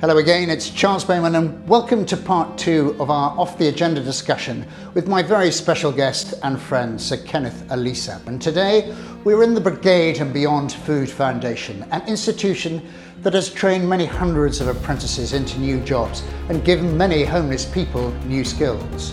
Hello 0.00 0.18
again, 0.18 0.48
it's 0.48 0.70
Charles 0.70 1.04
Bowman, 1.04 1.34
and 1.34 1.68
welcome 1.68 2.06
to 2.06 2.16
part 2.16 2.56
two 2.56 2.94
of 3.00 3.10
our 3.10 3.36
off 3.36 3.58
the 3.58 3.66
agenda 3.66 4.00
discussion 4.00 4.64
with 4.94 5.08
my 5.08 5.24
very 5.24 5.50
special 5.50 5.90
guest 5.90 6.34
and 6.44 6.60
friend, 6.60 7.00
Sir 7.00 7.16
Kenneth 7.16 7.66
Olisa. 7.70 8.24
And 8.28 8.40
today 8.40 8.94
we're 9.24 9.42
in 9.42 9.54
the 9.54 9.60
Brigade 9.60 10.20
and 10.20 10.32
Beyond 10.32 10.70
Food 10.70 11.10
Foundation, 11.10 11.84
an 11.90 12.06
institution 12.06 12.80
that 13.22 13.34
has 13.34 13.52
trained 13.52 13.88
many 13.88 14.04
hundreds 14.04 14.60
of 14.60 14.68
apprentices 14.68 15.32
into 15.32 15.58
new 15.58 15.80
jobs 15.80 16.22
and 16.48 16.64
given 16.64 16.96
many 16.96 17.24
homeless 17.24 17.64
people 17.64 18.12
new 18.26 18.44
skills. 18.44 19.12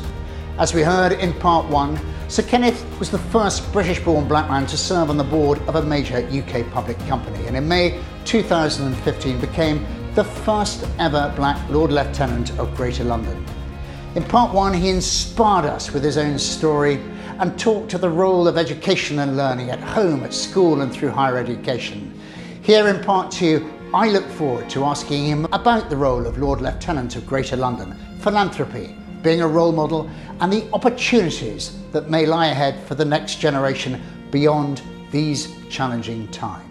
As 0.60 0.76
we 0.76 0.84
heard 0.84 1.14
in 1.14 1.34
part 1.34 1.68
one, 1.68 2.00
Sir 2.28 2.44
Kenneth 2.44 2.86
was 3.00 3.10
the 3.10 3.18
first 3.18 3.74
British 3.74 4.00
born 4.02 4.28
black 4.28 4.50
man 4.52 4.68
to 4.68 4.78
serve 4.78 5.10
on 5.10 5.18
the 5.18 5.24
board 5.24 5.58
of 5.68 5.78
a 5.78 5.82
major 5.82 6.18
UK 6.28 6.70
public 6.72 7.00
company, 7.08 7.44
and 7.48 7.58
in 7.58 7.68
May 7.68 8.00
2015 8.26 9.40
became 9.40 9.84
the 10.16 10.24
first 10.24 10.88
ever 10.98 11.34
black 11.36 11.70
Lord 11.70 11.92
Lieutenant 11.92 12.58
of 12.58 12.74
Greater 12.78 13.04
London. 13.04 13.46
In 14.16 14.24
part 14.24 14.54
one, 14.54 14.74
he 14.74 14.88
inspired 14.88 15.66
us 15.66 15.92
with 15.92 16.06
his 16.06 16.18
own 16.18 16.40
story 16.40 17.02
and 17.40 17.60
talked 17.60 17.92
to 17.92 17.98
the 17.98 18.10
role 18.10 18.48
of 18.48 18.58
education 18.58 19.20
and 19.20 19.36
learning 19.36 19.72
at 19.72 19.82
home, 19.82 20.24
at 20.24 20.34
school, 20.34 20.80
and 20.80 20.94
through 20.94 21.10
higher 21.10 21.38
education. 21.38 22.18
Here 22.62 22.88
in 22.88 23.04
part 23.04 23.30
two, 23.30 23.70
I 23.94 24.08
look 24.08 24.26
forward 24.30 24.70
to 24.70 24.86
asking 24.86 25.26
him 25.26 25.48
about 25.52 25.90
the 25.90 25.98
role 25.98 26.26
of 26.26 26.38
Lord 26.38 26.62
Lieutenant 26.62 27.18
of 27.18 27.28
Greater 27.28 27.58
London, 27.58 27.94
philanthropy, 28.20 28.96
being 29.22 29.42
a 29.42 29.48
role 29.48 29.74
model, 29.74 30.10
and 30.40 30.52
the 30.52 30.66
opportunities 30.72 31.78
that 31.92 32.10
may 32.10 32.26
lie 32.26 32.48
ahead 32.48 32.80
for 32.88 32.96
the 32.96 33.04
next 33.04 33.42
generation 33.42 34.02
beyond 34.32 34.82
these 35.12 35.54
challenging 35.68 36.30
times 36.30 36.65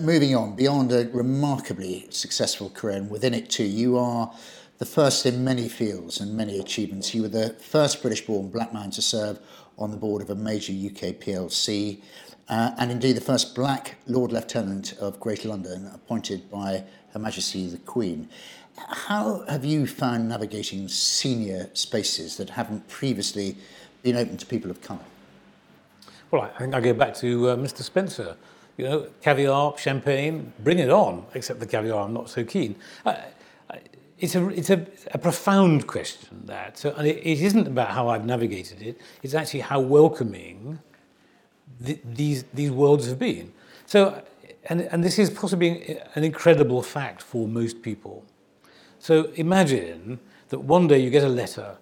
moving 0.00 0.36
on 0.36 0.54
beyond 0.54 0.92
a 0.92 1.08
remarkably 1.12 2.06
successful 2.10 2.70
career, 2.70 2.96
and 2.96 3.10
within 3.10 3.34
it 3.34 3.50
too, 3.50 3.64
you 3.64 3.98
are 3.98 4.32
the 4.78 4.86
first 4.86 5.26
in 5.26 5.44
many 5.44 5.68
fields 5.68 6.20
and 6.20 6.36
many 6.36 6.58
achievements. 6.58 7.14
You 7.14 7.22
were 7.22 7.28
the 7.28 7.50
first 7.50 8.00
British 8.00 8.26
born 8.26 8.48
black 8.48 8.72
man 8.72 8.90
to 8.92 9.02
serve 9.02 9.38
on 9.78 9.90
the 9.90 9.96
board 9.96 10.22
of 10.22 10.30
a 10.30 10.34
major 10.34 10.72
UK 10.72 11.14
PLC, 11.20 12.00
uh, 12.48 12.72
and 12.78 12.90
indeed 12.90 13.14
the 13.14 13.20
first 13.20 13.54
black 13.54 13.96
Lord 14.06 14.32
Lieutenant 14.32 14.94
of 14.94 15.18
Greater 15.20 15.48
London 15.48 15.90
appointed 15.92 16.50
by 16.50 16.84
Her 17.12 17.18
Majesty 17.18 17.66
the 17.68 17.78
Queen. 17.78 18.28
How 18.76 19.44
have 19.48 19.64
you 19.64 19.86
found 19.86 20.28
navigating 20.28 20.88
senior 20.88 21.70
spaces 21.74 22.36
that 22.36 22.50
haven't 22.50 22.88
previously 22.88 23.56
been 24.02 24.16
open 24.16 24.36
to 24.36 24.46
people 24.46 24.70
of 24.70 24.80
colour? 24.80 25.04
Well, 26.30 26.42
I 26.42 26.58
think 26.58 26.74
I 26.74 26.80
go 26.80 26.94
back 26.94 27.14
to 27.16 27.50
uh, 27.50 27.56
Mr. 27.56 27.82
Spencer 27.82 28.36
you 28.76 28.84
know, 28.84 29.06
caviar, 29.20 29.76
champagne, 29.78 30.52
bring 30.60 30.78
it 30.78 30.90
on, 30.90 31.24
except 31.34 31.60
the 31.60 31.66
caviar 31.66 32.04
I'm 32.04 32.12
not 32.12 32.30
so 32.30 32.44
keen. 32.44 32.76
Uh, 33.04 33.16
it's 34.18 34.36
a, 34.36 34.48
it's 34.50 34.70
a, 34.70 34.86
a 35.12 35.18
profound 35.18 35.88
question, 35.88 36.42
that. 36.44 36.78
So, 36.78 36.94
and 36.96 37.06
it, 37.08 37.18
it 37.18 37.40
isn't 37.40 37.66
about 37.66 37.88
how 37.88 38.08
I've 38.08 38.24
navigated 38.24 38.80
it, 38.80 39.00
it's 39.22 39.34
actually 39.34 39.60
how 39.60 39.80
welcoming 39.80 40.78
the, 41.80 41.98
these, 42.04 42.44
these 42.54 42.70
worlds 42.70 43.08
have 43.08 43.18
been. 43.18 43.52
So, 43.86 44.22
and, 44.66 44.82
and 44.82 45.02
this 45.02 45.18
is 45.18 45.28
possibly 45.28 45.98
an 46.14 46.22
incredible 46.22 46.82
fact 46.82 47.20
for 47.20 47.48
most 47.48 47.82
people. 47.82 48.24
So 49.00 49.32
imagine 49.34 50.20
that 50.50 50.60
one 50.60 50.86
day 50.86 51.00
you 51.00 51.10
get 51.10 51.24
a 51.24 51.28
letter 51.28 51.76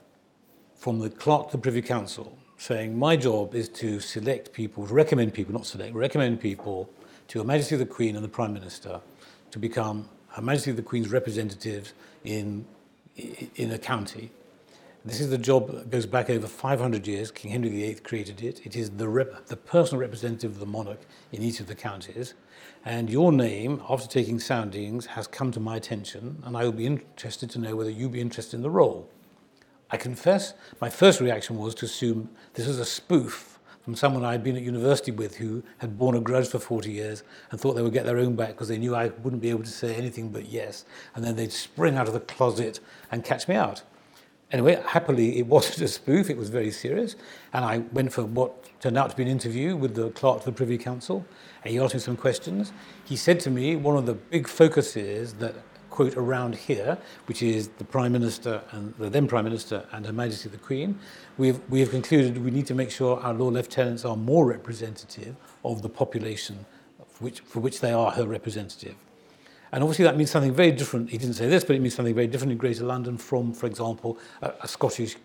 from 0.77 0.99
the 0.99 1.11
clerk 1.11 1.51
the 1.51 1.59
Privy 1.59 1.83
Council 1.83 2.39
saying 2.61 2.99
my 2.99 3.17
job 3.17 3.55
is 3.55 3.71
to 3.71 3.99
select 4.01 4.53
people, 4.53 4.87
to 4.87 4.93
recommend 4.93 5.33
people, 5.33 5.51
not 5.51 5.65
select, 5.65 5.95
recommend 5.95 6.39
people 6.39 6.91
to 7.29 7.39
Her 7.39 7.45
Majesty 7.45 7.75
the 7.75 7.87
Queen 7.87 8.17
and 8.17 8.23
the 8.23 8.29
Prime 8.29 8.53
Minister 8.53 9.01
to 9.51 9.59
become 9.59 10.07
Her 10.29 10.43
Majesty 10.43 10.73
the 10.73 10.83
Queen's 10.83 11.09
representatives 11.09 11.95
in, 12.23 12.67
in 13.57 13.71
a 13.71 13.79
county. 13.79 14.31
This 15.07 15.21
is 15.23 15.31
the 15.31 15.39
job 15.39 15.69
that 15.69 15.89
goes 15.89 16.05
back 16.05 16.29
over 16.29 16.47
500 16.47 17.07
years. 17.07 17.31
King 17.31 17.53
Henry 17.53 17.71
VIII 17.71 17.95
created 17.95 18.43
it. 18.43 18.67
It 18.67 18.77
is 18.77 18.91
the, 18.91 19.09
rep, 19.09 19.47
the 19.47 19.57
personal 19.57 19.99
representative 19.99 20.53
of 20.53 20.59
the 20.59 20.67
monarch 20.67 21.01
in 21.33 21.41
each 21.41 21.61
of 21.61 21.67
the 21.67 21.75
counties. 21.75 22.35
And 22.85 23.09
your 23.09 23.33
name, 23.33 23.83
after 23.89 24.07
taking 24.07 24.39
soundings, 24.39 25.07
has 25.07 25.27
come 25.27 25.51
to 25.53 25.61
my 25.61 25.77
attention, 25.77 26.43
and 26.45 26.55
I 26.59 26.65
will 26.65 26.73
be 26.73 26.85
interested 26.85 27.49
to 27.51 27.59
know 27.59 27.75
whether 27.75 27.89
you'd 27.89 28.13
be 28.13 28.21
interested 28.21 28.57
in 28.57 28.63
the 28.63 28.69
role. 28.69 29.09
I 29.93 29.97
confess, 29.97 30.55
my 30.81 30.89
first 30.89 31.21
reaction 31.21 31.59
was 31.59 31.75
to 31.77 31.87
assume 31.87 32.31
this 32.55 32.67
was 32.67 32.79
a 32.79 32.85
spoof 32.85 33.59
from 33.83 33.97
someone 33.97 34.25
I'd 34.25 34.45
been 34.45 34.57
at 34.57 34.63
university 34.63 35.11
with 35.11 35.37
who 35.37 35.63
had 35.79 35.99
borne 35.99 36.15
a 36.15 36.21
grudge 36.21 36.49
for 36.49 36.59
40 36.59 36.93
years 36.93 37.23
and 37.51 37.61
thought 37.61 37.75
they 37.75 37.83
would 37.83 37.93
get 37.93 38.05
their 38.05 38.19
own 38.19 38.37
back 38.37 38.51
because 38.51 38.69
they 38.69 38.79
knew 38.79 38.95
I 38.95 39.09
wouldn't 39.09 39.43
be 39.43 39.51
able 39.51 39.65
to 39.65 39.71
say 39.71 39.95
anything 39.95 40.29
but 40.29 40.47
yes. 40.49 40.85
And 41.15 41.25
then 41.25 41.37
they'd 41.37 41.53
spring 41.53 41.97
out 41.97 42.07
of 42.07 42.15
the 42.15 42.21
closet 42.21 42.79
and 43.11 43.25
catch 43.25 43.49
me 43.49 43.57
out. 43.57 43.83
Anyway, 44.53 44.83
happily, 44.87 45.39
it 45.39 45.47
wasn't 45.55 45.81
a 45.81 45.89
spoof, 45.89 46.29
it 46.29 46.37
was 46.37 46.51
very 46.51 46.71
serious. 46.71 47.17
And 47.53 47.65
I 47.65 47.79
went 47.79 48.13
for 48.13 48.25
what 48.25 48.69
turned 48.81 48.99
out 48.99 49.11
to 49.11 49.17
be 49.17 49.23
an 49.23 49.29
interview 49.29 49.77
with 49.77 49.95
the 49.95 50.11
clerk 50.11 50.39
of 50.39 50.45
the 50.45 50.53
Privy 50.53 50.79
Council. 50.79 51.25
And 51.65 51.73
he 51.73 51.81
asked 51.81 51.95
me 51.95 52.01
some 52.01 52.17
questions. 52.17 52.73
He 53.05 53.17
said 53.17 53.41
to 53.41 53.51
me, 53.51 53.77
one 53.77 53.97
of 53.97 54.07
the 54.07 54.15
big 54.15 54.47
focuses 54.47 55.35
that 55.35 55.55
quote 56.01 56.17
around 56.17 56.55
here, 56.55 56.97
which 57.27 57.43
is 57.43 57.69
the 57.77 57.85
Prime 57.85 58.11
Minister 58.11 58.63
and 58.73 58.95
the 58.97 59.11
then 59.11 59.27
Prime 59.29 59.45
Minister 59.45 59.85
and 59.93 60.07
Her 60.07 60.15
Majesty 60.15 60.49
the 60.49 60.57
Queen, 60.57 60.99
we've, 61.37 61.61
we 61.69 61.81
have 61.81 61.91
concluded 61.91 62.43
we 62.43 62.51
need 62.51 62.67
to 62.69 62.75
make 62.75 62.91
sure 62.91 63.21
our 63.21 63.35
law 63.35 63.49
lieutenants 63.49 64.07
are 64.07 64.17
more 64.17 64.47
representative 64.47 65.37
of 65.63 65.83
the 65.83 65.91
population 65.91 66.65
for 67.07 67.25
which, 67.25 67.41
for 67.41 67.61
which 67.61 67.81
they 67.81 67.93
are 67.93 68.11
her 68.13 68.27
representative. 68.27 68.95
And 69.73 69.83
obviously 69.83 70.07
that 70.07 70.17
means 70.17 70.31
something 70.31 70.55
very 70.55 70.73
different. 70.73 71.11
He 71.11 71.19
didn't 71.19 71.35
say 71.35 71.51
this, 71.51 71.65
but 71.65 71.77
it 71.77 71.81
means 71.81 71.97
something 71.97 72.15
very 72.15 72.29
different 72.29 72.53
in 72.53 72.57
Greater 72.57 72.85
London 72.85 73.19
from, 73.19 73.53
for 73.53 73.67
example, 73.67 74.17
a, 74.41 74.55
a 74.63 74.69
Scottish 74.69 75.17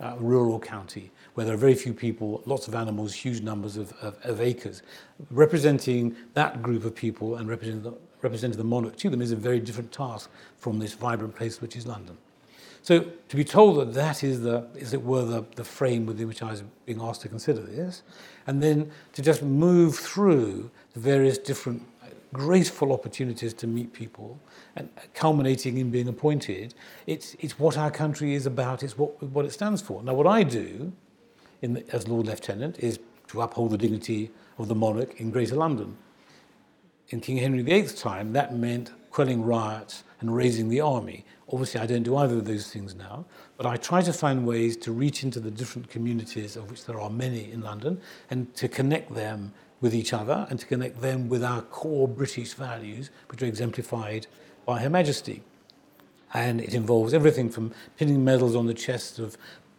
uh, 0.00 0.16
rural 0.18 0.58
county 0.58 1.10
where 1.34 1.44
there 1.44 1.54
are 1.54 1.58
very 1.58 1.74
few 1.74 1.92
people, 1.92 2.42
lots 2.46 2.68
of 2.68 2.74
animals, 2.74 3.12
huge 3.12 3.42
numbers 3.42 3.76
of, 3.76 3.92
of, 4.00 4.16
of 4.22 4.40
acres. 4.40 4.82
Representing 5.30 6.16
that 6.32 6.62
group 6.62 6.86
of 6.86 6.94
people 6.94 7.36
and 7.36 7.50
representing 7.50 7.82
the, 7.82 7.92
representing 8.22 8.58
the 8.58 8.64
monarch 8.64 8.96
to 8.96 9.10
them 9.10 9.20
is 9.20 9.32
a 9.32 9.36
very 9.36 9.60
different 9.60 9.92
task 9.92 10.30
from 10.56 10.78
this 10.78 10.94
vibrant 10.94 11.34
place 11.34 11.60
which 11.60 11.76
is 11.76 11.86
London. 11.86 12.16
So 12.82 13.04
to 13.28 13.36
be 13.36 13.44
told 13.44 13.78
that 13.78 13.94
that 13.94 14.24
is 14.24 14.40
the, 14.40 14.66
as 14.80 14.92
it 14.92 15.02
were, 15.02 15.24
the, 15.24 15.44
the 15.54 15.64
frame 15.64 16.04
within 16.06 16.26
which 16.26 16.42
I 16.42 16.50
was 16.50 16.64
being 16.84 17.00
asked 17.00 17.20
to 17.22 17.28
consider 17.28 17.60
this, 17.60 18.02
and 18.46 18.62
then 18.62 18.90
to 19.12 19.22
just 19.22 19.42
move 19.42 19.96
through 19.96 20.70
the 20.94 21.00
various 21.00 21.38
different 21.38 21.82
graceful 22.32 22.92
opportunities 22.92 23.52
to 23.54 23.66
meet 23.66 23.92
people, 23.92 24.40
and 24.74 24.88
culminating 25.14 25.78
in 25.78 25.90
being 25.90 26.08
appointed, 26.08 26.74
it's, 27.06 27.36
it's 27.40 27.58
what 27.58 27.76
our 27.76 27.90
country 27.90 28.34
is 28.34 28.46
about, 28.46 28.82
it's 28.82 28.96
what, 28.96 29.22
what 29.22 29.44
it 29.44 29.52
stands 29.52 29.82
for. 29.82 30.02
Now, 30.02 30.14
what 30.14 30.26
I 30.26 30.42
do 30.42 30.92
in 31.60 31.74
the, 31.74 31.94
as 31.94 32.08
Lord 32.08 32.26
Lieutenant 32.26 32.78
is 32.78 32.98
to 33.28 33.42
uphold 33.42 33.70
the 33.70 33.78
dignity 33.78 34.30
of 34.58 34.68
the 34.68 34.74
monarch 34.74 35.20
in 35.20 35.30
Greater 35.30 35.54
London. 35.54 35.96
In 37.08 37.20
King 37.20 37.36
Henry 37.38 37.62
VIII's 37.62 37.94
time, 37.94 38.32
that 38.32 38.54
meant 38.54 38.92
quelling 39.10 39.42
riots 39.44 40.04
and 40.20 40.34
raising 40.34 40.68
the 40.68 40.80
army. 40.80 41.24
Obviously, 41.52 41.80
I 41.80 41.86
don't 41.86 42.02
do 42.02 42.16
either 42.16 42.36
of 42.36 42.46
those 42.46 42.72
things 42.72 42.94
now, 42.94 43.26
but 43.56 43.66
I 43.66 43.76
try 43.76 44.00
to 44.00 44.12
find 44.12 44.46
ways 44.46 44.76
to 44.78 44.92
reach 44.92 45.22
into 45.22 45.38
the 45.38 45.50
different 45.50 45.90
communities, 45.90 46.56
of 46.56 46.70
which 46.70 46.86
there 46.86 46.98
are 46.98 47.10
many 47.10 47.52
in 47.52 47.60
London, 47.60 48.00
and 48.30 48.54
to 48.54 48.68
connect 48.68 49.14
them 49.14 49.52
with 49.82 49.94
each 49.94 50.12
other 50.14 50.46
and 50.48 50.58
to 50.60 50.64
connect 50.66 51.00
them 51.00 51.28
with 51.28 51.44
our 51.44 51.60
core 51.62 52.08
British 52.08 52.54
values, 52.54 53.10
which 53.28 53.42
are 53.42 53.46
exemplified 53.46 54.26
by 54.64 54.80
Her 54.80 54.88
Majesty. 54.88 55.42
And 56.32 56.60
it 56.60 56.72
involves 56.72 57.12
everything 57.12 57.50
from 57.50 57.72
pinning 57.98 58.24
medals 58.24 58.56
on 58.56 58.66
the 58.66 58.74
chests 58.74 59.18
of 59.18 59.36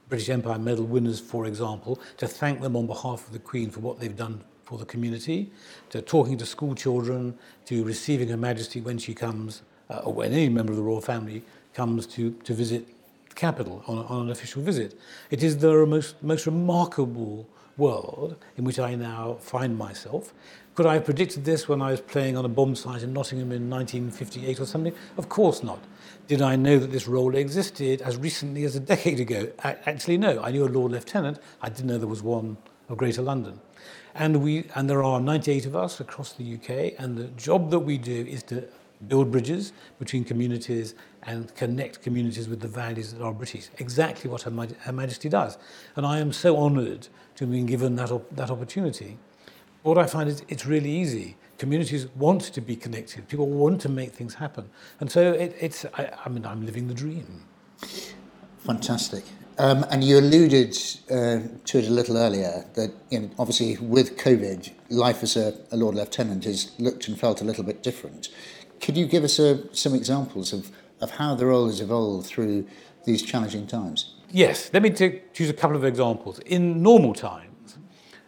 British 0.09 0.29
Empire 0.29 0.59
medal 0.59 0.85
winners, 0.85 1.19
for 1.19 1.47
example, 1.47 1.99
to 2.17 2.27
thank 2.27 2.61
them 2.61 2.75
on 2.75 2.85
behalf 2.85 3.25
of 3.25 3.33
the 3.33 3.39
Queen 3.39 3.71
for 3.71 3.79
what 3.79 3.99
they've 3.99 4.15
done 4.15 4.43
for 4.63 4.77
the 4.77 4.85
community, 4.85 5.51
to 5.89 6.01
talking 6.01 6.37
to 6.37 6.45
school 6.45 6.75
children, 6.75 7.37
to 7.65 7.83
receiving 7.83 8.29
Her 8.29 8.37
Majesty 8.37 8.81
when 8.81 8.97
she 8.97 9.13
comes, 9.13 9.61
uh, 9.89 10.01
or 10.03 10.13
when 10.13 10.33
any 10.33 10.49
member 10.49 10.71
of 10.71 10.77
the 10.77 10.83
royal 10.83 11.01
family 11.01 11.43
comes 11.73 12.05
to, 12.07 12.31
to 12.31 12.53
visit 12.53 12.85
the 13.29 13.35
capital 13.35 13.83
on, 13.87 14.05
on 14.05 14.21
an 14.25 14.31
official 14.31 14.61
visit. 14.61 14.97
It 15.31 15.43
is 15.43 15.57
the 15.57 15.85
most, 15.85 16.21
most 16.23 16.45
remarkable 16.45 17.47
world 17.77 18.35
in 18.57 18.63
which 18.63 18.79
I 18.79 18.95
now 18.95 19.37
find 19.39 19.77
myself. 19.77 20.33
Could 20.75 20.85
I 20.87 20.95
have 20.95 21.05
predicted 21.05 21.45
this 21.45 21.67
when 21.67 21.81
I 21.81 21.91
was 21.91 22.01
playing 22.01 22.35
on 22.35 22.45
a 22.45 22.49
bomb 22.49 22.75
site 22.75 23.03
in 23.03 23.13
Nottingham 23.13 23.51
in 23.51 23.69
1958 23.69 24.59
or 24.59 24.65
something? 24.65 24.93
Of 25.17 25.29
course 25.29 25.61
not. 25.61 25.79
Did 26.27 26.41
I 26.41 26.55
know 26.55 26.79
that 26.79 26.91
this 26.91 27.07
role 27.07 27.35
existed 27.35 28.01
as 28.01 28.17
recently 28.17 28.63
as 28.63 28.75
a 28.75 28.79
decade 28.79 29.19
ago? 29.19 29.51
I, 29.63 29.75
actually, 29.85 30.17
no. 30.17 30.41
I 30.41 30.51
knew 30.51 30.65
a 30.65 30.67
Lord 30.67 30.91
Lieutenant. 30.93 31.39
I 31.61 31.69
didn't 31.69 31.87
know 31.87 31.97
there 31.97 32.07
was 32.07 32.23
one 32.23 32.57
of 32.89 32.97
Greater 32.97 33.21
London. 33.21 33.59
And, 34.15 34.43
we, 34.43 34.65
and 34.75 34.89
there 34.89 35.03
are 35.03 35.19
98 35.19 35.65
of 35.65 35.75
us 35.75 35.99
across 35.99 36.33
the 36.33 36.55
UK, 36.55 36.99
and 36.99 37.17
the 37.17 37.27
job 37.29 37.71
that 37.71 37.79
we 37.79 37.97
do 37.97 38.25
is 38.25 38.43
to 38.43 38.63
build 39.07 39.31
bridges 39.31 39.73
between 39.99 40.23
communities 40.23 40.95
and 41.23 41.53
connect 41.55 42.01
communities 42.01 42.47
with 42.47 42.59
the 42.59 42.67
values 42.67 43.13
that 43.13 43.23
are 43.23 43.33
British. 43.33 43.69
Exactly 43.79 44.29
what 44.29 44.43
Her, 44.43 44.51
Maj 44.51 44.71
Her 44.79 44.91
Majesty 44.91 45.29
does. 45.29 45.57
And 45.95 46.05
I 46.05 46.19
am 46.19 46.31
so 46.31 46.57
honoured 46.57 47.07
to 47.35 47.45
have 47.45 47.51
been 47.51 47.65
given 47.65 47.95
that, 47.95 48.11
op 48.11 48.29
that 48.35 48.49
opportunity. 48.49 49.17
What 49.83 49.97
I 49.97 50.05
find 50.05 50.29
is 50.29 50.43
it's 50.47 50.65
really 50.65 50.91
easy. 50.91 51.35
Communities 51.57 52.07
want 52.15 52.41
to 52.41 52.61
be 52.61 52.75
connected. 52.75 53.27
People 53.27 53.47
want 53.47 53.81
to 53.81 53.89
make 53.89 54.13
things 54.13 54.35
happen. 54.35 54.69
And 54.99 55.11
so 55.11 55.33
it, 55.33 55.55
it's, 55.59 55.85
I, 55.97 56.11
I 56.25 56.29
mean, 56.29 56.45
I'm 56.45 56.65
living 56.65 56.87
the 56.87 56.93
dream. 56.93 57.43
Fantastic. 58.59 59.23
Um, 59.57 59.85
and 59.91 60.03
you 60.03 60.17
alluded 60.17 60.75
uh, 61.11 61.39
to 61.65 61.77
it 61.77 61.87
a 61.87 61.91
little 61.91 62.17
earlier 62.17 62.65
that, 62.73 62.91
you 63.09 63.19
know, 63.19 63.29
obviously, 63.37 63.77
with 63.77 64.17
COVID, 64.17 64.71
life 64.89 65.21
as 65.21 65.37
a, 65.37 65.53
a 65.71 65.77
Lord 65.77 65.95
Lieutenant 65.95 66.45
has 66.45 66.71
looked 66.79 67.07
and 67.07 67.19
felt 67.19 67.41
a 67.41 67.45
little 67.45 67.63
bit 67.63 67.83
different. 67.83 68.29
Could 68.81 68.97
you 68.97 69.05
give 69.05 69.23
us 69.23 69.39
uh, 69.39 69.63
some 69.71 69.93
examples 69.93 70.53
of, 70.53 70.71
of 71.01 71.11
how 71.11 71.35
the 71.35 71.45
role 71.45 71.67
has 71.67 71.81
evolved 71.81 72.27
through 72.27 72.65
these 73.05 73.21
challenging 73.21 73.67
times? 73.67 74.15
Yes, 74.31 74.71
let 74.73 74.81
me 74.81 74.89
take, 74.89 75.33
choose 75.33 75.49
a 75.49 75.53
couple 75.53 75.75
of 75.75 75.85
examples. 75.85 76.39
In 76.39 76.81
normal 76.81 77.13
times, 77.13 77.52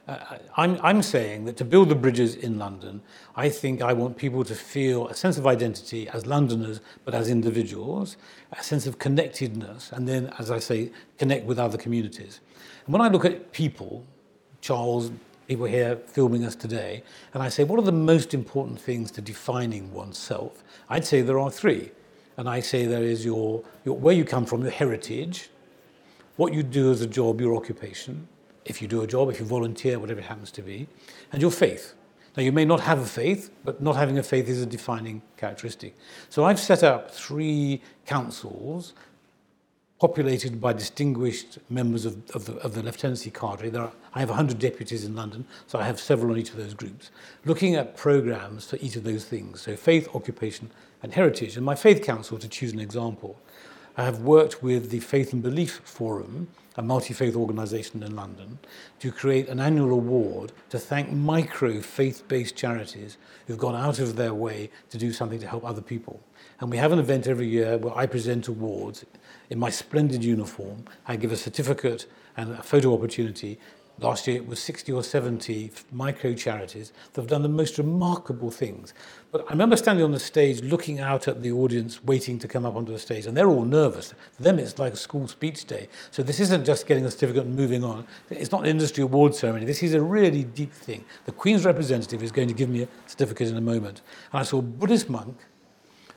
uh, 0.08 0.38
I'm, 0.56 0.80
I'm 0.84 1.02
saying 1.02 1.46
that 1.46 1.58
to 1.58 1.66
build 1.66 1.90
the 1.90 1.96
bridges 1.96 2.36
in 2.36 2.60
London, 2.60 3.02
I 3.36 3.50
think 3.50 3.82
I 3.82 3.94
want 3.94 4.18
people 4.18 4.44
to 4.44 4.56
feel 4.56 5.08
a 5.08 5.16
sense 5.16 5.38
of 5.38 5.48
identity 5.48 6.08
as 6.10 6.26
Londoners, 6.26 6.80
but 7.04 7.14
as 7.14 7.30
individuals, 7.30 8.18
a 8.52 8.64
sense 8.64 8.86
of 8.86 9.00
connectedness, 9.00 9.92
and 9.92 10.08
then, 10.08 10.32
as 10.38 10.52
I 10.52 10.60
say, 10.60 10.92
connect 11.18 11.46
with 11.46 11.58
other 11.58 11.78
communities. 11.78 12.40
And 12.86 12.94
when 12.94 13.02
I 13.02 13.08
look 13.08 13.26
at 13.26 13.52
people, 13.52 14.06
Charles, 14.62 15.12
people 15.48 15.66
here 15.66 15.98
filming 16.08 16.46
us 16.46 16.56
today, 16.56 17.04
and 17.34 17.42
I 17.42 17.50
say, 17.50 17.64
what 17.64 17.80
are 17.80 17.84
the 17.86 17.92
most 17.92 18.34
important 18.34 18.80
things 18.80 19.12
to 19.12 19.22
defining 19.22 19.92
oneself? 19.92 20.64
I'd 20.90 21.06
say 21.06 21.22
there 21.22 21.40
are 21.40 21.52
three. 21.52 21.92
And 22.38 22.50
I 22.50 22.60
say 22.60 22.86
there 22.86 23.04
is 23.04 23.24
your, 23.24 23.64
your 23.86 23.98
where 23.98 24.14
you 24.14 24.26
come 24.26 24.46
from, 24.46 24.62
your 24.62 24.72
heritage, 24.72 25.50
what 26.36 26.54
you 26.54 26.64
do 26.64 26.92
as 26.92 27.02
a 27.02 27.08
job, 27.08 27.40
your 27.40 27.56
occupation, 27.56 28.28
if 28.66 28.82
you 28.82 28.88
do 28.88 29.02
a 29.02 29.08
job, 29.08 29.30
if 29.30 29.40
you 29.40 29.46
volunteer, 29.46 30.00
whatever 30.00 30.20
it 30.20 30.26
happens 30.26 30.52
to 30.52 30.62
be, 30.62 30.88
and 31.32 31.42
your 31.42 31.52
faith. 31.52 31.94
Now, 32.36 32.44
you 32.44 32.52
may 32.52 32.66
not 32.66 32.82
have 32.82 33.00
a 33.00 33.06
faith, 33.06 33.50
but 33.64 33.82
not 33.82 33.96
having 33.96 34.18
a 34.18 34.24
faith 34.24 34.50
is 34.50 34.62
a 34.62 34.66
defining 34.66 35.22
characteristic. 35.38 35.96
So 36.30 36.44
I've 36.44 36.60
set 36.60 36.84
up 36.84 37.12
three 37.12 37.82
councils 38.06 38.94
populated 40.00 40.60
by 40.60 40.74
distinguished 40.74 41.58
members 41.70 42.06
of, 42.06 42.30
of, 42.32 42.46
the, 42.46 42.56
of 42.58 42.74
the 42.74 42.84
lieutenancy 42.84 43.32
cadre. 43.32 43.70
There 43.70 43.84
are, 43.84 43.92
I 44.14 44.20
have 44.20 44.30
100 44.30 44.60
deputies 44.60 45.06
in 45.06 45.16
London, 45.16 45.46
so 45.68 45.80
I 45.80 45.86
have 45.86 46.00
several 46.00 46.34
on 46.34 46.38
each 46.38 46.50
of 46.50 46.58
those 46.58 46.74
groups, 46.74 47.12
looking 47.46 47.76
at 47.76 47.96
programs 47.96 48.70
for 48.70 48.76
each 48.78 48.98
of 48.98 49.04
those 49.04 49.24
things. 49.24 49.62
So 49.62 49.78
faith, 49.78 50.10
occupation, 50.14 50.70
and 51.02 51.14
heritage. 51.14 51.56
And 51.56 51.66
my 51.66 51.76
faith 51.76 52.04
council, 52.04 52.38
to 52.38 52.50
choose 52.50 52.74
an 52.74 52.80
example, 52.80 53.40
I 53.98 54.04
have 54.04 54.20
worked 54.20 54.62
with 54.62 54.90
the 54.90 55.00
Faith 55.00 55.32
and 55.32 55.42
Belief 55.42 55.80
Forum, 55.86 56.50
a 56.76 56.82
multi-faith 56.82 57.34
organisation 57.34 58.04
in 58.04 58.14
London, 58.14 58.60
to 59.00 59.10
create 59.10 59.48
an 59.48 59.62
annual 59.62 59.92
award 59.92 60.52
to 60.70 60.78
thank 60.78 61.14
micro 61.14 61.80
faith-based 61.80 62.58
charities 62.58 63.18
who've 63.48 63.58
gone 63.58 63.76
out 63.76 64.00
of 64.00 64.18
their 64.18 64.34
way 64.34 64.70
to 64.90 64.98
do 64.98 65.14
something 65.14 65.40
to 65.40 65.48
help 65.48 65.64
other 65.64 65.82
people. 65.82 66.22
And 66.60 66.70
we 66.70 66.76
have 66.76 66.92
an 66.92 67.00
event 67.00 67.26
every 67.26 67.48
year 67.48 67.78
where 67.78 67.98
I 67.98 68.06
present 68.06 68.50
awards 68.50 69.06
in 69.50 69.60
my 69.60 69.70
splendid 69.70 70.26
uniform. 70.26 70.84
I 71.08 71.16
give 71.16 71.32
a 71.32 71.38
certificate 71.38 72.06
and 72.36 72.52
a 72.52 72.64
photo 72.64 72.94
opportunity 72.94 73.60
Last 74.00 74.28
year 74.28 74.36
it 74.36 74.48
was 74.48 74.60
60 74.60 74.92
or 74.92 75.04
70 75.04 75.72
micro 75.92 76.34
charities 76.34 76.92
that 77.14 77.22
have 77.22 77.30
done 77.30 77.44
the 77.44 77.50
most 77.50 77.78
remarkable 77.78 78.52
things. 78.52 78.94
But 79.32 79.46
I 79.48 79.52
remember 79.52 79.78
standing 79.78 80.04
on 80.04 80.12
the 80.12 80.20
stage 80.20 80.62
looking 80.62 81.00
out 81.00 81.30
at 81.30 81.42
the 81.42 81.54
audience 81.54 82.04
waiting 82.04 82.38
to 82.40 82.48
come 82.48 82.66
up 82.66 82.76
onto 82.76 82.92
the 82.92 83.00
stage, 83.00 83.26
and 83.26 83.38
they're 83.38 83.48
all 83.48 83.64
nervous. 83.64 84.14
For 84.34 84.44
them, 84.44 84.60
it's 84.60 84.78
like 84.80 84.94
a 84.94 84.98
school 84.98 85.30
speech 85.30 85.64
day. 85.64 85.88
So 86.12 86.24
this 86.24 86.42
isn't 86.42 86.66
just 86.66 86.88
getting 86.88 87.06
a 87.06 87.12
certificate 87.12 87.46
and 87.46 87.56
moving 87.56 87.86
on. 87.86 88.06
It's 88.30 88.52
not 88.52 88.62
an 88.62 88.68
industry 88.68 89.04
award 89.04 89.34
ceremony. 89.34 89.66
This 89.66 89.82
is 89.82 89.94
a 89.94 90.02
really 90.02 90.44
deep 90.44 90.74
thing. 90.74 91.06
The 91.26 91.32
Queen's 91.32 91.64
representative 91.64 92.22
is 92.22 92.34
going 92.34 92.50
to 92.50 92.54
give 92.54 92.70
me 92.70 92.84
a 92.84 92.88
certificate 93.08 93.48
in 93.48 93.56
a 93.56 93.62
moment. 93.62 94.02
And 94.34 94.42
I 94.42 94.44
saw 94.44 94.60
a 94.60 94.62
Buddhist 94.62 95.10
monk, 95.10 95.38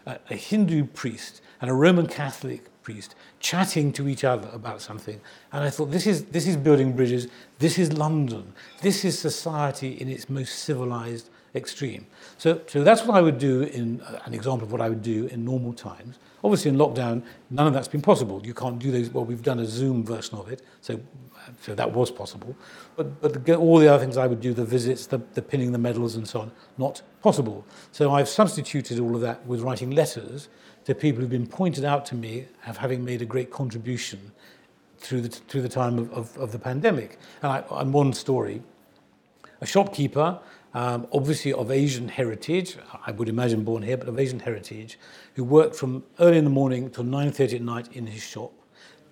a 0.04 0.34
Hindu 0.34 0.86
priest, 0.86 1.42
and 1.60 1.70
a 1.70 1.74
Roman 1.74 2.06
Catholic 2.08 2.70
priest 2.88 3.14
chatting 3.38 3.92
to 3.92 4.08
each 4.08 4.24
other 4.24 4.48
about 4.54 4.80
something. 4.80 5.20
And 5.52 5.62
I 5.62 5.68
thought, 5.68 5.90
this 5.90 6.06
is, 6.06 6.24
this 6.36 6.46
is 6.46 6.56
building 6.56 6.96
bridges, 6.96 7.28
this 7.58 7.78
is 7.78 7.92
London, 7.92 8.54
this 8.80 9.04
is 9.04 9.18
society 9.18 9.90
in 10.00 10.08
its 10.08 10.30
most 10.30 10.60
civilized 10.60 11.28
extreme. 11.54 12.06
So, 12.38 12.62
so 12.66 12.82
that's 12.82 13.02
what 13.04 13.14
I 13.18 13.20
would 13.20 13.38
do 13.38 13.62
in 13.62 14.00
uh, 14.00 14.20
an 14.24 14.32
example 14.32 14.64
of 14.66 14.72
what 14.72 14.80
I 14.80 14.88
would 14.88 15.02
do 15.02 15.26
in 15.26 15.44
normal 15.44 15.74
times. 15.74 16.18
Obviously, 16.42 16.70
in 16.70 16.78
lockdown, 16.78 17.22
none 17.50 17.66
of 17.66 17.74
that's 17.74 17.88
been 17.88 18.00
possible. 18.00 18.40
You 18.42 18.54
can't 18.54 18.78
do 18.78 18.90
those. 18.90 19.10
Well, 19.10 19.26
we've 19.26 19.42
done 19.42 19.58
a 19.58 19.66
Zoom 19.66 20.04
version 20.04 20.38
of 20.38 20.50
it, 20.52 20.62
so 20.80 21.00
so 21.60 21.74
that 21.74 21.90
was 21.92 22.10
possible. 22.10 22.54
But 22.96 23.20
but 23.20 23.30
the, 23.44 23.56
all 23.56 23.78
the 23.78 23.88
other 23.88 24.00
things 24.04 24.16
I 24.16 24.26
would 24.26 24.40
do, 24.40 24.54
the 24.54 24.64
visits, 24.64 25.06
the, 25.06 25.18
the 25.34 25.42
pinning 25.42 25.72
the 25.72 25.82
medals, 25.88 26.14
and 26.16 26.28
so 26.28 26.40
on, 26.42 26.52
not 26.76 27.02
possible. 27.22 27.64
So 27.90 28.02
I've 28.16 28.28
substituted 28.28 29.00
all 29.00 29.14
of 29.16 29.22
that 29.22 29.44
with 29.46 29.60
writing 29.62 29.90
letters 29.90 30.48
the 30.88 30.94
people 30.94 31.20
who've 31.20 31.28
been 31.28 31.46
pointed 31.46 31.84
out 31.84 32.06
to 32.06 32.14
me 32.14 32.46
as 32.64 32.78
having 32.78 33.04
made 33.04 33.20
a 33.20 33.26
great 33.26 33.50
contribution 33.50 34.32
through 34.96 35.20
the, 35.20 35.28
through 35.28 35.60
the 35.60 35.68
time 35.68 35.98
of, 35.98 36.10
of, 36.14 36.38
of 36.38 36.50
the 36.50 36.58
pandemic. 36.58 37.18
And, 37.42 37.52
I, 37.52 37.64
and 37.72 37.92
one 37.92 38.14
story, 38.14 38.62
a 39.60 39.66
shopkeeper, 39.66 40.38
um, 40.72 41.06
obviously 41.12 41.52
of 41.52 41.70
Asian 41.70 42.08
heritage, 42.08 42.78
I 43.06 43.12
would 43.12 43.28
imagine 43.28 43.64
born 43.64 43.82
here, 43.82 43.98
but 43.98 44.08
of 44.08 44.18
Asian 44.18 44.40
heritage, 44.40 44.98
who 45.34 45.44
worked 45.44 45.76
from 45.76 46.04
early 46.20 46.38
in 46.38 46.44
the 46.44 46.50
morning 46.50 46.88
till 46.88 47.04
9.30 47.04 47.56
at 47.56 47.62
night 47.62 47.88
in 47.92 48.06
his 48.06 48.22
shop 48.22 48.52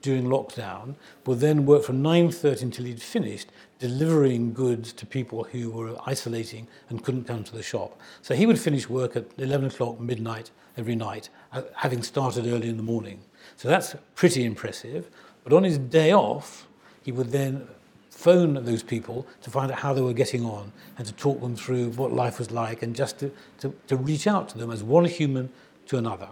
during 0.01 0.25
lockdown, 0.25 0.95
would 1.27 1.41
then 1.41 1.67
work 1.67 1.85
from 1.85 2.03
9.30 2.03 2.63
until 2.63 2.87
he'd 2.87 3.03
finished 3.03 3.49
delivering 3.79 4.53
goods 4.53 4.93
to 4.95 5.07
people 5.07 5.45
who 5.45 5.71
were 5.71 5.97
isolating 6.07 6.67
and 6.89 7.05
couldn't 7.05 7.25
come 7.25 7.45
to 7.45 7.53
the 7.53 7.63
shop. 7.63 7.99
So 8.23 8.35
he 8.35 8.47
would 8.47 8.59
finish 8.59 8.89
work 8.89 9.17
at 9.17 9.27
11 9.39 9.69
o'clock, 9.69 10.01
midnight, 10.01 10.51
every 10.77 10.95
night, 10.95 11.29
having 11.75 12.03
started 12.03 12.47
early 12.47 12.69
in 12.69 12.77
the 12.77 12.83
morning. 12.83 13.21
So 13.57 13.69
that's 13.69 13.95
pretty 14.15 14.45
impressive. 14.45 15.09
But 15.45 15.53
on 15.53 15.65
his 15.65 15.79
day 15.79 16.13
off, 16.13 16.67
he 17.03 17.13
would 17.13 17.31
then 17.31 17.67
phone 18.11 18.55
those 18.65 18.83
people 18.83 19.27
to 19.43 19.51
find 19.51 19.71
out 19.71 19.79
how 19.79 19.93
they 19.93 20.01
were 20.01 20.15
getting 20.15 20.45
on 20.45 20.73
and 20.97 21.07
to 21.07 21.13
talk 21.13 21.41
them 21.41 21.55
through 21.55 21.91
what 21.91 22.13
life 22.13 22.39
was 22.39 22.51
like 22.51 22.83
and 22.83 22.97
just 22.97 23.19
to, 23.19 23.31
to, 23.61 23.75
to 23.87 23.97
reach 23.97 24.27
out 24.27 24.49
to 24.49 24.59
them 24.59 24.71
as 24.71 24.83
one 24.83 25.05
human 25.05 25.51
to 25.87 25.99
another. 25.99 26.29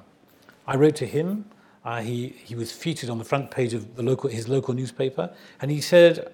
I 0.66 0.76
wrote 0.76 0.96
to 0.96 1.06
him. 1.06 1.44
Uh, 1.84 2.00
he, 2.00 2.28
he 2.28 2.54
was 2.54 2.72
featured 2.72 3.10
on 3.10 3.18
the 3.18 3.24
front 3.24 3.50
page 3.50 3.74
of 3.74 3.96
the 3.96 4.02
local, 4.02 4.30
his 4.30 4.48
local 4.48 4.72
newspaper, 4.72 5.30
and 5.60 5.70
he 5.70 5.82
said, 5.82 6.32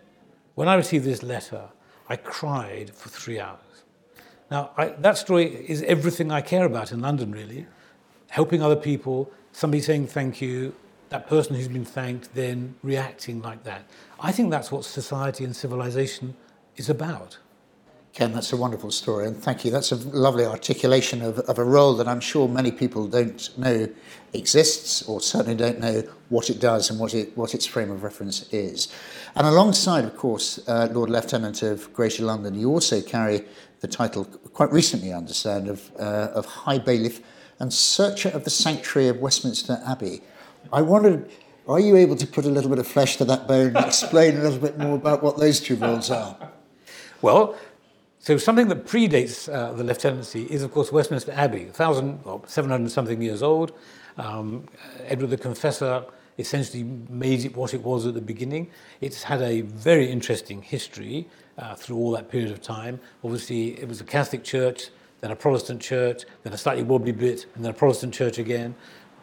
When 0.54 0.68
I 0.68 0.74
received 0.74 1.04
this 1.04 1.22
letter, 1.22 1.68
I 2.08 2.16
cried 2.16 2.90
for 2.90 3.08
three 3.08 3.38
hours. 3.38 3.58
Now, 4.50 4.70
I, 4.76 4.88
that 4.88 5.16
story 5.16 5.46
is 5.46 5.82
everything 5.82 6.32
I 6.32 6.40
care 6.40 6.64
about 6.64 6.90
in 6.92 7.00
London, 7.00 7.30
really. 7.30 7.66
Helping 8.28 8.62
other 8.62 8.76
people, 8.76 9.30
somebody 9.52 9.80
saying 9.80 10.08
thank 10.08 10.40
you, 10.40 10.74
that 11.10 11.28
person 11.28 11.54
who's 11.54 11.68
been 11.68 11.84
thanked 11.84 12.34
then 12.34 12.74
reacting 12.82 13.42
like 13.42 13.64
that. 13.64 13.82
I 14.18 14.32
think 14.32 14.50
that's 14.50 14.72
what 14.72 14.84
society 14.84 15.44
and 15.44 15.54
civilization 15.54 16.34
is 16.76 16.88
about. 16.88 17.38
Ken, 18.12 18.32
that's 18.32 18.52
a 18.52 18.56
wonderful 18.56 18.90
story, 18.90 19.26
and 19.26 19.36
thank 19.36 19.64
you. 19.64 19.70
That's 19.70 19.92
a 19.92 19.96
lovely 19.96 20.44
articulation 20.44 21.22
of, 21.22 21.38
of 21.40 21.58
a 21.58 21.64
role 21.64 21.94
that 21.94 22.08
I'm 22.08 22.18
sure 22.18 22.48
many 22.48 22.72
people 22.72 23.06
don't 23.06 23.56
know 23.56 23.88
exists, 24.32 25.02
or 25.02 25.20
certainly 25.20 25.54
don't 25.54 25.78
know 25.78 26.02
what 26.28 26.50
it 26.50 26.58
does 26.58 26.90
and 26.90 26.98
what, 26.98 27.14
it, 27.14 27.36
what 27.36 27.54
its 27.54 27.66
frame 27.66 27.90
of 27.90 28.02
reference 28.02 28.52
is. 28.52 28.88
And 29.36 29.46
alongside, 29.46 30.04
of 30.04 30.16
course, 30.16 30.58
uh, 30.66 30.88
Lord 30.90 31.08
Lieutenant 31.08 31.62
of 31.62 31.92
Greater 31.92 32.24
London, 32.24 32.54
you 32.58 32.68
also 32.68 33.00
carry 33.00 33.44
the 33.78 33.88
title, 33.88 34.24
quite 34.24 34.72
recently, 34.72 35.12
I 35.12 35.16
understand, 35.16 35.68
of, 35.68 35.92
uh, 35.96 36.30
of 36.34 36.46
High 36.46 36.78
Bailiff 36.78 37.20
and 37.60 37.72
Searcher 37.72 38.30
of 38.30 38.42
the 38.42 38.50
Sanctuary 38.50 39.08
of 39.08 39.18
Westminster 39.18 39.80
Abbey. 39.86 40.22
I 40.72 40.82
wondered, 40.82 41.30
are 41.68 41.78
you 41.78 41.94
able 41.94 42.16
to 42.16 42.26
put 42.26 42.44
a 42.44 42.48
little 42.48 42.70
bit 42.70 42.80
of 42.80 42.88
flesh 42.88 43.16
to 43.18 43.24
that 43.26 43.46
bone 43.46 43.76
and 43.76 43.86
explain 43.86 44.36
a 44.36 44.42
little 44.42 44.58
bit 44.58 44.78
more 44.78 44.96
about 44.96 45.22
what 45.22 45.38
those 45.38 45.60
two 45.60 45.76
roles 45.76 46.10
are? 46.10 46.36
Well, 47.22 47.54
so 48.20 48.36
something 48.36 48.68
that 48.68 48.86
predates 48.86 49.52
uh, 49.52 49.72
the 49.72 49.82
lieutenancy 49.82 50.44
is, 50.44 50.62
of 50.62 50.70
course, 50.70 50.92
Westminster 50.92 51.32
Abbey, 51.32 51.64
1,000 51.64 52.20
or 52.24 52.42
700 52.46 52.90
something 52.90 53.20
years 53.20 53.42
old. 53.42 53.72
Um, 54.16 54.68
Edward 55.06 55.30
the 55.30 55.36
Confessor 55.36 56.04
essentially 56.38 56.84
made 57.08 57.44
it 57.44 57.56
what 57.56 57.74
it 57.74 57.82
was 57.82 58.06
at 58.06 58.14
the 58.14 58.20
beginning. 58.20 58.70
It's 59.00 59.24
had 59.24 59.42
a 59.42 59.62
very 59.62 60.10
interesting 60.10 60.62
history 60.62 61.28
uh, 61.58 61.74
through 61.74 61.96
all 61.96 62.12
that 62.12 62.30
period 62.30 62.52
of 62.52 62.62
time. 62.62 63.00
Obviously, 63.24 63.80
it 63.80 63.88
was 63.88 64.00
a 64.00 64.04
Catholic 64.04 64.44
church 64.44 64.90
then 65.20 65.30
a 65.30 65.36
Protestant 65.36 65.80
church, 65.80 66.24
then 66.42 66.52
a 66.52 66.58
slightly 66.58 66.82
wobbly 66.82 67.12
bit, 67.12 67.46
and 67.54 67.64
then 67.64 67.70
a 67.70 67.74
Protestant 67.74 68.14
church 68.14 68.38
again. 68.38 68.74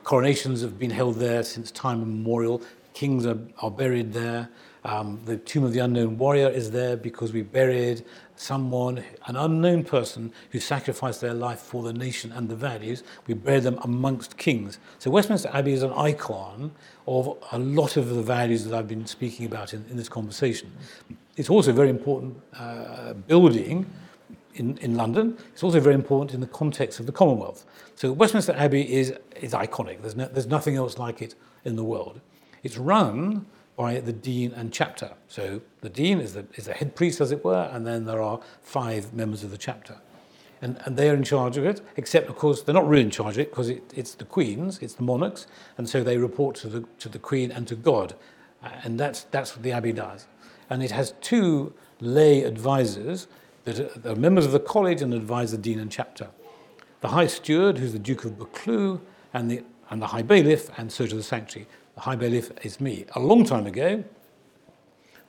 Coronations 0.04 0.62
have 0.62 0.80
been 0.80 0.92
held 0.92 1.16
there 1.16 1.44
since 1.44 1.72
time 1.72 2.02
immemorial. 2.02 2.62
Kings 2.94 3.26
are, 3.26 3.40
are 3.60 3.72
buried 3.72 4.14
there. 4.14 4.50
Um, 4.84 5.20
the 5.26 5.38
tomb 5.38 5.64
of 5.64 5.74
the 5.74 5.80
unknown 5.80 6.18
warrior 6.18 6.50
is 6.50 6.72
there 6.72 6.96
because 6.96 7.34
we 7.34 7.42
buried 7.42 8.06
someone, 8.36 9.04
an 9.26 9.36
unknown 9.36 9.84
person 9.84 10.32
who 10.52 10.60
sacrificed 10.60 11.22
their 11.22 11.34
life 11.34 11.60
for 11.60 11.84
the 11.84 11.94
nation 11.94 12.32
and 12.32 12.48
the 12.48 12.56
values. 12.56 13.04
We 13.26 13.34
buried 13.34 13.64
them 13.64 13.80
amongst 13.84 14.38
kings. 14.38 14.80
So 15.00 15.10
Westminster 15.12 15.50
Abbey 15.54 15.74
is 15.74 15.84
an 15.84 15.92
icon 15.94 16.72
of 17.08 17.38
a 17.52 17.60
lot 17.60 17.98
of 17.98 18.10
the 18.10 18.22
values 18.22 18.64
that 18.66 18.78
I've 18.78 18.88
been 18.88 19.06
speaking 19.08 19.46
about 19.46 19.74
in, 19.74 19.86
in 19.90 19.98
this 19.98 20.10
conversation. 20.10 20.72
It's 21.36 21.50
also 21.50 21.72
a 21.72 21.74
very 21.74 21.90
important 21.90 22.42
uh, 22.54 23.14
building 23.14 23.86
in, 24.56 24.78
in 24.78 24.96
London. 24.96 25.38
It's 25.54 25.64
also 25.64 25.80
very 25.80 25.96
important 25.96 26.34
in 26.34 26.40
the 26.40 26.48
context 26.48 27.00
of 27.00 27.06
the 27.06 27.12
Commonwealth. 27.12 27.66
So 27.96 28.12
Westminster 28.12 28.54
Abbey 28.54 28.94
is, 28.94 29.14
is 29.36 29.54
iconic. 29.54 30.02
There's, 30.02 30.16
no, 30.16 30.26
there's 30.26 30.48
nothing 30.48 30.76
else 30.76 30.98
like 30.98 31.22
it 31.22 31.36
in 31.66 31.76
the 31.76 31.84
world. 31.84 32.22
It's 32.64 32.78
run 32.78 33.46
by 33.78 34.00
the 34.00 34.12
dean 34.12 34.52
and 34.54 34.74
chapter. 34.74 35.14
So 35.28 35.62
the 35.82 35.90
dean 35.90 36.20
is 36.20 36.34
the, 36.34 36.46
is 36.56 36.66
the 36.66 36.74
head 36.74 36.96
priest, 36.96 37.22
as 37.22 37.32
it 37.32 37.46
were, 37.46 37.70
and 37.72 37.88
then 37.88 38.04
there 38.06 38.22
are 38.22 38.42
five 38.62 39.14
members 39.14 39.44
of 39.44 39.52
the 39.52 39.58
chapter. 39.58 39.96
And, 40.62 40.82
and 40.86 40.98
they 40.98 41.10
are 41.12 41.14
in 41.14 41.24
charge 41.24 41.58
of 41.58 41.66
it, 41.66 41.82
except, 41.96 42.28
of 42.28 42.36
course, 42.36 42.64
they're 42.64 42.74
not 42.74 42.88
really 42.88 43.04
in 43.04 43.12
charge 43.12 43.36
of 43.36 43.42
it 43.42 43.52
because 43.52 43.70
it, 43.70 43.94
it's 43.96 44.16
the 44.16 44.26
queens, 44.26 44.80
it's 44.82 44.96
the 44.96 45.04
monarchs, 45.04 45.46
and 45.78 45.88
so 45.88 46.04
they 46.04 46.18
report 46.18 46.56
to 46.58 46.68
the, 46.68 46.86
to 46.98 47.08
the 47.08 47.20
queen 47.20 47.52
and 47.52 47.68
to 47.68 47.76
God. 47.76 48.16
And 48.84 49.00
that's, 49.00 49.24
that's 49.26 49.56
what 49.56 49.62
the 49.62 49.72
abbey 49.72 49.94
does. 49.94 50.26
And 50.72 50.82
it 50.82 50.90
has 50.90 51.14
two 51.22 51.74
lay 52.02 52.44
advisors 52.44 53.28
that 53.66 54.06
are 54.06 54.16
members 54.16 54.48
of 54.48 54.52
the 54.52 54.60
college 54.60 55.04
and 55.04 55.14
advise 55.14 55.52
the 55.52 55.58
dean 55.60 55.80
and 55.80 55.92
chapter. 55.92 56.30
The 57.02 57.10
High 57.10 57.28
Steward, 57.28 57.78
who's 57.78 57.94
the 57.94 58.00
Duke 58.00 58.26
of 58.26 58.40
Buccleuch, 58.40 59.00
and 59.34 59.52
the, 59.52 59.64
and 59.92 60.02
the 60.02 60.08
High 60.08 60.24
Bailiff, 60.24 60.72
and 60.80 60.92
Searcher 60.92 61.12
of 61.12 61.18
the 61.18 61.24
Sanctuary. 61.24 61.68
The 61.98 62.04
High 62.04 62.16
Bailiff 62.16 62.52
is 62.64 62.80
me. 62.80 63.06
A 63.16 63.20
long 63.20 63.44
time 63.44 63.66
ago, 63.66 64.04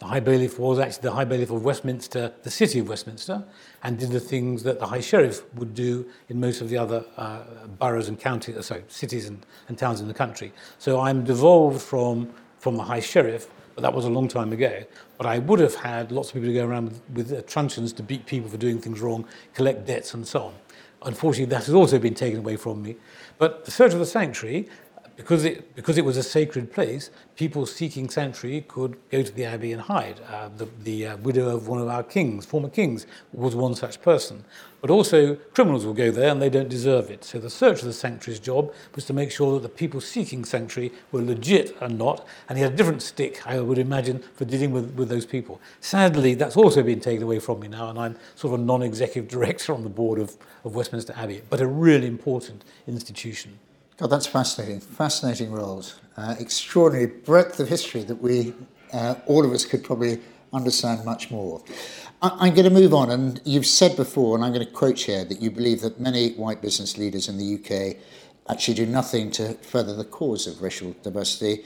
the 0.01 0.05
High 0.05 0.21
Bailiff 0.21 0.59
was 0.59 0.79
actually 0.79 1.01
the 1.01 1.13
High 1.13 1.25
Bailiff 1.25 1.51
of 1.51 1.65
Westminster, 1.65 2.31
the 2.43 2.51
city 2.51 2.79
of 2.81 2.91
Westminster, 2.91 3.43
and 3.83 3.99
did 3.99 4.11
the 4.11 4.21
things 4.21 4.65
that 4.65 4.79
the 4.79 4.85
High 4.85 5.01
Sheriff 5.01 5.43
would 5.55 5.73
do 5.75 6.07
in 6.29 6.39
most 6.39 6.61
of 6.61 6.69
the 6.69 6.77
other 6.77 7.07
uh, 7.17 7.41
boroughs 7.79 8.09
and 8.09 8.21
counties, 8.21 8.55
uh, 8.55 8.61
sorry, 8.61 8.85
cities 8.89 9.27
and, 9.29 9.47
and 9.69 9.79
towns 9.79 10.03
in 10.03 10.09
the 10.09 10.15
country. 10.15 10.53
So 10.79 11.01
I'm 11.01 11.25
devolved 11.25 11.81
from, 11.81 12.35
from 12.59 12.77
the 12.77 12.83
High 12.83 13.01
Sheriff, 13.01 13.49
but 13.75 13.81
that 13.81 13.95
was 13.95 14.05
a 14.05 14.11
long 14.11 14.29
time 14.29 14.53
ago. 14.53 14.85
But 15.17 15.27
I 15.27 15.39
would 15.39 15.61
have 15.61 15.77
had 15.77 16.13
lots 16.13 16.29
of 16.29 16.35
people 16.35 16.49
to 16.49 16.55
go 16.55 16.67
around 16.67 16.89
with, 16.89 17.31
with 17.31 17.33
uh, 17.33 17.41
truncheons 17.47 17.95
to 17.95 18.03
beat 18.03 18.27
people 18.27 18.51
for 18.51 18.59
doing 18.59 18.79
things 18.79 19.01
wrong, 19.01 19.25
collect 19.55 19.87
debts, 19.87 20.13
and 20.13 20.29
so 20.29 20.43
on. 20.43 20.55
Unfortunately, 21.03 21.47
that 21.47 21.65
has 21.65 21.75
also 21.75 21.99
been 21.99 22.15
taken 22.15 22.41
away 22.41 22.57
from 22.57 22.83
me. 22.83 22.97
But 23.39 23.65
the 23.65 23.71
Searcher 23.71 23.95
of 23.95 24.01
the 24.01 24.07
Sanctuary 24.07 24.69
because 25.19 25.45
it, 25.45 25.75
because 25.75 25.99
it 25.99 26.05
was 26.05 26.17
a 26.17 26.23
sacred 26.23 26.73
place, 26.73 27.11
people 27.35 27.67
seeking 27.67 28.09
sanctuary 28.09 28.65
could 28.69 28.97
go 29.11 29.21
to 29.21 29.33
the 29.33 29.45
abbey 29.45 29.73
and 29.73 29.83
hide. 29.83 30.21
Uh, 30.33 30.49
the 30.57 30.69
the 30.85 31.09
uh, 31.09 31.17
widow 31.17 31.55
of 31.57 31.67
one 31.67 31.81
of 31.81 31.89
our 31.89 32.05
kings, 32.05 32.47
former 32.47 32.69
kings, 32.69 33.05
was 33.33 33.57
one 33.57 33.75
such 33.75 34.01
person. 34.01 34.45
But 34.81 34.91
also, 34.91 35.35
criminals 35.55 35.85
will 35.85 35.93
go 35.93 36.13
there 36.13 36.31
and 36.31 36.41
they 36.41 36.49
don't 36.49 36.69
deserve 36.69 37.11
it. 37.11 37.25
So 37.25 37.41
the 37.41 37.51
search 37.51 37.81
of 37.81 37.87
the 37.87 37.93
sanctuary's 37.93 38.39
job 38.39 38.73
was 38.95 39.07
to 39.07 39.13
make 39.13 39.33
sure 39.33 39.55
that 39.55 39.63
the 39.63 39.69
people 39.69 40.01
seeking 40.01 40.45
sanctuary 40.45 40.93
were 41.11 41.21
legit 41.21 41.77
and 41.81 41.99
not. 41.99 42.25
And 42.49 42.57
he 42.57 42.63
had 42.63 42.75
a 42.75 42.77
different 42.77 43.03
stick, 43.03 43.45
I 43.45 43.59
would 43.59 43.79
imagine, 43.79 44.23
for 44.37 44.45
dealing 44.45 44.71
with, 44.71 44.95
with 44.95 45.09
those 45.09 45.27
people. 45.27 45.61
Sadly, 45.81 46.35
that's 46.35 46.57
also 46.57 46.85
been 46.85 47.01
taken 47.01 47.25
away 47.25 47.41
from 47.41 47.59
me 47.59 47.67
now, 47.67 47.91
and 47.91 47.99
I'm 47.99 48.17
sort 48.37 48.55
of 48.55 48.61
a 48.61 48.63
non 48.63 48.83
executive 48.83 49.29
director 49.37 49.75
on 49.75 49.83
the 49.83 49.91
board 49.91 50.21
of, 50.21 50.37
of 50.65 50.77
Westminster 50.77 51.13
Abbey, 51.17 51.43
but 51.51 51.61
a 51.61 51.67
really 51.67 52.07
important 52.07 52.65
institution. 52.87 53.59
God, 53.99 54.11
that's 54.11 54.29
fascinating. 54.29 54.79
Fascinating 54.79 55.51
roles. 55.51 55.99
Uh, 56.17 56.37
extraordinary 56.39 57.07
breadth 57.07 57.59
of 57.59 57.69
history 57.69 58.05
that 58.05 58.23
we, 58.23 58.55
uh, 58.93 59.17
all 59.27 59.45
of 59.45 59.51
us, 59.53 59.65
could 59.65 59.83
probably 59.83 60.21
understand 60.53 61.05
much 61.05 61.33
more. 61.33 61.61
I, 62.23 62.47
am 62.47 62.55
going 62.55 62.65
to 62.65 62.71
move 62.71 62.95
on, 62.95 63.11
and 63.11 63.41
you've 63.45 63.67
said 63.67 63.97
before, 63.97 64.37
and 64.37 64.45
I'm 64.45 64.53
going 64.53 64.65
to 64.65 64.73
quote 64.73 65.01
here, 65.01 65.25
that 65.25 65.43
you 65.43 65.51
believe 65.51 65.81
that 65.81 65.99
many 65.99 66.31
white 66.35 66.63
business 66.63 66.97
leaders 66.97 67.29
in 67.29 67.39
the 67.39 67.57
UK 67.57 67.97
actually 68.49 68.75
do 68.75 68.87
nothing 68.87 69.33
to 69.33 69.55
further 69.55 69.97
the 69.97 70.05
cause 70.05 70.47
of 70.47 70.63
racial 70.63 70.95
diversity 71.03 71.65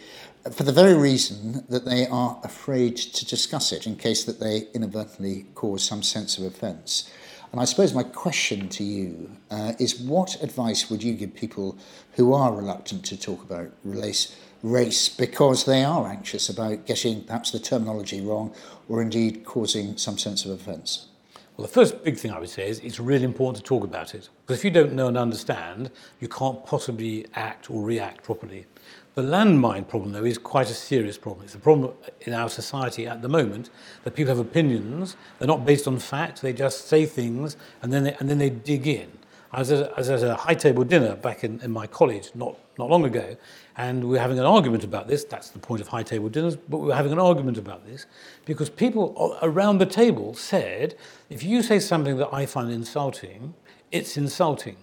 for 0.51 0.63
the 0.63 0.73
very 0.73 0.95
reason 0.95 1.65
that 1.69 1.85
they 1.85 2.07
are 2.07 2.41
afraid 2.43 2.97
to 2.97 3.27
discuss 3.27 3.73
it 3.73 3.87
in 3.87 3.95
case 3.95 4.25
that 4.25 4.41
they 4.41 4.69
inadvertently 4.75 5.45
cause 5.55 5.85
some 5.85 6.03
sense 6.03 6.39
of 6.39 6.45
offence. 6.45 7.11
And 7.53 7.61
I 7.61 7.65
suppose 7.67 7.93
my 7.93 8.03
question 8.03 8.71
to 8.71 8.83
you 8.83 9.31
uh, 9.51 9.75
is 9.79 10.01
what 10.01 10.43
advice 10.43 10.89
would 10.89 11.03
you 11.03 11.13
give 11.13 11.35
people 11.35 11.77
who 12.13 12.33
are 12.33 12.51
reluctant 12.51 13.05
to 13.07 13.21
talk 13.21 13.43
about 13.43 13.71
race, 13.85 14.35
race 14.63 15.11
because 15.11 15.67
they 15.67 15.85
are 15.85 16.09
anxious 16.09 16.49
about 16.49 16.87
getting 16.87 17.23
perhaps 17.25 17.51
the 17.51 17.59
terminology 17.59 18.23
wrong 18.23 18.55
or 18.89 19.03
indeed 19.03 19.45
causing 19.45 19.99
some 19.99 20.17
sense 20.17 20.47
of 20.47 20.51
offence? 20.51 21.09
Well, 21.57 21.67
the 21.67 21.73
first 21.73 22.03
big 22.03 22.17
thing 22.17 22.31
I 22.31 22.41
would 22.41 22.49
say 22.49 22.67
is 22.67 22.79
it's 22.81 22.99
really 22.99 23.25
important 23.25 23.63
to 23.63 23.69
talk 23.69 23.85
about 23.85 24.15
it. 24.15 24.31
Because 24.47 24.61
if 24.61 24.65
you 24.65 24.71
don't 24.71 24.95
know 24.95 25.09
and 25.09 25.19
understand, 25.19 25.91
you 26.21 26.29
can't 26.29 26.65
possibly 26.65 27.27
act 27.35 27.71
or 27.71 27.83
react 27.83 28.23
properly. 28.23 28.65
The 29.15 29.23
landmine 29.23 29.87
problem, 29.87 30.13
though, 30.13 30.25
is 30.25 30.39
quite 30.39 30.71
a 30.71 30.75
serious 30.75 31.19
problem. 31.19 31.45
It's 31.45 31.55
a 31.55 31.59
problem 31.59 31.93
in 32.23 32.33
our 32.33 32.49
society 32.49 33.07
at 33.07 33.21
the 33.21 33.29
moment 33.29 33.69
that 34.05 34.15
people 34.15 34.35
have 34.35 34.39
opinions. 34.39 35.17
They're 35.39 35.49
not 35.49 35.67
based 35.67 35.87
on 35.87 35.99
fact. 35.99 36.41
They 36.41 36.55
just 36.55 36.89
say 36.89 37.05
things 37.05 37.59
and 37.83 37.93
then 37.93 38.05
they, 38.05 38.15
and 38.15 38.31
then 38.31 38.39
they 38.39 38.49
dig 38.49 38.87
in. 38.87 39.13
I 39.53 39.59
was, 39.59 39.71
at, 39.71 39.95
was 39.99 40.09
at 40.09 40.23
a 40.23 40.35
high 40.35 40.55
table 40.55 40.83
dinner 40.83 41.15
back 41.15 41.45
in, 41.45 41.61
in 41.61 41.71
my 41.71 41.87
college 41.87 42.31
not, 42.35 42.57
not 42.79 42.89
long 42.89 43.05
ago, 43.05 43.37
and 43.77 44.03
we 44.03 44.13
were 44.13 44.19
having 44.19 44.39
an 44.39 44.47
argument 44.47 44.83
about 44.83 45.09
this. 45.09 45.25
That's 45.25 45.51
the 45.51 45.59
point 45.59 45.83
of 45.83 45.89
high 45.89 46.03
table 46.03 46.31
dinners, 46.31 46.57
but 46.57 46.79
we 46.79 46.87
were 46.87 46.95
having 46.95 47.13
an 47.13 47.19
argument 47.19 47.59
about 47.59 47.87
this 47.87 48.07
because 48.47 48.71
people 48.71 49.37
around 49.43 49.77
the 49.77 49.85
table 49.85 50.33
said, 50.33 50.95
if 51.29 51.43
you 51.43 51.63
say 51.63 51.81
something 51.81 52.17
that 52.17 52.33
I 52.33 52.47
find 52.47 52.71
insulting, 52.73 53.53
it's 53.91 54.17
insulting. 54.17 54.77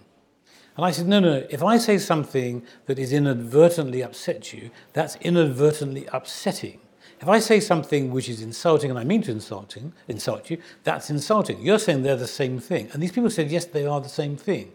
And 0.79 0.85
I 0.85 0.91
said, 0.91 1.07
no, 1.07 1.19
no, 1.19 1.45
if 1.49 1.61
I 1.61 1.77
say 1.77 1.97
something 1.97 2.63
that 2.85 2.97
is 2.97 3.11
inadvertently 3.11 4.01
upset 4.01 4.53
you, 4.53 4.71
that's 4.93 5.17
inadvertently 5.17 6.07
upsetting. 6.13 6.79
If 7.19 7.27
I 7.27 7.39
say 7.39 7.59
something 7.59 8.11
which 8.11 8.29
is 8.29 8.41
insulting 8.41 8.89
and 8.89 8.97
I 8.97 9.03
mean 9.03 9.21
to 9.23 9.31
insulting, 9.31 9.91
insult 10.07 10.49
you, 10.49 10.57
that's 10.85 11.09
insulting. 11.09 11.61
You're 11.61 11.79
saying 11.79 12.03
they're 12.03 12.15
the 12.15 12.27
same 12.27 12.59
thing. 12.59 12.87
And 12.93 13.03
these 13.03 13.11
people 13.11 13.29
said, 13.29 13.51
yes, 13.51 13.65
they 13.65 13.85
are 13.85 13.99
the 13.99 14.07
same 14.07 14.37
thing. 14.37 14.71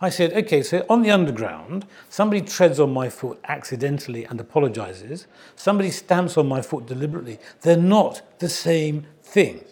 I 0.00 0.10
said, 0.10 0.32
okay, 0.32 0.62
so 0.62 0.86
on 0.88 1.02
the 1.02 1.10
underground, 1.10 1.86
somebody 2.08 2.42
treads 2.42 2.78
on 2.78 2.92
my 2.92 3.08
foot 3.08 3.40
accidentally 3.42 4.26
and 4.26 4.40
apologizes. 4.40 5.26
Somebody 5.56 5.90
stamps 5.90 6.36
on 6.36 6.46
my 6.46 6.62
foot 6.62 6.86
deliberately. 6.86 7.40
They're 7.62 7.76
not 7.76 8.22
the 8.38 8.48
same 8.48 9.08
thing. 9.24 9.64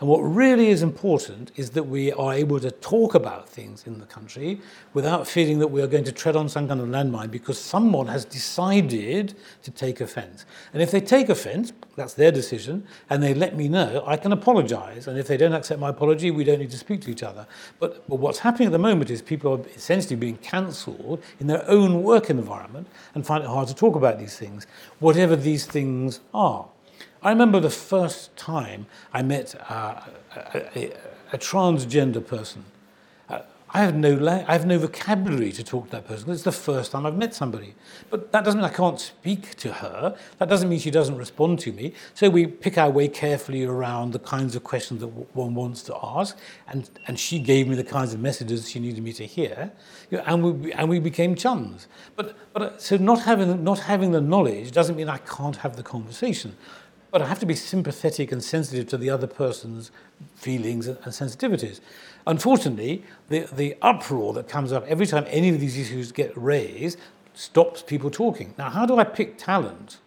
And 0.00 0.08
what 0.08 0.20
really 0.20 0.68
is 0.70 0.82
important 0.82 1.52
is 1.56 1.70
that 1.70 1.82
we 1.82 2.10
are 2.12 2.32
able 2.32 2.58
to 2.60 2.70
talk 2.70 3.14
about 3.14 3.46
things 3.46 3.86
in 3.86 4.00
the 4.00 4.06
country 4.06 4.58
without 4.94 5.28
feeling 5.28 5.58
that 5.58 5.68
we 5.68 5.82
are 5.82 5.86
going 5.86 6.04
to 6.04 6.12
tread 6.12 6.36
on 6.36 6.48
some 6.48 6.68
kind 6.68 6.80
of 6.80 6.88
landmine 6.88 7.30
because 7.30 7.60
someone 7.60 8.06
has 8.06 8.24
decided 8.24 9.34
to 9.62 9.70
take 9.70 10.00
offence. 10.00 10.46
And 10.72 10.82
if 10.82 10.90
they 10.90 11.02
take 11.02 11.28
offence, 11.28 11.74
that's 11.96 12.14
their 12.14 12.32
decision, 12.32 12.86
and 13.10 13.22
they 13.22 13.34
let 13.34 13.54
me 13.54 13.68
know, 13.68 14.02
I 14.06 14.16
can 14.16 14.32
apologise. 14.32 15.06
And 15.06 15.18
if 15.18 15.26
they 15.26 15.36
don't 15.36 15.52
accept 15.52 15.78
my 15.78 15.90
apology, 15.90 16.30
we 16.30 16.44
don't 16.44 16.60
need 16.60 16.70
to 16.70 16.78
speak 16.78 17.02
to 17.02 17.10
each 17.10 17.22
other. 17.22 17.46
But, 17.78 18.08
but 18.08 18.16
what's 18.16 18.38
happening 18.38 18.66
at 18.66 18.72
the 18.72 18.78
moment 18.78 19.10
is 19.10 19.20
people 19.20 19.52
are 19.52 19.68
essentially 19.74 20.16
being 20.16 20.38
cancelled 20.38 21.22
in 21.40 21.46
their 21.46 21.68
own 21.68 22.02
work 22.02 22.30
environment 22.30 22.86
and 23.14 23.26
find 23.26 23.44
it 23.44 23.48
hard 23.48 23.68
to 23.68 23.74
talk 23.74 23.96
about 23.96 24.18
these 24.18 24.38
things, 24.38 24.66
whatever 24.98 25.36
these 25.36 25.66
things 25.66 26.20
are. 26.32 26.69
I 27.22 27.30
remember 27.30 27.60
the 27.60 27.70
first 27.70 28.34
time 28.36 28.86
I 29.12 29.22
met 29.22 29.54
uh, 29.70 30.00
a, 30.54 30.78
a, 30.78 30.92
a 31.34 31.38
transgender 31.38 32.26
person. 32.26 32.64
Uh, 33.28 33.40
I 33.72 33.80
have 33.82 33.94
no 33.94 34.14
la- 34.14 34.44
I 34.48 34.52
have 34.52 34.66
no 34.66 34.78
vocabulary 34.78 35.52
to 35.52 35.62
talk 35.62 35.84
to 35.86 35.90
that 35.92 36.08
person. 36.08 36.30
It's 36.30 36.42
the 36.42 36.50
first 36.50 36.90
time 36.92 37.04
I've 37.06 37.16
met 37.16 37.34
somebody. 37.34 37.74
But 38.08 38.32
that 38.32 38.42
doesn't 38.42 38.58
mean 38.60 38.68
I 38.68 38.72
can't 38.72 38.98
speak 38.98 39.54
to 39.56 39.72
her. 39.74 40.16
That 40.38 40.48
doesn't 40.48 40.68
mean 40.68 40.80
she 40.80 40.90
doesn't 40.90 41.16
respond 41.16 41.60
to 41.60 41.72
me. 41.72 41.92
So 42.14 42.30
we 42.30 42.46
pick 42.46 42.78
our 42.78 42.90
way 42.90 43.06
carefully 43.06 43.64
around 43.64 44.12
the 44.12 44.18
kinds 44.18 44.56
of 44.56 44.64
questions 44.64 45.00
that 45.00 45.08
one 45.08 45.54
wants 45.54 45.82
to 45.84 45.96
ask, 46.02 46.36
and 46.68 46.88
and 47.06 47.20
she 47.20 47.38
gave 47.38 47.68
me 47.68 47.76
the 47.76 47.84
kinds 47.84 48.14
of 48.14 48.20
messages 48.20 48.68
she 48.68 48.80
needed 48.80 49.04
me 49.04 49.12
to 49.12 49.26
hear, 49.26 49.70
you 50.10 50.18
know, 50.18 50.24
and 50.26 50.42
we 50.42 50.72
and 50.72 50.88
we 50.88 50.98
became 50.98 51.34
chums. 51.36 51.86
But 52.16 52.36
but 52.52 52.62
uh, 52.62 52.78
so 52.78 52.96
not 52.96 53.20
having 53.20 53.62
not 53.62 53.78
having 53.78 54.10
the 54.10 54.22
knowledge 54.22 54.72
doesn't 54.72 54.96
mean 54.96 55.08
I 55.10 55.18
can't 55.18 55.56
have 55.56 55.76
the 55.76 55.82
conversation. 55.84 56.56
But 57.10 57.22
I 57.22 57.26
have 57.26 57.40
to 57.40 57.46
be 57.46 57.54
sympathetic 57.54 58.30
and 58.30 58.42
sensitive 58.42 58.86
to 58.88 58.96
the 58.96 59.10
other 59.10 59.26
person's 59.26 59.90
feelings 60.36 60.86
and, 60.86 60.98
sensitivities. 60.98 61.80
Unfortunately, 62.26 63.02
the, 63.28 63.48
the 63.52 63.76
uproar 63.82 64.32
that 64.34 64.48
comes 64.48 64.72
up 64.72 64.86
every 64.86 65.06
time 65.06 65.24
any 65.28 65.48
of 65.48 65.60
these 65.60 65.76
issues 65.76 66.12
get 66.12 66.32
raised 66.36 66.98
stops 67.34 67.82
people 67.82 68.10
talking. 68.10 68.54
Now, 68.58 68.70
how 68.70 68.86
do 68.86 68.98
I 68.98 69.04
pick 69.04 69.38
talent 69.38 69.98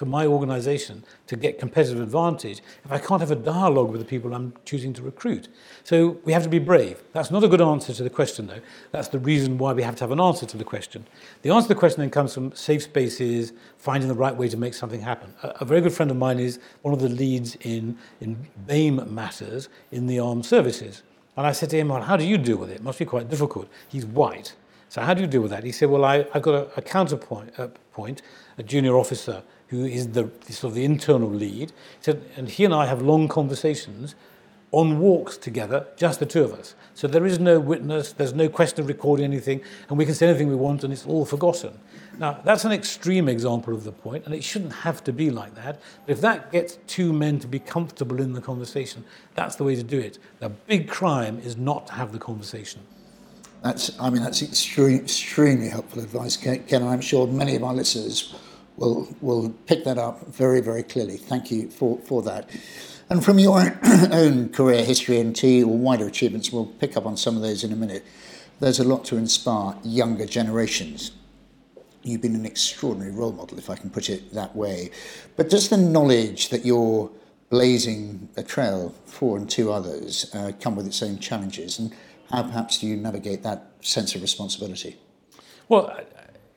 for 0.00 0.06
my 0.06 0.24
organization 0.24 1.04
to 1.26 1.36
get 1.36 1.58
competitive 1.58 2.00
advantage 2.00 2.62
if 2.86 2.90
I 2.90 2.98
can't 2.98 3.20
have 3.20 3.30
a 3.30 3.36
dialogue 3.36 3.90
with 3.90 4.00
the 4.00 4.06
people 4.06 4.32
I'm 4.32 4.54
choosing 4.64 4.94
to 4.94 5.02
recruit? 5.02 5.48
So 5.84 6.16
we 6.24 6.32
have 6.32 6.42
to 6.42 6.48
be 6.48 6.58
brave. 6.58 7.02
That's 7.12 7.30
not 7.30 7.44
a 7.44 7.48
good 7.48 7.60
answer 7.60 7.92
to 7.92 8.02
the 8.02 8.08
question, 8.08 8.46
though. 8.46 8.62
That's 8.92 9.08
the 9.08 9.18
reason 9.18 9.58
why 9.58 9.74
we 9.74 9.82
have 9.82 9.96
to 9.96 10.04
have 10.04 10.10
an 10.10 10.18
answer 10.18 10.46
to 10.46 10.56
the 10.56 10.64
question. 10.64 11.06
The 11.42 11.50
answer 11.50 11.68
to 11.68 11.74
the 11.74 11.78
question 11.78 12.00
then 12.00 12.08
comes 12.08 12.32
from 12.32 12.50
safe 12.54 12.84
spaces, 12.84 13.52
finding 13.76 14.08
the 14.08 14.14
right 14.14 14.34
way 14.34 14.48
to 14.48 14.56
make 14.56 14.72
something 14.72 15.02
happen. 15.02 15.34
A, 15.42 15.48
a 15.60 15.64
very 15.66 15.82
good 15.82 15.92
friend 15.92 16.10
of 16.10 16.16
mine 16.16 16.38
is 16.38 16.60
one 16.80 16.94
of 16.94 17.00
the 17.00 17.10
leads 17.10 17.56
in, 17.56 17.98
in 18.22 18.48
BAME 18.66 19.06
matters 19.10 19.68
in 19.92 20.06
the 20.06 20.18
armed 20.18 20.46
services. 20.46 21.02
And 21.36 21.46
I 21.46 21.52
said 21.52 21.68
to 21.70 21.76
him, 21.76 21.88
well, 21.88 22.00
how 22.00 22.16
do 22.16 22.24
you 22.24 22.38
deal 22.38 22.56
with 22.56 22.70
it? 22.70 22.76
It 22.76 22.82
must 22.82 22.98
be 22.98 23.04
quite 23.04 23.28
difficult. 23.28 23.68
He's 23.90 24.06
white. 24.06 24.54
So 24.88 25.02
how 25.02 25.12
do 25.12 25.20
you 25.20 25.28
deal 25.28 25.42
with 25.42 25.50
that? 25.50 25.62
He 25.62 25.72
said, 25.72 25.90
well, 25.90 26.06
I, 26.06 26.24
have 26.32 26.42
got 26.42 26.54
a, 26.54 26.78
a 26.78 26.82
counterpoint, 26.82 27.52
a, 27.58 27.68
point, 27.92 28.22
a 28.58 28.62
junior 28.62 28.96
officer 28.96 29.42
who 29.70 29.84
is 29.84 30.08
the, 30.08 30.30
sort 30.48 30.72
of 30.72 30.74
the 30.74 30.84
internal 30.84 31.30
lead. 31.30 31.72
Said, 32.00 32.22
and 32.36 32.48
he 32.48 32.64
and 32.64 32.74
I 32.74 32.86
have 32.86 33.00
long 33.00 33.28
conversations 33.28 34.14
on 34.72 35.00
walks 35.00 35.36
together, 35.36 35.86
just 35.96 36.20
the 36.20 36.26
two 36.26 36.44
of 36.44 36.52
us. 36.52 36.74
So 36.94 37.08
there 37.08 37.26
is 37.26 37.40
no 37.40 37.58
witness, 37.58 38.12
there's 38.12 38.34
no 38.34 38.48
question 38.48 38.80
of 38.80 38.88
recording 38.88 39.24
anything, 39.24 39.62
and 39.88 39.98
we 39.98 40.04
can 40.04 40.14
say 40.14 40.28
anything 40.28 40.48
we 40.48 40.54
want 40.54 40.84
and 40.84 40.92
it's 40.92 41.06
all 41.06 41.24
forgotten. 41.24 41.78
Now, 42.18 42.40
that's 42.44 42.64
an 42.64 42.72
extreme 42.72 43.28
example 43.28 43.74
of 43.74 43.84
the 43.84 43.92
point, 43.92 44.26
and 44.26 44.34
it 44.34 44.44
shouldn't 44.44 44.72
have 44.72 45.02
to 45.04 45.12
be 45.12 45.30
like 45.30 45.54
that. 45.54 45.80
But 46.06 46.12
if 46.12 46.20
that 46.20 46.52
gets 46.52 46.78
two 46.86 47.12
men 47.12 47.38
to 47.40 47.48
be 47.48 47.58
comfortable 47.58 48.20
in 48.20 48.32
the 48.32 48.40
conversation, 48.40 49.04
that's 49.34 49.56
the 49.56 49.64
way 49.64 49.74
to 49.74 49.82
do 49.82 49.98
it. 49.98 50.18
The 50.38 50.50
big 50.50 50.88
crime 50.88 51.40
is 51.40 51.56
not 51.56 51.86
to 51.88 51.94
have 51.94 52.12
the 52.12 52.18
conversation. 52.18 52.82
That's, 53.62 53.98
I 54.00 54.10
mean, 54.10 54.22
that's 54.22 54.42
extreme, 54.42 55.00
extremely 55.00 55.68
helpful 55.68 56.02
advice, 56.02 56.36
Ken. 56.36 56.64
And 56.70 56.84
I'm 56.84 57.00
sure 57.00 57.26
many 57.26 57.56
of 57.56 57.64
our 57.64 57.74
listeners 57.74 58.34
will, 58.80 59.14
will 59.20 59.50
pick 59.66 59.84
that 59.84 59.98
up 59.98 60.26
very, 60.26 60.60
very 60.60 60.82
clearly. 60.82 61.18
Thank 61.18 61.50
you 61.50 61.70
for, 61.70 61.98
for 61.98 62.22
that. 62.22 62.50
And 63.08 63.24
from 63.24 63.38
your 63.38 63.78
own 64.10 64.48
career 64.48 64.84
history 64.84 65.20
and 65.20 65.36
T 65.36 65.62
or 65.62 65.76
wider 65.76 66.06
achievements, 66.06 66.50
we'll 66.50 66.66
pick 66.66 66.96
up 66.96 67.06
on 67.06 67.16
some 67.16 67.36
of 67.36 67.42
those 67.42 67.62
in 67.62 67.72
a 67.72 67.76
minute. 67.76 68.04
There's 68.58 68.80
a 68.80 68.84
lot 68.84 69.04
to 69.06 69.16
inspire 69.16 69.76
younger 69.84 70.26
generations. 70.26 71.12
You've 72.02 72.22
been 72.22 72.34
an 72.34 72.46
extraordinary 72.46 73.12
role 73.12 73.32
model, 73.32 73.58
if 73.58 73.68
I 73.68 73.76
can 73.76 73.90
put 73.90 74.08
it 74.08 74.32
that 74.32 74.56
way. 74.56 74.90
But 75.36 75.50
does 75.50 75.68
the 75.68 75.76
knowledge 75.76 76.48
that 76.48 76.64
you're 76.64 77.10
blazing 77.50 78.28
a 78.36 78.42
trail 78.42 78.94
for 79.04 79.36
and 79.36 79.50
to 79.50 79.72
others 79.72 80.30
uh, 80.34 80.52
come 80.60 80.76
with 80.76 80.86
its 80.86 81.02
own 81.02 81.18
challenges? 81.18 81.78
And 81.78 81.94
how 82.30 82.44
perhaps 82.44 82.78
do 82.78 82.86
you 82.86 82.96
navigate 82.96 83.42
that 83.42 83.72
sense 83.82 84.14
of 84.14 84.22
responsibility? 84.22 84.96
Well, 85.68 86.00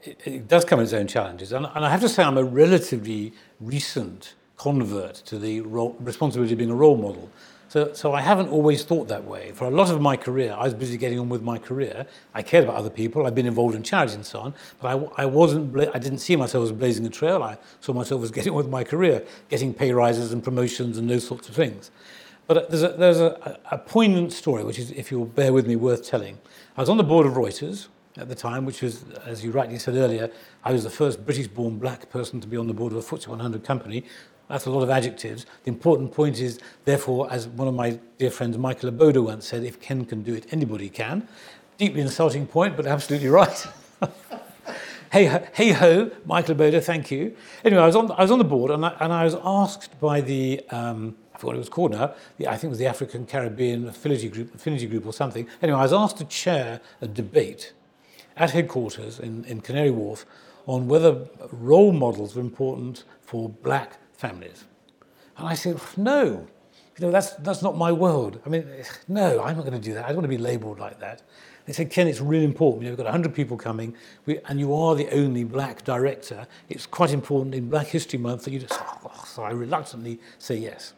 it, 0.04 0.22
it 0.26 0.48
does 0.48 0.66
come 0.66 0.80
with 0.80 0.88
its 0.88 0.94
own 0.94 1.08
challenges. 1.08 1.52
And, 1.52 1.66
and, 1.66 1.86
I 1.86 1.90
have 1.90 2.02
to 2.02 2.10
say, 2.10 2.24
I'm 2.24 2.38
a 2.38 2.44
relatively 2.44 3.34
recent 3.60 4.36
convert 4.58 5.16
to 5.16 5.40
the 5.40 5.62
role, 5.62 5.96
responsibility 6.00 6.54
of 6.54 6.58
being 6.58 6.72
a 6.72 6.76
role 6.76 6.98
model. 6.98 7.30
So, 7.70 7.92
so 7.94 8.14
I 8.14 8.22
haven't 8.22 8.50
always 8.50 8.84
thought 8.84 9.08
that 9.08 9.24
way. 9.24 9.52
For 9.52 9.66
a 9.66 9.72
lot 9.72 9.90
of 9.90 10.00
my 10.00 10.16
career, 10.16 10.54
I 10.56 10.64
was 10.66 10.76
busy 10.76 10.96
getting 10.96 11.18
on 11.18 11.28
with 11.28 11.42
my 11.42 11.58
career. 11.58 12.06
I 12.36 12.44
cared 12.44 12.66
about 12.66 12.76
other 12.76 12.92
people. 12.92 13.26
I've 13.26 13.34
been 13.34 13.48
involved 13.48 13.74
in 13.74 13.82
charities 13.82 14.14
and 14.14 14.24
so 14.24 14.42
on. 14.42 14.54
But 14.80 14.96
I, 15.18 15.24
I 15.24 15.26
wasn't. 15.26 15.76
I 15.94 15.98
didn't 15.98 16.20
see 16.20 16.36
myself 16.36 16.66
as 16.66 16.72
blazing 16.72 17.04
a 17.08 17.10
trail. 17.10 17.42
I 17.42 17.58
saw 17.82 17.94
myself 17.94 18.22
as 18.22 18.30
getting 18.38 18.52
on 18.52 18.58
with 18.58 18.70
my 18.70 18.84
career, 18.84 19.26
getting 19.50 19.74
pay 19.74 19.92
rises 19.92 20.32
and 20.32 20.44
promotions 20.44 21.00
and 21.00 21.10
those 21.10 21.26
sorts 21.26 21.50
of 21.50 21.56
things. 21.56 21.90
But 22.46 22.58
uh, 22.58 22.66
there's 22.70 22.84
a, 22.84 22.90
there's 22.90 23.20
a, 23.20 23.60
a 23.72 23.80
poignant 23.80 24.34
story, 24.34 24.64
which 24.64 24.78
is, 24.78 24.92
if 24.92 25.10
you'll 25.10 25.26
bear 25.26 25.52
with 25.52 25.66
me, 25.66 25.76
worth 25.76 26.06
telling. 26.06 26.38
I 26.78 26.82
was 26.82 26.90
on 26.90 26.98
the 26.98 27.04
board 27.04 27.26
of 27.26 27.34
Reuters 27.34 27.88
at 28.18 28.30
the 28.30 28.36
time, 28.36 28.66
which 28.66 28.82
was, 28.82 29.04
as 29.26 29.44
you 29.44 29.52
rightly 29.52 29.80
said 29.80 29.96
earlier, 29.96 30.30
I 30.64 30.72
was 30.72 30.84
the 30.84 30.90
first 30.90 31.26
British-born 31.26 31.80
black 31.80 32.10
person 32.10 32.40
to 32.42 32.48
be 32.48 32.58
on 32.58 32.68
the 32.68 32.74
board 32.74 32.94
of 32.94 33.00
a 33.00 33.02
FTSE 33.02 33.28
100 33.28 33.64
company. 33.64 34.04
That's 34.50 34.66
a 34.66 34.72
lot 34.72 34.84
of 34.84 34.90
adjectives. 34.90 35.46
The 35.64 35.70
important 35.70 36.12
point 36.12 36.40
is, 36.40 36.60
therefore, 36.86 37.32
as 37.32 37.48
one 37.48 37.68
of 37.68 37.74
my 37.74 38.00
dear 38.18 38.30
friends, 38.30 38.58
Michael 38.58 38.92
Aboda, 38.92 39.24
once 39.24 39.48
said, 39.48 39.64
if 39.64 39.82
Ken 39.82 40.06
can 40.06 40.22
do 40.22 40.34
it, 40.34 40.46
anybody 40.52 40.90
can. 40.90 41.28
Deeply 41.78 42.02
insulting 42.02 42.46
point, 42.46 42.78
but 42.78 42.86
absolutely 42.86 43.30
right. 43.30 43.68
hey 45.12 45.72
ho, 45.72 46.12
Michael 46.26 46.56
Aboda, 46.56 46.84
thank 46.84 47.10
you. 47.10 47.36
Anyway, 47.64 47.82
I 47.82 47.86
was 47.86 47.96
on, 47.96 48.12
I 48.12 48.22
was 48.22 48.32
on 48.32 48.38
the 48.38 48.44
board 48.44 48.72
and 48.72 48.86
I, 48.86 48.96
and 49.00 49.14
I 49.14 49.24
was 49.24 49.36
asked 49.44 50.00
by 50.00 50.22
the, 50.22 50.62
um, 50.70 51.16
I 51.34 51.38
forgot 51.38 51.48
what 51.48 51.56
it 51.56 51.60
was 51.60 51.70
called 51.70 51.92
now, 51.92 52.14
the, 52.38 52.48
I 52.48 52.52
think 52.52 52.66
it 52.66 52.70
was 52.70 52.80
the 52.80 52.88
African 52.88 53.26
Caribbean 53.26 53.88
Affinity 53.88 54.30
Group, 54.30 54.54
Affinity 54.54 54.88
Group 54.88 55.06
or 55.06 55.14
something. 55.14 55.48
Anyway, 55.62 55.78
I 55.78 55.84
was 55.84 55.94
asked 55.94 56.18
to 56.18 56.26
chair 56.26 56.82
a 57.02 57.08
debate 57.08 57.74
at 58.38 58.52
headquarters 58.52 59.20
in, 59.20 59.46
in 59.46 59.62
Canary 59.62 59.92
Wharf 59.92 60.26
on 60.66 60.88
whether 60.88 61.28
role 61.52 61.92
models 61.92 62.36
were 62.36 62.42
important 62.42 63.04
for 63.22 63.50
black 63.50 63.98
families. 64.14 64.66
And 65.38 65.48
I 65.48 65.56
said, 65.56 65.80
no, 65.98 66.48
you 66.98 67.06
know, 67.06 67.12
that's, 67.12 67.32
that's 67.34 67.62
not 67.62 67.76
my 67.76 67.92
world. 67.92 68.40
I 68.46 68.50
mean, 68.50 68.68
no, 69.08 69.42
I'm 69.44 69.56
not 69.56 69.66
going 69.66 69.80
to 69.80 69.80
do 69.80 69.94
that. 69.96 70.06
I 70.06 70.10
don't 70.10 70.18
want 70.18 70.26
to 70.26 70.30
be 70.30 70.38
labelled 70.38 70.80
like 70.80 71.00
that. 71.00 71.24
They 71.66 71.74
said, 71.74 71.90
Ken, 71.90 72.08
it's 72.08 72.20
really 72.20 72.44
important. 72.44 72.84
You 72.84 72.90
know, 72.90 72.92
we've 72.92 72.98
got 72.98 73.06
100 73.06 73.34
people 73.34 73.58
coming, 73.58 73.96
we, 74.26 74.40
and 74.48 74.60
you 74.60 74.76
are 74.76 74.96
the 74.96 75.10
only 75.12 75.44
black 75.44 75.84
director. 75.84 76.46
It's 76.70 76.86
quite 76.86 77.12
important 77.12 77.56
in 77.56 77.70
Black 77.70 77.88
History 77.88 78.20
Month 78.20 78.44
that 78.44 78.52
you 78.52 78.60
just, 78.60 78.74
oh, 78.74 79.24
so 79.26 79.44
I 79.44 79.52
reluctantly 79.52 80.20
say 80.40 80.58
yes. 80.58 80.94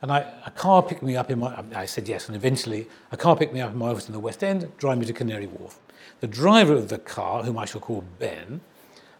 And 0.00 0.10
I, 0.12 0.20
a 0.46 0.50
car 0.50 0.82
picked 0.82 1.02
me 1.02 1.16
up 1.16 1.30
in 1.30 1.40
my, 1.40 1.62
I 1.74 1.86
said 1.86 2.08
yes, 2.08 2.28
and 2.28 2.36
eventually 2.36 2.88
a 3.12 3.16
car 3.16 3.36
picked 3.36 3.52
me 3.52 3.60
up 3.60 3.72
in 3.72 3.78
my 3.78 3.88
office 3.88 4.06
in 4.06 4.12
the 4.12 4.20
West 4.20 4.42
End, 4.44 4.70
drive 4.78 4.98
me 4.98 5.06
to 5.06 5.12
Canary 5.12 5.46
Wharf. 5.46 5.78
The 6.20 6.26
driver 6.26 6.74
of 6.74 6.88
the 6.88 6.98
car, 6.98 7.42
whom 7.42 7.58
I 7.58 7.64
shall 7.64 7.80
call 7.80 8.04
Ben, 8.18 8.60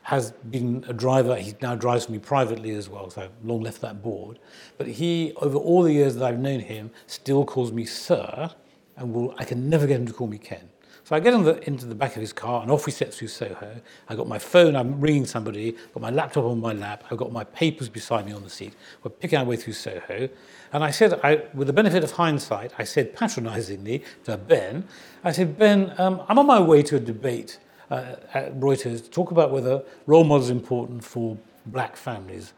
has 0.02 0.32
been 0.32 0.84
a 0.88 0.92
driver. 0.92 1.36
He 1.36 1.54
now 1.60 1.74
drives 1.74 2.06
for 2.06 2.12
me 2.12 2.18
privately 2.18 2.70
as 2.72 2.88
well, 2.88 3.10
so 3.10 3.22
I've 3.22 3.30
long 3.44 3.62
left 3.62 3.80
that 3.82 4.02
board. 4.02 4.38
But 4.78 4.86
he, 4.86 5.32
over 5.36 5.56
all 5.56 5.82
the 5.82 5.92
years 5.92 6.16
that 6.16 6.24
I've 6.24 6.38
known 6.38 6.60
him, 6.60 6.90
still 7.06 7.44
calls 7.44 7.72
me 7.72 7.84
sir, 7.84 8.50
and 8.96 9.14
will, 9.14 9.34
I 9.38 9.44
can 9.44 9.68
never 9.68 9.86
get 9.86 10.00
him 10.00 10.06
to 10.06 10.12
call 10.12 10.26
me 10.26 10.38
Ken. 10.38 10.68
So 11.04 11.16
I 11.16 11.20
get 11.20 11.32
the, 11.42 11.66
into 11.66 11.86
the 11.86 11.94
back 11.94 12.14
of 12.14 12.20
his 12.20 12.32
car 12.32 12.62
and 12.62 12.70
off 12.70 12.86
we 12.86 12.92
set 12.92 13.12
through 13.12 13.28
Soho. 13.28 13.80
I 14.08 14.14
got 14.14 14.28
my 14.28 14.38
phone, 14.38 14.76
I'm 14.76 15.00
ringing 15.00 15.26
somebody, 15.26 15.72
got 15.92 16.00
my 16.00 16.10
laptop 16.10 16.44
on 16.44 16.60
my 16.60 16.72
lap, 16.72 17.04
I've 17.10 17.18
got 17.18 17.32
my 17.32 17.42
papers 17.42 17.88
beside 17.88 18.26
me 18.26 18.32
on 18.32 18.44
the 18.44 18.50
seat. 18.50 18.74
We're 19.02 19.10
picking 19.10 19.38
our 19.38 19.44
way 19.44 19.56
through 19.56 19.72
Soho. 19.72 20.28
And 20.72 20.84
I 20.84 20.90
said, 20.90 21.18
I, 21.24 21.42
with 21.52 21.66
the 21.66 21.72
benefit 21.72 22.04
of 22.04 22.12
hindsight, 22.12 22.72
I 22.78 22.84
said 22.84 23.14
patronizingly 23.14 24.04
to 24.24 24.36
Ben, 24.36 24.84
I 25.24 25.32
said, 25.32 25.58
Ben, 25.58 25.94
um, 25.98 26.22
I'm 26.28 26.38
on 26.38 26.46
my 26.46 26.60
way 26.60 26.82
to 26.84 26.96
a 26.96 27.00
debate 27.00 27.58
uh, 27.90 28.14
at 28.32 28.58
Reuters 28.58 29.02
to 29.02 29.10
talk 29.10 29.32
about 29.32 29.50
whether 29.50 29.82
role 30.06 30.24
models 30.24 30.48
are 30.50 30.54
important 30.54 31.04
for 31.04 31.36
black 31.66 31.96
families. 31.96 32.52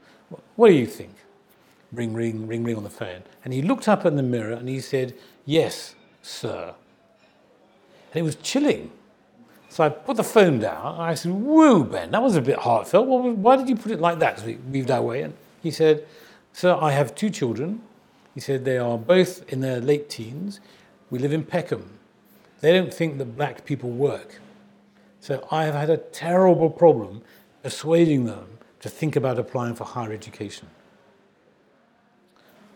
What 0.56 0.68
do 0.68 0.74
you 0.74 0.86
think? 0.86 1.14
Ring, 1.92 2.12
ring, 2.12 2.46
ring, 2.46 2.64
ring 2.64 2.76
on 2.76 2.84
the 2.84 2.90
phone. 2.90 3.22
And 3.44 3.52
he 3.52 3.62
looked 3.62 3.88
up 3.88 4.04
in 4.04 4.16
the 4.16 4.22
mirror 4.22 4.52
and 4.52 4.68
he 4.68 4.80
said, 4.80 5.14
Yes, 5.44 5.94
sir. 6.22 6.74
And 8.12 8.20
it 8.20 8.22
was 8.22 8.36
chilling. 8.36 8.90
So 9.68 9.84
I 9.84 9.88
put 9.88 10.16
the 10.16 10.24
phone 10.24 10.58
down 10.58 10.94
and 10.94 11.02
I 11.02 11.14
said, 11.14 11.32
Whoa, 11.32 11.82
Ben, 11.82 12.10
that 12.10 12.22
was 12.22 12.36
a 12.36 12.42
bit 12.42 12.58
heartfelt. 12.58 13.06
Well, 13.08 13.32
why 13.32 13.56
did 13.56 13.68
you 13.68 13.76
put 13.76 13.92
it 13.92 14.00
like 14.00 14.18
that? 14.18 14.38
So 14.38 14.46
we 14.46 14.56
moved 14.56 14.90
our 14.90 15.02
way. 15.02 15.22
And 15.22 15.34
he 15.62 15.70
said, 15.70 16.06
Sir, 16.52 16.76
I 16.78 16.92
have 16.92 17.14
two 17.14 17.30
children. 17.30 17.80
He 18.34 18.40
said, 18.40 18.64
They 18.64 18.78
are 18.78 18.98
both 18.98 19.50
in 19.52 19.60
their 19.60 19.80
late 19.80 20.08
teens. 20.08 20.60
We 21.10 21.18
live 21.18 21.32
in 21.32 21.44
Peckham. 21.44 21.98
They 22.60 22.72
don't 22.72 22.92
think 22.92 23.18
that 23.18 23.36
black 23.36 23.64
people 23.64 23.90
work. 23.90 24.40
So 25.20 25.46
I 25.50 25.64
have 25.64 25.74
had 25.74 25.90
a 25.90 25.96
terrible 25.96 26.70
problem 26.70 27.22
persuading 27.62 28.24
them 28.24 28.58
to 28.80 28.88
think 28.88 29.14
about 29.14 29.38
applying 29.38 29.74
for 29.74 29.84
higher 29.84 30.12
education. 30.12 30.68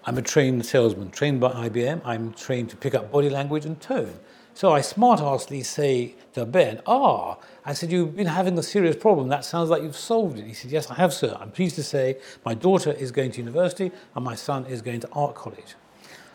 I'm 0.05 0.19
a 0.19 0.23
trained 0.23 0.65
salesman, 0.65 1.11
trained 1.11 1.41
by 1.41 1.69
IBM. 1.69 2.01
I'm 2.05 2.33
trained 2.35 2.71
to 2.71 2.77
pick 2.77 2.95
up 2.95 3.11
body 3.11 3.29
language 3.29 3.65
and 3.65 3.81
tone. 3.81 4.21
So 4.57 4.73
I 4.73 4.81
smart-assly 4.81 5.65
say 5.65 6.15
to 6.33 6.47
Ben, 6.47 6.81
ah, 6.87 7.37
I 7.67 7.75
said, 7.75 7.93
you've 7.93 8.17
been 8.17 8.27
having 8.27 8.59
a 8.59 8.63
serious 8.63 8.97
problem. 8.97 9.29
That 9.29 9.45
sounds 9.45 9.69
like 9.69 9.83
you've 9.83 9.99
solved 9.99 10.39
it. 10.39 10.47
He 10.47 10.55
said, 10.55 10.71
yes, 10.71 10.91
I 10.91 10.95
have, 10.95 11.13
sir. 11.13 11.37
I'm 11.39 11.51
pleased 11.51 11.75
to 11.75 11.83
say 11.83 12.17
my 12.43 12.55
daughter 12.55 12.91
is 12.93 13.13
going 13.13 13.33
to 13.33 13.39
university 13.41 13.93
and 14.15 14.25
my 14.25 14.35
son 14.35 14.65
is 14.65 14.81
going 14.81 15.01
to 15.01 15.11
art 15.13 15.35
college. 15.35 15.75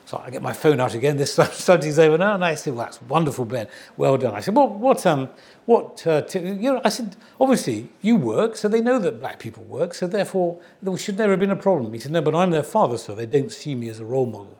So 0.06 0.22
I 0.24 0.30
get 0.30 0.44
my 0.44 0.54
phone 0.54 0.80
out 0.80 0.94
again. 0.94 1.18
This 1.18 1.34
subject's 1.52 1.98
over 1.98 2.16
now, 2.16 2.36
and 2.36 2.46
I 2.46 2.54
said, 2.54 2.76
"Well, 2.76 2.86
that's 2.86 3.02
wonderful, 3.02 3.46
Ben. 3.46 3.68
Well 3.98 4.18
done." 4.18 4.36
I 4.36 4.42
said, 4.42 4.56
"Well, 4.56 4.68
what, 4.68 5.04
um, 5.08 5.30
what, 5.66 6.06
uh, 6.06 6.22
t- 6.22 6.40
you 6.40 6.74
know?" 6.74 6.82
I 6.84 6.90
said, 6.90 7.16
"Obviously, 7.40 7.90
you 8.02 8.18
work, 8.18 8.56
so 8.56 8.68
they 8.68 8.82
know 8.82 9.00
that 9.00 9.20
black 9.20 9.40
people 9.40 9.64
work, 9.64 9.94
so 9.96 10.06
therefore 10.06 10.60
there 10.84 10.96
should 10.98 11.18
never 11.18 11.32
have 11.32 11.40
been 11.40 11.50
a 11.50 11.56
problem." 11.56 11.94
He 11.94 12.00
said, 12.00 12.12
"No, 12.12 12.22
but 12.22 12.36
I'm 12.36 12.52
their 12.52 12.62
father, 12.62 12.98
so 12.98 13.16
they 13.16 13.26
don't 13.26 13.52
see 13.52 13.74
me 13.74 13.88
as 13.90 14.00
a 14.00 14.06
role 14.06 14.26
model." 14.26 14.60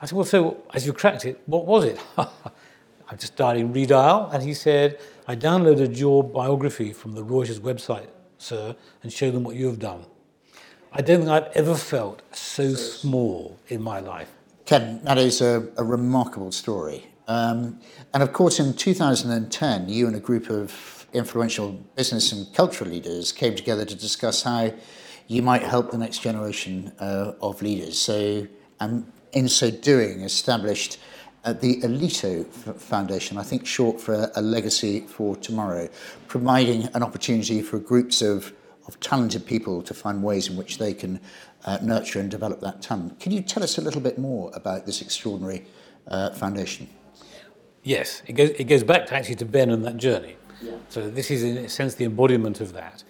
I 0.00 0.06
said, 0.06 0.16
"Well, 0.16 0.24
so 0.24 0.62
as 0.72 0.86
you 0.86 0.92
cracked 0.92 1.24
it, 1.24 1.40
what 1.46 1.66
was 1.66 1.84
it?" 1.84 1.98
I 3.10 3.16
just 3.16 3.36
dialing 3.36 3.72
redial, 3.72 4.32
and 4.32 4.42
he 4.42 4.54
said, 4.54 4.98
"I 5.26 5.34
downloaded 5.36 5.98
your 5.98 6.22
biography 6.22 6.92
from 6.92 7.14
the 7.14 7.24
Reuters 7.24 7.60
website, 7.60 8.08
sir, 8.38 8.76
and 9.02 9.12
showed 9.12 9.34
them 9.34 9.44
what 9.44 9.56
you 9.56 9.66
have 9.66 9.78
done." 9.78 10.04
I 10.92 11.02
don't 11.02 11.20
think 11.20 11.30
I've 11.30 11.52
ever 11.54 11.74
felt 11.74 12.22
so 12.32 12.74
small 12.74 13.58
in 13.68 13.82
my 13.82 14.00
life. 14.00 14.30
Ken, 14.64 15.00
that 15.04 15.18
is 15.18 15.40
a, 15.40 15.68
a 15.76 15.84
remarkable 15.84 16.52
story. 16.52 17.06
Um, 17.26 17.80
and 18.14 18.22
of 18.22 18.32
course, 18.32 18.58
in 18.58 18.72
2010, 18.74 19.88
you 19.88 20.06
and 20.06 20.16
a 20.16 20.20
group 20.20 20.48
of 20.50 21.06
influential 21.12 21.72
business 21.94 22.32
and 22.32 22.52
cultural 22.54 22.90
leaders 22.90 23.32
came 23.32 23.54
together 23.54 23.84
to 23.84 23.94
discuss 23.94 24.42
how 24.42 24.72
you 25.26 25.42
might 25.42 25.62
help 25.62 25.90
the 25.90 25.98
next 25.98 26.20
generation 26.20 26.92
uh, 26.98 27.32
of 27.42 27.60
leaders. 27.60 27.98
So, 27.98 28.46
in 29.32 29.48
so 29.48 29.70
doing, 29.70 30.20
established 30.20 30.98
uh, 31.44 31.52
the 31.52 31.80
Aleto 31.82 32.44
Foundation, 32.76 33.38
I 33.38 33.42
think 33.42 33.66
short 33.66 34.00
for 34.00 34.14
a, 34.14 34.30
a 34.36 34.42
legacy 34.42 35.00
for 35.00 35.36
tomorrow, 35.36 35.88
providing 36.26 36.88
an 36.94 37.02
opportunity 37.02 37.62
for 37.62 37.78
groups 37.78 38.22
of, 38.22 38.52
of 38.86 38.98
talented 39.00 39.46
people 39.46 39.82
to 39.82 39.94
find 39.94 40.22
ways 40.22 40.48
in 40.48 40.56
which 40.56 40.78
they 40.78 40.94
can 40.94 41.20
uh, 41.64 41.78
nurture 41.82 42.20
and 42.20 42.30
develop 42.30 42.60
that 42.60 42.82
talent. 42.82 43.20
Can 43.20 43.32
you 43.32 43.42
tell 43.42 43.62
us 43.62 43.78
a 43.78 43.80
little 43.80 44.00
bit 44.00 44.18
more 44.18 44.50
about 44.54 44.86
this 44.86 45.02
extraordinary 45.02 45.66
uh, 46.08 46.30
foundation? 46.30 46.88
Yes, 47.82 48.22
it 48.26 48.32
goes, 48.32 48.50
it 48.50 48.64
goes 48.64 48.84
back 48.84 49.06
to 49.06 49.14
actually 49.14 49.36
to 49.36 49.44
Ben 49.44 49.70
and 49.70 49.84
that 49.84 49.96
journey. 49.96 50.36
Yeah. 50.60 50.72
So 50.88 51.08
this 51.08 51.30
is, 51.30 51.44
in 51.44 51.56
a 51.58 51.68
sense, 51.68 51.94
the 51.94 52.04
embodiment 52.04 52.60
of 52.60 52.72
that. 52.72 53.04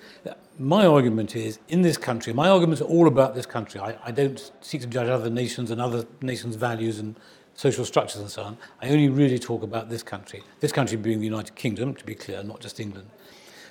My 0.58 0.84
argument 0.86 1.34
is, 1.34 1.58
in 1.68 1.82
this 1.82 1.96
country, 1.96 2.32
my 2.32 2.48
arguments 2.48 2.82
are 2.82 2.86
all 2.86 3.06
about 3.06 3.34
this 3.34 3.46
country. 3.46 3.80
I, 3.80 3.96
I 4.04 4.10
don't 4.10 4.52
seek 4.60 4.82
to 4.82 4.86
judge 4.86 5.08
other 5.08 5.30
nations 5.30 5.70
and 5.70 5.80
other 5.80 6.04
nations' 6.20 6.56
values 6.56 6.98
and 6.98 7.18
social 7.58 7.84
structures 7.84 8.20
and 8.20 8.30
so 8.30 8.44
on, 8.44 8.56
I 8.80 8.88
only 8.90 9.08
really 9.08 9.36
talk 9.36 9.64
about 9.64 9.90
this 9.90 10.04
country, 10.04 10.44
this 10.60 10.70
country 10.70 10.96
being 10.96 11.18
the 11.18 11.24
United 11.24 11.56
Kingdom, 11.56 11.92
to 11.96 12.04
be 12.04 12.14
clear, 12.14 12.40
not 12.44 12.60
just 12.60 12.78
England. 12.78 13.10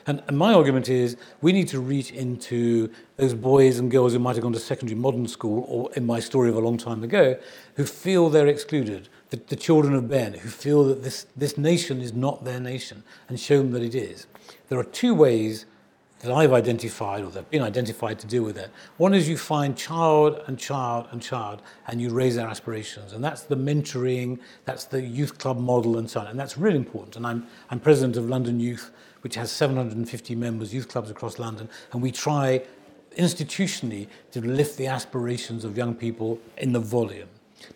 And, 0.06 0.22
and 0.28 0.38
my 0.38 0.54
argument 0.54 0.90
is 0.90 1.16
we 1.40 1.54
need 1.54 1.70
to 1.70 1.80
reach 1.80 2.12
into 2.12 2.92
those 3.16 3.34
boys 3.34 3.80
and 3.80 3.90
girls 3.90 4.12
who 4.12 4.20
might 4.20 4.36
have 4.36 4.44
gone 4.44 4.52
to 4.52 4.60
secondary 4.60 5.00
modern 5.00 5.26
school, 5.26 5.64
or 5.70 5.90
in 5.94 6.06
my 6.06 6.20
story 6.20 6.50
of 6.50 6.58
a 6.58 6.60
long 6.60 6.78
time 6.78 7.02
ago, 7.02 7.38
who 7.76 7.86
feel 7.86 8.30
they're 8.30 8.48
excluded, 8.48 9.08
the, 9.30 9.38
the 9.48 9.56
children 9.56 9.94
of 9.94 10.10
Ben, 10.10 10.34
who 10.34 10.50
feel 10.50 10.84
that 10.84 11.02
this, 11.04 11.26
this 11.38 11.58
nation 11.58 12.02
is 12.02 12.12
not 12.12 12.44
their 12.44 12.60
nation, 12.60 13.04
and 13.30 13.40
show 13.40 13.58
them 13.60 13.72
that 13.72 13.84
it 13.84 13.96
is. 13.96 14.28
There 14.68 14.78
are 14.78 14.84
two 14.84 15.16
ways 15.16 15.66
that 16.20 16.32
I've 16.32 16.54
identified 16.54 17.24
or 17.24 17.28
that 17.28 17.40
have 17.40 17.50
been 17.50 17.62
identified 17.62 18.20
to 18.20 18.28
deal 18.28 18.44
with 18.44 18.58
it. 18.58 18.72
One 18.98 19.14
is 19.14 19.30
you 19.30 19.38
find 19.38 19.78
child 19.78 20.42
and 20.48 20.58
child 20.58 21.08
and 21.12 21.22
child 21.22 21.62
and 21.88 22.02
you 22.02 22.10
raise 22.10 22.36
their 22.36 22.48
aspirations. 22.48 23.14
And 23.14 23.24
that's 23.24 23.44
the 23.44 23.56
mentoring, 23.56 24.40
that's 24.66 24.86
the 24.86 25.02
youth 25.02 25.38
club 25.38 25.60
model 25.60 25.98
and 25.98 26.10
so 26.10 26.22
on. 26.22 26.28
And 26.28 26.40
that's 26.40 26.58
really 26.58 26.78
important. 26.78 27.18
And 27.18 27.28
I'm, 27.28 27.48
I'm 27.70 27.80
president 27.80 28.18
of 28.18 28.28
London 28.28 28.60
Youth, 28.60 28.92
which 29.22 29.36
has 29.36 29.52
750 29.52 30.36
members, 30.36 30.74
youth 30.74 30.88
clubs 30.88 31.12
across 31.12 31.38
London. 31.38 31.70
And 31.92 32.02
we 32.02 32.12
try 32.12 32.64
institutionally 33.18 34.08
to 34.32 34.42
lift 34.42 34.78
the 34.78 34.88
aspirations 34.88 35.66
of 35.66 35.78
young 35.78 35.94
people 35.94 36.40
in 36.58 36.74
the 36.74 36.80
volume. 36.80 37.30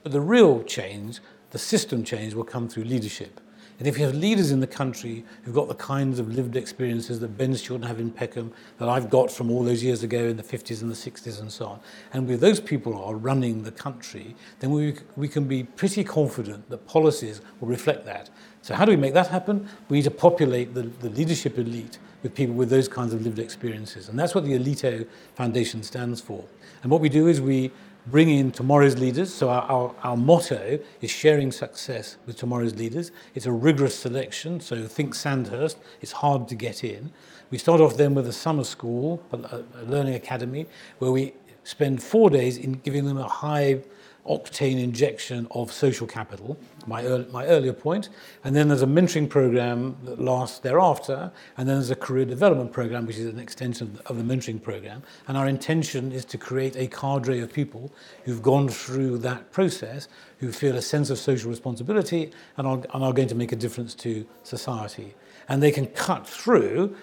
But 0.03 0.11
the 0.11 0.21
real 0.21 0.63
change, 0.63 1.19
the 1.51 1.59
system 1.59 2.03
change, 2.03 2.33
will 2.33 2.43
come 2.43 2.67
through 2.67 2.85
leadership. 2.85 3.39
And 3.81 3.87
if 3.87 3.97
you 3.97 4.05
have 4.05 4.13
leaders 4.13 4.51
in 4.51 4.59
the 4.59 4.67
country 4.67 5.25
who've 5.41 5.55
got 5.55 5.67
the 5.67 5.73
kinds 5.73 6.19
of 6.19 6.31
lived 6.35 6.55
experiences 6.55 7.19
that 7.21 7.35
Ben's 7.35 7.63
children 7.63 7.87
have 7.87 7.99
in 7.99 8.11
Peckham, 8.11 8.53
that 8.77 8.87
I've 8.87 9.09
got 9.09 9.31
from 9.31 9.49
all 9.49 9.63
those 9.63 9.83
years 9.83 10.03
ago 10.03 10.25
in 10.25 10.37
the 10.37 10.43
50s 10.43 10.83
and 10.83 10.91
the 10.91 10.95
60s 10.95 11.41
and 11.41 11.51
so 11.51 11.65
on, 11.65 11.79
and 12.13 12.27
where 12.27 12.37
those 12.37 12.59
people 12.59 12.95
are 13.03 13.15
running 13.15 13.63
the 13.63 13.71
country, 13.71 14.35
then 14.59 14.69
we, 14.69 14.97
we 15.15 15.27
can 15.27 15.45
be 15.45 15.63
pretty 15.63 16.03
confident 16.03 16.69
that 16.69 16.85
policies 16.85 17.41
will 17.59 17.69
reflect 17.69 18.05
that. 18.05 18.29
So 18.61 18.75
how 18.75 18.85
do 18.85 18.91
we 18.91 18.97
make 18.97 19.15
that 19.15 19.29
happen? 19.29 19.67
We 19.89 19.97
need 19.97 20.03
to 20.03 20.11
populate 20.11 20.75
the, 20.75 20.83
the 20.83 21.09
leadership 21.09 21.57
elite 21.57 21.97
with 22.21 22.35
people 22.35 22.53
with 22.53 22.69
those 22.69 22.87
kinds 22.87 23.15
of 23.15 23.23
lived 23.23 23.39
experiences. 23.39 24.09
And 24.09 24.19
that's 24.19 24.35
what 24.35 24.45
the 24.45 24.53
Elito 24.53 25.07
Foundation 25.33 25.81
stands 25.81 26.21
for. 26.21 26.45
And 26.83 26.91
what 26.91 27.01
we 27.01 27.09
do 27.09 27.27
is 27.27 27.41
we 27.41 27.71
bring 28.07 28.29
in 28.29 28.51
tomorrow's 28.51 28.97
leaders. 28.97 29.33
So 29.33 29.49
our, 29.49 29.61
our, 29.63 29.95
our, 30.03 30.17
motto 30.17 30.79
is 31.01 31.11
sharing 31.11 31.51
success 31.51 32.17
with 32.25 32.37
tomorrow's 32.37 32.75
leaders. 32.75 33.11
It's 33.35 33.45
a 33.45 33.51
rigorous 33.51 33.97
selection. 33.97 34.59
So 34.59 34.87
think 34.87 35.13
Sandhurst. 35.13 35.77
It's 36.01 36.11
hard 36.11 36.47
to 36.49 36.55
get 36.55 36.83
in. 36.83 37.11
We 37.51 37.57
start 37.57 37.81
off 37.81 37.97
then 37.97 38.15
with 38.15 38.27
a 38.27 38.33
summer 38.33 38.63
school, 38.63 39.21
a, 39.31 39.63
a 39.79 39.83
learning 39.83 40.15
academy, 40.15 40.65
where 40.99 41.11
we 41.11 41.33
spend 41.63 42.01
four 42.01 42.29
days 42.29 42.57
in 42.57 42.73
giving 42.73 43.05
them 43.05 43.17
a 43.17 43.27
high 43.27 43.81
octane 44.27 44.81
injection 44.81 45.47
of 45.51 45.71
social 45.71 46.07
capital, 46.07 46.57
my, 46.87 47.01
my 47.31 47.45
earlier 47.45 47.73
point. 47.73 48.09
And 48.43 48.55
then 48.55 48.67
there's 48.67 48.81
a 48.81 48.87
mentoring 48.87 49.29
program 49.29 49.97
that 50.03 50.21
lasts 50.21 50.59
thereafter. 50.59 51.31
And 51.57 51.67
then 51.67 51.77
there's 51.77 51.91
a 51.91 51.95
career 51.95 52.25
development 52.25 52.71
program, 52.71 53.05
which 53.05 53.17
is 53.17 53.27
an 53.27 53.39
extension 53.39 53.99
of 54.05 54.17
the 54.17 54.23
mentoring 54.23 54.61
program. 54.61 55.03
And 55.27 55.37
our 55.37 55.47
intention 55.47 56.11
is 56.11 56.25
to 56.25 56.37
create 56.37 56.75
a 56.75 56.87
cadre 56.87 57.39
of 57.39 57.53
people 57.53 57.91
who've 58.25 58.41
gone 58.41 58.69
through 58.69 59.19
that 59.19 59.51
process, 59.51 60.07
who 60.39 60.51
feel 60.51 60.75
a 60.75 60.81
sense 60.81 61.09
of 61.09 61.17
social 61.17 61.49
responsibility 61.49 62.31
and 62.57 62.67
are, 62.67 62.81
and 62.93 63.03
are 63.03 63.13
going 63.13 63.27
to 63.27 63.35
make 63.35 63.51
a 63.51 63.55
difference 63.55 63.93
to 63.95 64.25
society. 64.43 65.13
And 65.49 65.61
they 65.61 65.71
can 65.71 65.87
cut 65.87 66.27
through 66.27 66.95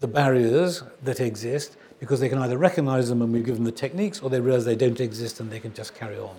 the 0.00 0.08
barriers 0.08 0.82
that 1.02 1.20
exist 1.20 1.76
because 1.98 2.20
they 2.20 2.28
can 2.28 2.38
either 2.38 2.58
recognize 2.58 3.08
them 3.08 3.22
and 3.22 3.32
we 3.32 3.40
give 3.40 3.54
them 3.54 3.64
the 3.64 3.72
techniques 3.72 4.20
or 4.20 4.28
they 4.28 4.40
realize 4.40 4.64
they 4.64 4.76
don't 4.76 5.00
exist 5.00 5.40
and 5.40 5.50
they 5.50 5.60
can 5.60 5.72
just 5.72 5.94
carry 5.94 6.18
on. 6.18 6.36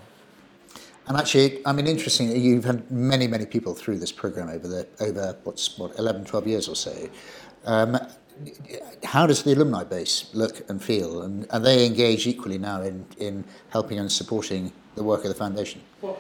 And 1.07 1.17
actually, 1.17 1.61
I 1.65 1.71
mean, 1.71 1.87
interesting, 1.87 2.35
you've 2.35 2.65
had 2.65 2.89
many, 2.89 3.27
many 3.27 3.45
people 3.45 3.75
through 3.75 3.99
this 3.99 4.11
program 4.11 4.49
over 4.49 4.67
the 4.67 4.87
over 4.99 5.37
what's 5.43 5.77
what 5.77 5.97
11, 5.99 6.25
12 6.25 6.47
years 6.47 6.67
or 6.67 6.75
so. 6.75 7.09
Um, 7.65 7.97
how 9.03 9.25
does 9.25 9.43
the 9.43 9.53
alumni 9.53 9.83
base 9.83 10.29
look 10.33 10.67
and 10.69 10.83
feel, 10.83 11.21
and 11.21 11.47
are 11.51 11.59
they 11.59 11.85
engaged 11.85 12.27
equally 12.27 12.57
now 12.57 12.81
in, 12.81 13.05
in 13.17 13.45
helping 13.69 13.99
and 13.99 14.11
supporting 14.11 14.73
the 14.95 15.03
work 15.03 15.21
of 15.23 15.29
the 15.29 15.35
foundation? 15.35 15.81
Well, 16.01 16.19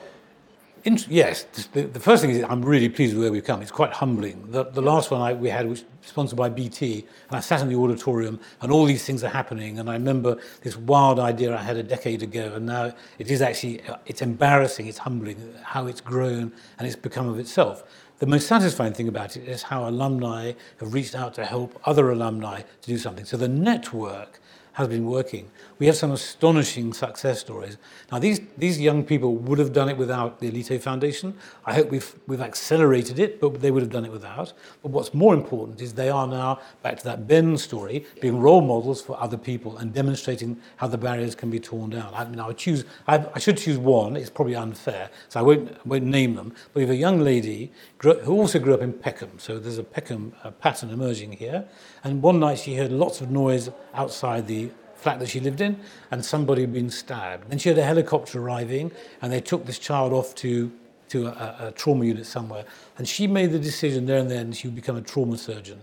yes, 0.85 1.43
the, 1.73 1.83
the, 1.83 1.99
first 1.99 2.21
thing 2.21 2.31
is 2.31 2.43
I'm 2.43 2.63
really 2.63 2.89
pleased 2.89 3.15
with 3.15 3.23
where 3.23 3.31
we've 3.31 3.43
come. 3.43 3.61
It's 3.61 3.71
quite 3.71 3.91
humbling. 3.91 4.51
The, 4.51 4.65
the 4.65 4.81
last 4.81 5.09
one 5.09 5.19
I, 5.19 5.33
we 5.33 5.49
had 5.49 5.67
was 5.67 5.83
sponsored 6.01 6.37
by 6.37 6.49
BT, 6.49 7.05
and 7.27 7.37
I 7.37 7.39
sat 7.39 7.61
in 7.61 7.69
the 7.69 7.75
auditorium, 7.75 8.39
and 8.61 8.71
all 8.71 8.85
these 8.85 9.03
things 9.03 9.23
are 9.23 9.29
happening. 9.29 9.79
And 9.79 9.89
I 9.89 9.93
remember 9.93 10.37
this 10.61 10.77
wild 10.77 11.19
idea 11.19 11.55
I 11.57 11.63
had 11.63 11.77
a 11.77 11.83
decade 11.83 12.21
ago, 12.21 12.53
and 12.53 12.67
now 12.67 12.93
it 13.17 13.31
is 13.31 13.41
actually 13.41 13.81
uh, 13.87 13.97
it's 14.05 14.21
embarrassing, 14.21 14.85
it's 14.85 14.99
humbling 14.99 15.55
how 15.63 15.87
it's 15.87 16.01
grown 16.01 16.53
and 16.77 16.87
it's 16.87 16.95
become 16.95 17.27
of 17.27 17.39
itself. 17.39 17.83
The 18.19 18.27
most 18.27 18.47
satisfying 18.47 18.93
thing 18.93 19.07
about 19.07 19.35
it 19.35 19.47
is 19.47 19.63
how 19.63 19.89
alumni 19.89 20.53
have 20.79 20.93
reached 20.93 21.15
out 21.15 21.33
to 21.33 21.45
help 21.45 21.79
other 21.83 22.11
alumni 22.11 22.61
to 22.61 22.87
do 22.87 22.97
something. 22.97 23.25
So 23.25 23.35
the 23.37 23.49
network 23.49 24.39
has 24.75 24.89
been 24.89 25.05
working. 25.05 25.49
We 25.79 25.85
have 25.87 25.95
some 25.95 26.11
astonishing 26.11 26.93
success 26.93 27.39
stories. 27.39 27.77
Now, 28.11 28.19
these, 28.19 28.41
these 28.57 28.79
young 28.79 29.03
people 29.05 29.35
would 29.35 29.57
have 29.57 29.71
done 29.71 29.87
it 29.87 29.97
without 29.97 30.39
the 30.39 30.51
Aleto 30.51 30.77
Foundation. 30.81 31.33
I 31.65 31.73
hope 31.73 31.91
we've, 31.91 32.13
we've 32.27 32.41
accelerated 32.41 33.17
it, 33.17 33.39
but 33.39 33.61
they 33.61 33.71
would 33.71 33.83
have 33.83 33.91
done 33.91 34.03
it 34.03 34.11
without. 34.11 34.51
But 34.83 34.91
what's 34.91 35.13
more 35.13 35.33
important 35.33 35.81
is 35.81 35.93
they 35.93 36.09
are 36.09 36.27
now, 36.27 36.59
back 36.83 36.97
to 36.97 37.03
that 37.05 37.25
Ben 37.25 37.57
story, 37.57 38.05
being 38.21 38.37
role 38.37 38.59
models 38.59 39.01
for 39.01 39.17
other 39.17 39.37
people 39.37 39.77
and 39.77 39.93
demonstrating 39.93 40.59
how 40.75 40.87
the 40.87 40.97
barriers 40.97 41.35
can 41.35 41.49
be 41.49 41.59
torn 41.59 41.91
down. 41.91 42.13
I 42.13 42.25
mean, 42.25 42.41
I, 42.41 42.47
would 42.47 42.57
choose, 42.57 42.83
I, 43.07 43.25
I 43.33 43.39
should 43.39 43.57
choose 43.57 43.77
one, 43.77 44.17
it's 44.17 44.29
probably 44.29 44.55
unfair, 44.55 45.09
so 45.29 45.39
I 45.39 45.43
won't, 45.43 45.85
won't 45.87 46.03
name 46.03 46.35
them. 46.35 46.49
But 46.73 46.75
we 46.75 46.81
have 46.81 46.91
a 46.91 46.95
young 46.95 47.21
lady 47.21 47.71
who 48.01 48.33
also 48.33 48.59
grew 48.59 48.73
up 48.73 48.81
in 48.81 48.91
Peckham, 48.91 49.31
so 49.37 49.57
there's 49.57 49.77
a 49.77 49.83
Peckham 49.83 50.33
uh, 50.43 50.51
pattern 50.51 50.89
emerging 50.89 51.31
here. 51.31 51.65
And 52.03 52.21
one 52.21 52.39
night 52.39 52.59
she 52.59 52.75
heard 52.75 52.91
lots 52.91 53.21
of 53.21 53.31
noise 53.31 53.69
outside 53.93 54.47
the 54.47 54.64
flat 54.95 55.19
that 55.19 55.29
she 55.29 55.39
lived 55.39 55.61
in, 55.61 55.79
and 56.11 56.23
somebody 56.23 56.61
had 56.61 56.73
been 56.73 56.89
stabbed. 56.89 57.49
Then 57.49 57.59
she 57.59 57.69
had 57.69 57.77
a 57.77 57.83
helicopter 57.83 58.39
arriving, 58.39 58.91
and 59.21 59.31
they 59.31 59.41
took 59.41 59.65
this 59.65 59.79
child 59.79 60.13
off 60.13 60.33
to, 60.35 60.71
to 61.09 61.27
a, 61.27 61.67
a 61.67 61.71
trauma 61.71 62.05
unit 62.05 62.25
somewhere. 62.25 62.65
And 62.97 63.07
she 63.07 63.27
made 63.27 63.51
the 63.51 63.59
decision 63.59 64.05
there 64.05 64.19
and 64.19 64.29
then 64.31 64.51
she 64.51 64.67
would 64.67 64.75
become 64.75 64.95
a 64.95 65.01
trauma 65.01 65.37
surgeon. 65.37 65.81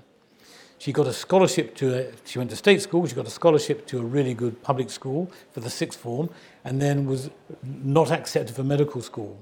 She 0.78 0.92
got 0.92 1.06
a 1.06 1.12
scholarship 1.12 1.76
to 1.76 1.94
a, 1.94 2.12
she 2.24 2.38
went 2.38 2.50
to 2.50 2.56
state 2.56 2.82
school, 2.82 3.06
she 3.06 3.14
got 3.14 3.26
a 3.26 3.30
scholarship 3.30 3.86
to 3.86 4.00
a 4.00 4.02
really 4.02 4.34
good 4.34 4.60
public 4.64 4.90
school 4.90 5.30
for 5.52 5.60
the 5.60 5.70
sixth 5.70 6.00
form, 6.00 6.28
and 6.64 6.82
then 6.82 7.06
was 7.06 7.30
not 7.62 8.10
accepted 8.10 8.56
for 8.56 8.64
medical 8.64 9.00
school. 9.00 9.38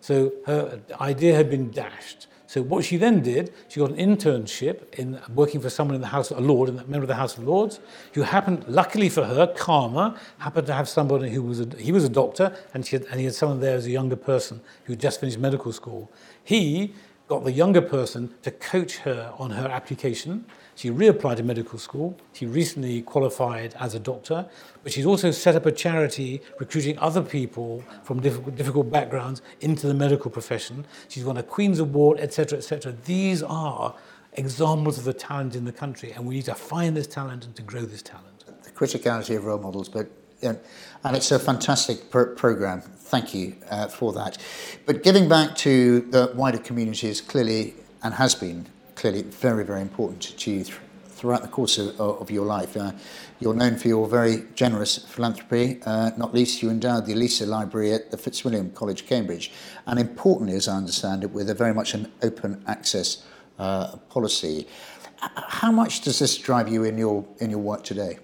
So 0.00 0.32
her 0.46 0.80
idea 0.98 1.34
had 1.34 1.50
been 1.50 1.70
dashed. 1.70 2.26
So 2.48 2.62
what 2.62 2.82
she 2.82 2.96
then 2.96 3.20
did, 3.22 3.52
she 3.68 3.78
got 3.78 3.90
an 3.90 3.98
internship 3.98 4.94
in 4.94 5.20
working 5.34 5.60
for 5.60 5.68
someone 5.68 5.94
in 5.94 6.00
the 6.00 6.06
House, 6.06 6.30
a 6.30 6.40
Lord, 6.40 6.70
a 6.70 6.72
member 6.72 7.02
of 7.02 7.08
the 7.08 7.14
House 7.14 7.36
of 7.36 7.44
Lords, 7.44 7.78
who 8.14 8.22
happened, 8.22 8.64
luckily 8.66 9.10
for 9.10 9.22
her, 9.22 9.48
Karma, 9.48 10.18
happened 10.38 10.66
to 10.68 10.72
have 10.72 10.88
somebody 10.88 11.28
who 11.28 11.42
was 11.42 11.60
a, 11.60 11.68
he 11.76 11.92
was 11.92 12.04
a 12.04 12.08
doctor, 12.08 12.56
and, 12.72 12.86
she 12.86 12.96
had, 12.96 13.04
and 13.10 13.20
he 13.20 13.26
had 13.26 13.34
someone 13.34 13.60
there 13.60 13.76
as 13.76 13.84
a 13.84 13.90
younger 13.90 14.16
person 14.16 14.62
who 14.84 14.94
had 14.94 15.00
just 15.00 15.20
finished 15.20 15.38
medical 15.38 15.74
school. 15.74 16.10
He 16.42 16.94
got 17.28 17.44
the 17.44 17.52
younger 17.52 17.82
person 17.82 18.32
to 18.44 18.50
coach 18.50 18.96
her 19.00 19.34
on 19.38 19.50
her 19.50 19.68
application, 19.68 20.46
she 20.78 20.92
reapplied 20.92 21.38
to 21.38 21.42
medical 21.42 21.76
school. 21.76 22.16
She 22.32 22.46
recently 22.46 23.02
qualified 23.02 23.74
as 23.80 23.96
a 23.96 23.98
doctor, 23.98 24.46
but 24.84 24.92
she's 24.92 25.06
also 25.06 25.32
set 25.32 25.56
up 25.56 25.66
a 25.66 25.72
charity 25.72 26.40
recruiting 26.60 26.96
other 27.00 27.20
people 27.20 27.82
from 28.04 28.20
difficult, 28.20 28.54
difficult 28.54 28.88
backgrounds 28.88 29.42
into 29.60 29.88
the 29.88 29.94
medical 29.94 30.30
profession. 30.30 30.86
She's 31.08 31.24
won 31.24 31.36
a 31.36 31.42
Queen's 31.42 31.80
Award, 31.80 32.20
etc., 32.20 32.58
etc. 32.58 32.94
These 33.06 33.42
are 33.42 33.92
examples 34.34 34.98
of 34.98 35.04
the 35.04 35.12
talent 35.12 35.56
in 35.56 35.64
the 35.64 35.72
country, 35.72 36.12
and 36.12 36.24
we 36.24 36.36
need 36.36 36.44
to 36.44 36.54
find 36.54 36.96
this 36.96 37.08
talent 37.08 37.44
and 37.44 37.56
to 37.56 37.62
grow 37.62 37.82
this 37.82 38.02
talent. 38.02 38.44
The 38.62 38.70
criticality 38.70 39.36
of 39.36 39.46
role 39.46 39.58
models, 39.58 39.88
but 39.88 40.06
and 40.40 40.60
it's 41.06 41.32
a 41.32 41.40
fantastic 41.40 42.08
pro- 42.12 42.36
program. 42.36 42.82
Thank 42.82 43.34
you 43.34 43.56
uh, 43.68 43.88
for 43.88 44.12
that. 44.12 44.38
But 44.86 45.02
giving 45.02 45.28
back 45.28 45.56
to 45.56 46.02
the 46.02 46.30
wider 46.36 46.58
community 46.58 47.08
is 47.08 47.20
clearly 47.20 47.74
and 48.04 48.14
has 48.14 48.36
been 48.36 48.68
clearly 48.98 49.22
very, 49.22 49.64
very 49.64 49.80
important 49.80 50.20
to 50.20 50.50
you 50.50 50.64
th- 50.64 50.76
throughout 51.06 51.42
the 51.42 51.48
course 51.48 51.78
of, 51.78 52.00
of 52.00 52.30
your 52.32 52.44
life. 52.44 52.76
Uh, 52.76 52.90
you're 53.38 53.54
known 53.54 53.76
for 53.76 53.86
your 53.86 54.08
very 54.08 54.44
generous 54.56 54.98
philanthropy, 54.98 55.80
uh, 55.86 56.10
not 56.16 56.34
least 56.34 56.62
you 56.62 56.68
endowed 56.68 57.06
the 57.06 57.14
Olisa 57.14 57.46
Library 57.46 57.92
at 57.92 58.10
the 58.10 58.16
Fitzwilliam 58.16 58.72
College, 58.72 59.06
Cambridge, 59.06 59.52
and 59.86 60.00
importantly, 60.00 60.56
as 60.56 60.66
I 60.66 60.76
understand 60.76 61.22
it, 61.22 61.30
with 61.30 61.48
a 61.48 61.54
very 61.54 61.72
much 61.72 61.94
an 61.94 62.10
open 62.22 62.60
access 62.66 63.24
uh, 63.60 63.96
policy. 64.10 64.66
How 65.20 65.70
much 65.70 66.00
does 66.00 66.18
this 66.18 66.36
drive 66.36 66.68
you 66.68 66.82
in 66.82 66.98
your, 66.98 67.24
in 67.38 67.50
your 67.50 67.60
work 67.60 67.84
today? 67.84 68.18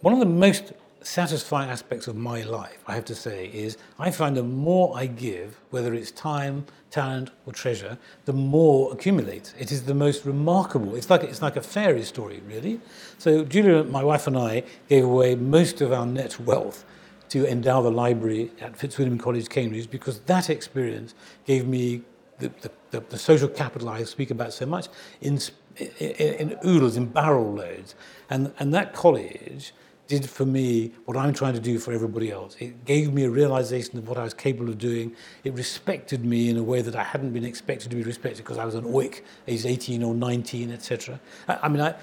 One 0.00 0.12
of 0.12 0.18
the 0.18 0.26
most 0.26 0.72
satisfying 1.06 1.70
aspects 1.70 2.08
of 2.08 2.16
my 2.16 2.42
life, 2.42 2.82
I 2.86 2.94
have 2.94 3.04
to 3.06 3.14
say, 3.14 3.46
is 3.46 3.78
I 3.98 4.10
find 4.10 4.36
the 4.36 4.42
more 4.42 4.96
I 4.98 5.06
give, 5.06 5.60
whether 5.70 5.94
it's 5.94 6.10
time, 6.10 6.66
talent, 6.90 7.30
or 7.46 7.52
treasure, 7.52 7.96
the 8.24 8.32
more 8.32 8.92
accumulates. 8.92 9.54
It 9.56 9.70
is 9.70 9.84
the 9.84 9.94
most 9.94 10.24
remarkable. 10.24 10.96
It's 10.96 11.08
like 11.08 11.22
it's 11.22 11.40
like 11.40 11.56
a 11.56 11.62
fairy 11.62 12.02
story, 12.02 12.42
really. 12.44 12.80
So 13.18 13.44
Julia, 13.44 13.84
my 13.84 14.02
wife, 14.02 14.26
and 14.26 14.36
I 14.36 14.64
gave 14.88 15.04
away 15.04 15.36
most 15.36 15.80
of 15.80 15.92
our 15.92 16.06
net 16.06 16.40
wealth 16.40 16.84
to 17.28 17.46
endow 17.46 17.82
the 17.82 17.90
library 17.90 18.50
at 18.60 18.76
Fitzwilliam 18.76 19.18
College, 19.18 19.48
Cambridge, 19.48 19.88
because 19.88 20.18
that 20.20 20.50
experience 20.50 21.14
gave 21.44 21.68
me 21.68 22.02
the, 22.38 22.48
the, 22.62 22.70
the, 22.90 23.00
the 23.00 23.18
social 23.18 23.48
capital 23.48 23.88
I 23.88 24.02
speak 24.04 24.32
about 24.32 24.52
so 24.52 24.66
much 24.66 24.88
in, 25.20 25.38
in, 25.98 26.34
in 26.40 26.58
oodles, 26.64 26.96
in 26.96 27.06
barrel 27.06 27.52
loads. 27.54 27.94
And, 28.28 28.52
and 28.58 28.74
that 28.74 28.92
college 28.92 29.72
did 30.06 30.28
for 30.28 30.46
me 30.46 30.92
what 31.04 31.16
I'm 31.16 31.32
trying 31.32 31.54
to 31.54 31.60
do 31.60 31.78
for 31.78 31.92
everybody 31.92 32.30
else. 32.30 32.56
It 32.58 32.84
gave 32.84 33.12
me 33.12 33.24
a 33.24 33.30
realization 33.30 33.98
of 33.98 34.08
what 34.08 34.18
I 34.18 34.24
was 34.24 34.34
capable 34.34 34.68
of 34.68 34.78
doing. 34.78 35.14
It 35.44 35.54
respected 35.54 36.24
me 36.24 36.48
in 36.48 36.56
a 36.56 36.62
way 36.62 36.82
that 36.82 36.94
I 36.94 37.02
hadn't 37.02 37.32
been 37.32 37.44
expected 37.44 37.90
to 37.90 37.96
be 37.96 38.02
respected 38.02 38.44
because 38.44 38.58
I 38.58 38.64
was 38.64 38.74
an 38.74 38.84
oik, 38.84 39.22
age 39.48 39.66
18 39.66 40.02
or 40.02 40.14
19, 40.14 40.72
etc. 40.72 41.20
I, 41.48 41.58
I 41.62 41.68
mean, 41.68 41.80
I, 41.80 41.94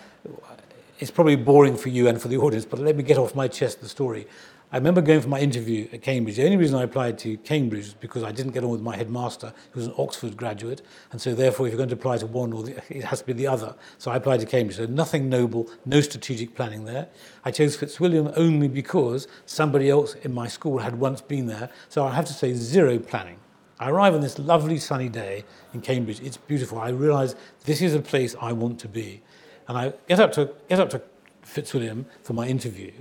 it's 1.00 1.12
probably 1.12 1.36
boring 1.36 1.76
for 1.76 1.90
you 1.90 2.08
and 2.08 2.22
for 2.22 2.28
the 2.28 2.38
audience, 2.38 2.66
but 2.66 2.80
let 2.80 2.96
me 2.96 3.04
get 3.04 3.18
off 3.18 3.36
my 3.36 3.48
chest 3.48 3.82
the 3.82 3.90
story. 3.90 4.28
I 4.74 4.78
remember 4.78 5.04
going 5.04 5.22
for 5.22 5.30
my 5.30 5.40
interview 5.40 5.88
at 5.94 6.02
Cambridge. 6.02 6.38
The 6.38 6.46
only 6.46 6.58
reason 6.58 6.80
I 6.80 6.82
applied 6.82 7.20
to 7.20 7.38
Cambridge 7.38 7.84
was 7.84 7.94
because 7.94 8.24
I 8.24 8.32
didn't 8.32 8.54
get 8.54 8.64
on 8.64 8.72
with 8.72 8.82
my 8.82 8.96
headmaster, 8.96 9.54
who 9.70 9.80
was 9.80 9.86
an 9.86 9.94
Oxford 10.00 10.36
graduate, 10.36 10.82
and 11.12 11.22
so 11.22 11.36
therefore, 11.36 11.68
if 11.68 11.74
you're 11.74 11.78
going 11.78 11.90
to 11.90 11.96
apply 11.96 12.18
to 12.18 12.26
one, 12.26 12.52
or 12.52 12.64
the, 12.64 12.82
it 12.90 13.04
has 13.04 13.20
to 13.20 13.26
be 13.28 13.34
the 13.34 13.46
other. 13.46 13.76
So 14.00 14.10
I 14.10 14.16
applied 14.16 14.40
to 14.40 14.48
Cambridge. 14.48 14.78
So 14.78 14.88
nothing 14.88 15.30
noble, 15.30 15.70
no 15.86 16.02
strategic 16.02 16.56
planning 16.56 16.86
there. 16.86 17.08
I 17.46 17.52
chose 17.52 17.76
Fitzwilliam 17.76 18.34
only 18.36 18.68
because 18.68 19.28
somebody 19.46 19.92
else 19.92 20.16
in 20.24 20.34
my 20.34 20.48
school 20.48 20.80
had 20.80 20.96
once 20.96 21.22
been 21.22 21.46
there. 21.46 21.70
So 21.90 22.04
I 22.04 22.16
have 22.16 22.26
to 22.26 22.34
say 22.34 22.56
zero 22.56 22.98
planning. 22.98 23.38
I 23.80 23.92
arrive 23.92 24.16
on 24.16 24.22
this 24.22 24.40
lovely 24.40 24.80
sunny 24.80 25.08
day 25.08 25.46
in 25.76 25.82
Cambridge. 25.82 26.20
It's 26.20 26.38
beautiful. 26.38 26.80
I 26.80 26.90
realise 26.90 27.36
this 27.66 27.80
is 27.84 27.94
a 27.94 28.02
place 28.02 28.36
I 28.42 28.54
want 28.54 28.80
to 28.80 28.88
be, 28.88 29.22
and 29.68 29.78
I 29.78 29.94
get 30.08 30.20
up 30.20 30.32
to 30.32 30.50
get 30.68 30.80
up 30.80 30.90
to 30.90 31.02
Fitzwilliam 31.44 32.08
for 32.24 32.34
my 32.34 32.48
interview. 32.48 32.92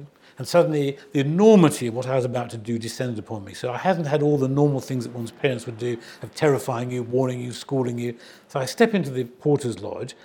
And 0.43 0.49
suddenly, 0.49 0.99
the 1.13 1.21
enormity 1.21 1.87
of 1.87 1.95
what 1.95 2.09
I 2.09 2.17
was 2.17 2.25
about 2.25 2.51
to 2.51 2.57
do 2.57 2.77
descended 2.77 3.21
upon 3.21 3.45
me. 3.45 3.55
So 3.55 3.71
I 3.71 3.79
hadn't 3.79 4.07
had 4.07 4.25
all 4.25 4.37
the 4.37 4.49
normal 4.49 4.81
things 4.81 5.05
that 5.05 5.15
one's 5.15 5.31
parents 5.31 5.67
would 5.67 5.79
do 5.79 5.97
of 6.21 6.35
terrifying 6.35 6.91
you, 6.91 7.05
warning 7.05 7.41
you, 7.41 7.53
schooling 7.53 7.97
you. 7.97 8.17
So 8.49 8.59
I 8.59 8.65
step 8.65 8.93
into 8.93 9.13
the 9.13 9.23
porter's 9.23 9.79
lodge, 9.79 10.17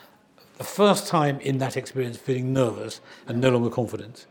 the 0.58 0.64
first 0.64 1.06
time 1.06 1.40
in 1.42 1.60
that 1.60 1.78
experience 1.78 2.18
feeling 2.18 2.52
nervous 2.52 3.00
and 3.28 3.40
no 3.40 3.52
longer 3.52 3.70
confident. 3.70 4.26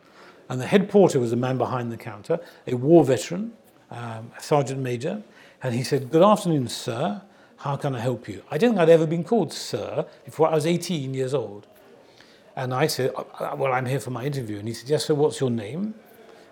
And 0.49 0.61
the 0.61 0.67
head 0.67 0.91
porter 0.91 1.21
was 1.21 1.31
a 1.31 1.37
man 1.37 1.57
behind 1.57 1.93
the 1.93 1.97
counter, 1.97 2.41
a 2.67 2.75
war 2.75 3.05
veteran, 3.05 3.53
um, 3.93 4.33
a 4.37 4.43
sergeant 4.43 4.81
major, 4.81 5.23
and 5.63 5.73
he 5.73 5.85
said, 5.85 6.11
Good 6.11 6.25
afternoon, 6.25 6.67
sir. 6.67 7.23
How 7.59 7.77
can 7.77 7.95
I 7.95 8.01
help 8.01 8.29
you? 8.29 8.43
I 8.51 8.59
don't 8.59 8.71
think 8.71 8.81
I'd 8.81 8.91
ever 8.91 9.07
been 9.07 9.23
called 9.23 9.53
sir 9.53 10.05
before 10.25 10.49
I 10.49 10.57
was 10.57 10.67
18 10.67 11.15
years 11.15 11.33
old. 11.33 11.69
And 12.57 12.73
I 12.73 12.87
said, 12.87 13.13
uh, 13.15 13.25
uh, 13.39 13.57
Well, 13.57 13.73
I'm 13.73 13.87
here 13.87 14.01
for 14.01 14.11
my 14.11 14.25
interview. 14.25 14.59
And 14.59 14.67
he 14.67 14.75
said, 14.75 14.89
Yes, 14.89 15.05
sir, 15.05 15.15
what's 15.15 15.41
your 15.41 15.51
name? 15.51 15.95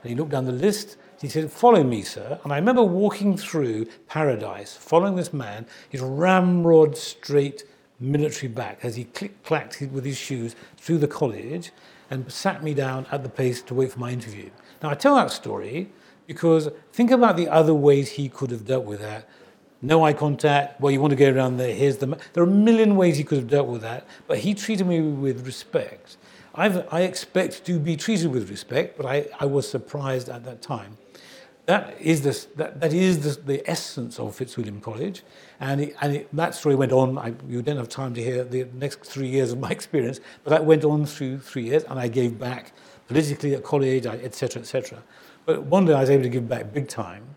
And 0.03 0.11
he 0.11 0.15
looked 0.15 0.31
down 0.31 0.45
the 0.45 0.53
list. 0.53 0.97
He 1.21 1.29
said, 1.29 1.51
Follow 1.51 1.83
me, 1.83 2.03
sir. 2.03 2.39
And 2.45 2.53
I 2.53 2.57
remember 2.57 2.83
walking 2.83 3.37
through 3.37 3.87
Paradise, 4.07 4.77
following 4.77 5.17
this 5.17 5.33
man, 5.33 5.67
his 5.89 6.03
ramrod 6.03 6.97
straight 6.97 7.65
military 7.99 8.49
back, 8.49 8.81
as 8.83 8.97
he 8.97 9.05
click 9.05 9.43
clacked 9.45 9.81
with 9.81 10.05
his 10.05 10.19
shoes 10.19 10.55
through 10.77 10.99
the 10.99 11.09
college 11.09 11.73
and 12.11 12.31
sat 12.31 12.63
me 12.63 12.75
down 12.75 13.07
at 13.11 13.23
the 13.23 13.29
place 13.29 13.63
to 13.63 13.75
wait 13.75 13.93
for 13.93 13.99
my 13.99 14.11
interview. 14.11 14.51
Now, 14.83 14.91
I 14.91 14.95
tell 14.95 15.15
that 15.15 15.31
story 15.31 15.91
because 16.27 16.69
think 16.93 17.11
about 17.11 17.37
the 17.37 17.49
other 17.49 17.75
ways 17.75 18.11
he 18.11 18.29
could 18.29 18.51
have 18.51 18.67
dealt 18.67 18.85
with 18.85 19.01
that 19.01 19.27
no 19.85 20.05
eye 20.05 20.13
contact. 20.13 20.81
Well, 20.81 20.91
you 20.91 21.01
want 21.01 21.11
to 21.11 21.17
go 21.17 21.31
around 21.31 21.59
there. 21.59 21.75
Here's 21.75 21.99
the. 21.99 22.07
There 22.33 22.43
are 22.43 22.47
a 22.47 22.51
million 22.51 22.97
ways 22.97 23.17
he 23.17 23.25
could 23.25 23.39
have 23.39 23.49
dealt 23.49 23.69
with 23.69 23.83
that, 23.83 24.07
but 24.27 24.39
he 24.39 24.55
treated 24.55 24.87
me 24.87 25.01
with 25.01 25.47
respect. 25.47 26.17
I've, 26.55 26.87
I 26.93 27.03
expect 27.03 27.65
to 27.67 27.79
be 27.79 27.97
treated 27.97 28.31
with 28.31 28.49
respect, 28.49 28.97
but 28.97 29.07
I, 29.07 29.27
I 29.41 29.47
was 29.47 29.69
surprised 29.69 30.29
at 30.29 30.45
that 30.45 30.63
time. 30.63 30.97
That 31.67 31.99
is, 32.01 32.23
that, 32.57 32.81
that 32.81 32.93
is 32.93 33.39
the 33.39 33.69
essence 33.69 34.19
of 34.19 34.37
Fitzwilliam 34.37 34.81
College. 34.81 35.23
And, 35.61 35.81
it, 35.81 35.97
and 36.01 36.17
it, 36.17 36.37
that 36.37 36.55
story 36.55 36.75
went 36.75 36.93
on. 36.93 37.17
I, 37.19 37.35
you 37.49 37.63
don't 37.63 37.79
have 37.79 37.89
time 37.89 38.15
to 38.15 38.23
hear 38.23 38.45
the 38.45 38.69
next 38.75 39.05
three 39.05 39.29
years 39.29 39.53
of 39.53 39.59
my 39.59 39.71
experience, 39.79 40.21
but 40.45 40.51
that 40.51 40.65
went 40.65 40.85
on 40.85 41.07
through 41.07 41.39
three 41.39 41.65
years, 41.65 41.83
and 41.85 41.99
I 41.99 42.09
gave 42.09 42.39
back 42.39 42.73
politically 43.09 43.55
at 43.55 43.65
college, 43.65 44.07
etc., 44.07 44.63
etc. 44.63 45.03
But 45.47 45.65
one 45.65 45.87
day 45.87 45.95
I 45.95 46.01
was 46.01 46.11
able 46.11 46.23
to 46.23 46.29
give 46.29 46.49
back 46.49 46.73
big 46.73 46.89
time 46.89 47.34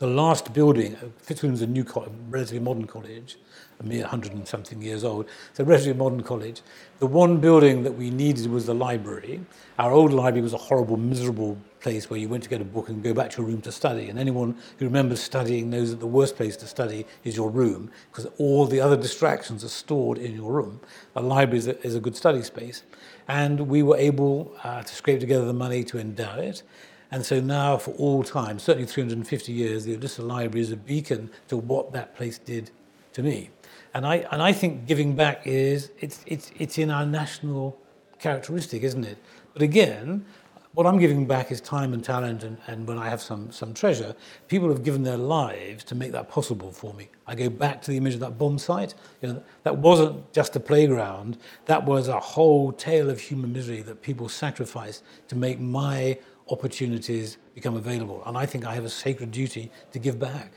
the 0.00 0.06
last 0.06 0.54
building, 0.54 0.96
Fitzwilliam's 1.22 1.60
a 1.60 1.66
new, 1.66 1.84
relatively 2.30 2.58
modern 2.58 2.86
college, 2.86 3.36
a 3.80 3.82
mere 3.82 4.06
hundred 4.06 4.32
and 4.32 4.48
something 4.48 4.80
years 4.80 5.04
old. 5.04 5.26
It's 5.50 5.60
a 5.60 5.64
relatively 5.64 5.92
modern 5.92 6.22
college. 6.22 6.62
The 7.00 7.06
one 7.06 7.36
building 7.36 7.82
that 7.82 7.92
we 7.92 8.08
needed 8.08 8.46
was 8.46 8.64
the 8.64 8.74
library. 8.74 9.42
Our 9.78 9.92
old 9.92 10.14
library 10.14 10.40
was 10.40 10.54
a 10.54 10.58
horrible, 10.58 10.96
miserable 10.96 11.58
place 11.80 12.08
where 12.08 12.18
you 12.18 12.30
went 12.30 12.42
to 12.44 12.48
get 12.48 12.62
a 12.62 12.64
book 12.64 12.88
and 12.88 13.02
go 13.02 13.12
back 13.12 13.30
to 13.32 13.42
your 13.42 13.50
room 13.50 13.60
to 13.60 13.72
study. 13.72 14.08
And 14.08 14.18
anyone 14.18 14.56
who 14.78 14.86
remembers 14.86 15.20
studying 15.20 15.68
knows 15.68 15.90
that 15.90 16.00
the 16.00 16.06
worst 16.06 16.34
place 16.34 16.56
to 16.58 16.66
study 16.66 17.04
is 17.24 17.36
your 17.36 17.50
room 17.50 17.90
because 18.10 18.26
all 18.38 18.64
the 18.64 18.80
other 18.80 18.96
distractions 18.96 19.64
are 19.64 19.68
stored 19.68 20.16
in 20.16 20.34
your 20.34 20.50
room. 20.50 20.80
A 21.14 21.20
library 21.20 21.58
is 21.58 21.66
a, 21.68 21.86
is 21.86 21.94
a 21.94 22.00
good 22.00 22.16
study 22.16 22.42
space. 22.42 22.84
And 23.28 23.68
we 23.68 23.82
were 23.82 23.98
able 23.98 24.54
uh, 24.64 24.82
to 24.82 24.94
scrape 24.94 25.20
together 25.20 25.44
the 25.44 25.52
money 25.52 25.84
to 25.84 25.98
endow 25.98 26.38
it. 26.38 26.62
And 27.10 27.26
so 27.26 27.40
now, 27.40 27.76
for 27.76 27.90
all 27.92 28.22
time, 28.22 28.58
certainly 28.58 28.86
350 28.86 29.52
years, 29.52 29.84
the 29.84 29.96
Olisa 29.96 30.26
Library 30.26 30.60
is 30.60 30.70
a 30.70 30.76
beacon 30.76 31.30
to 31.48 31.56
what 31.56 31.92
that 31.92 32.14
place 32.16 32.38
did 32.38 32.70
to 33.14 33.22
me. 33.22 33.50
And 33.94 34.06
I, 34.06 34.26
and 34.30 34.40
I 34.40 34.52
think 34.52 34.86
giving 34.86 35.16
back 35.16 35.46
is, 35.46 35.90
it's, 35.98 36.22
it's, 36.26 36.52
it's 36.58 36.78
in 36.78 36.90
our 36.90 37.04
national 37.04 37.76
characteristic, 38.20 38.82
isn't 38.84 39.04
it? 39.04 39.18
But 39.52 39.62
again, 39.62 40.24
what 40.72 40.86
I'm 40.86 40.98
giving 40.98 41.26
back 41.26 41.50
is 41.50 41.60
time 41.60 41.92
and 41.92 42.04
talent, 42.04 42.44
and, 42.44 42.56
and 42.68 42.86
when 42.86 42.96
I 42.96 43.08
have 43.08 43.20
some, 43.20 43.50
some 43.50 43.74
treasure, 43.74 44.14
people 44.46 44.68
have 44.68 44.84
given 44.84 45.02
their 45.02 45.16
lives 45.16 45.82
to 45.84 45.96
make 45.96 46.12
that 46.12 46.28
possible 46.28 46.70
for 46.70 46.94
me. 46.94 47.08
I 47.26 47.34
go 47.34 47.50
back 47.50 47.82
to 47.82 47.90
the 47.90 47.96
image 47.96 48.14
of 48.14 48.20
that 48.20 48.38
bomb 48.38 48.56
site. 48.56 48.94
You 49.20 49.32
know, 49.32 49.42
that 49.64 49.78
wasn't 49.78 50.32
just 50.32 50.54
a 50.54 50.60
playground, 50.60 51.38
that 51.66 51.84
was 51.84 52.06
a 52.06 52.20
whole 52.20 52.70
tale 52.70 53.10
of 53.10 53.20
human 53.20 53.52
misery 53.52 53.82
that 53.82 54.00
people 54.00 54.28
sacrificed 54.28 55.02
to 55.26 55.34
make 55.34 55.58
my 55.58 56.16
opportunities 56.50 57.38
become 57.54 57.76
available. 57.76 58.22
And 58.26 58.36
I 58.36 58.46
think 58.46 58.66
I 58.66 58.74
have 58.74 58.84
a 58.84 58.90
sacred 58.90 59.30
duty 59.30 59.70
to 59.92 59.98
give 59.98 60.18
back. 60.18 60.52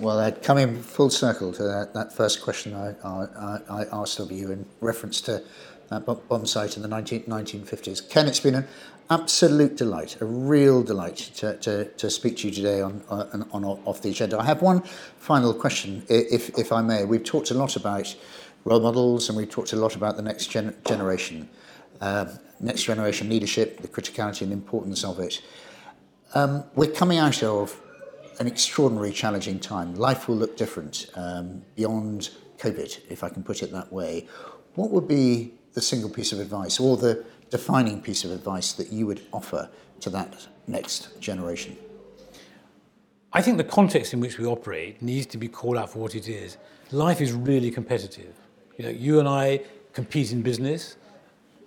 Well, 0.00 0.18
uh, 0.18 0.30
coming 0.30 0.82
full 0.82 1.10
circle 1.10 1.52
to 1.52 1.62
that, 1.62 1.94
that 1.94 2.12
first 2.12 2.42
question 2.42 2.74
I, 2.74 2.94
I, 3.04 3.60
I, 3.70 3.86
asked 3.92 4.18
of 4.18 4.30
you 4.30 4.50
in 4.50 4.66
reference 4.80 5.20
to 5.22 5.42
that 5.88 6.04
bomb 6.04 6.44
site 6.44 6.76
in 6.76 6.82
the 6.82 6.88
19, 6.88 7.22
1950s. 7.22 8.08
Ken, 8.10 8.26
it's 8.26 8.40
been 8.40 8.56
an 8.56 8.66
absolute 9.08 9.76
delight, 9.76 10.20
a 10.20 10.24
real 10.24 10.82
delight 10.82 11.16
to, 11.16 11.56
to, 11.58 11.84
to 11.84 12.10
speak 12.10 12.38
to 12.38 12.48
you 12.48 12.54
today 12.54 12.80
on, 12.80 13.02
on, 13.08 13.48
on 13.52 13.64
Off 13.64 14.02
the 14.02 14.10
Agenda. 14.10 14.38
I 14.38 14.44
have 14.44 14.60
one 14.60 14.82
final 15.18 15.54
question, 15.54 16.04
if, 16.08 16.50
if 16.58 16.72
I 16.72 16.82
may. 16.82 17.04
We've 17.04 17.24
talked 17.24 17.50
a 17.50 17.54
lot 17.54 17.76
about 17.76 18.14
role 18.64 18.80
models 18.80 19.28
and 19.28 19.38
we've 19.38 19.48
talked 19.48 19.72
a 19.72 19.76
lot 19.76 19.94
about 19.94 20.16
the 20.16 20.22
next 20.22 20.48
gen- 20.48 20.76
generation 20.86 21.48
uh, 22.00 22.26
next 22.60 22.84
generation 22.84 23.28
leadership, 23.28 23.80
the 23.80 23.88
criticality 23.88 24.42
and 24.42 24.52
importance 24.52 25.04
of 25.04 25.18
it. 25.20 25.42
Um, 26.34 26.64
we're 26.74 26.90
coming 26.90 27.18
out 27.18 27.42
of 27.42 27.80
an 28.40 28.46
extraordinary 28.46 29.12
challenging 29.12 29.58
time. 29.58 29.94
Life 29.94 30.28
will 30.28 30.36
look 30.36 30.56
different 30.56 31.06
um, 31.14 31.62
beyond 31.74 32.30
COVID, 32.58 33.00
if 33.08 33.24
I 33.24 33.28
can 33.28 33.42
put 33.42 33.62
it 33.62 33.72
that 33.72 33.92
way. 33.92 34.28
What 34.74 34.90
would 34.90 35.08
be 35.08 35.54
the 35.72 35.80
single 35.80 36.10
piece 36.10 36.32
of 36.32 36.40
advice 36.40 36.80
or 36.80 36.96
the 36.96 37.24
defining 37.50 38.00
piece 38.02 38.24
of 38.24 38.30
advice 38.30 38.72
that 38.74 38.92
you 38.92 39.06
would 39.06 39.22
offer 39.32 39.70
to 40.00 40.10
that 40.10 40.46
next 40.66 41.20
generation? 41.20 41.76
I 43.32 43.42
think 43.42 43.56
the 43.58 43.64
context 43.64 44.12
in 44.12 44.20
which 44.20 44.38
we 44.38 44.46
operate 44.46 45.02
needs 45.02 45.26
to 45.26 45.38
be 45.38 45.48
called 45.48 45.76
out 45.76 45.90
for 45.90 45.98
what 45.98 46.14
it 46.14 46.28
is. 46.28 46.56
Life 46.90 47.20
is 47.20 47.32
really 47.32 47.70
competitive. 47.70 48.34
You 48.78 48.84
know, 48.84 48.90
you 48.90 49.18
and 49.18 49.28
I 49.28 49.60
compete 49.92 50.32
in 50.32 50.42
business 50.42 50.96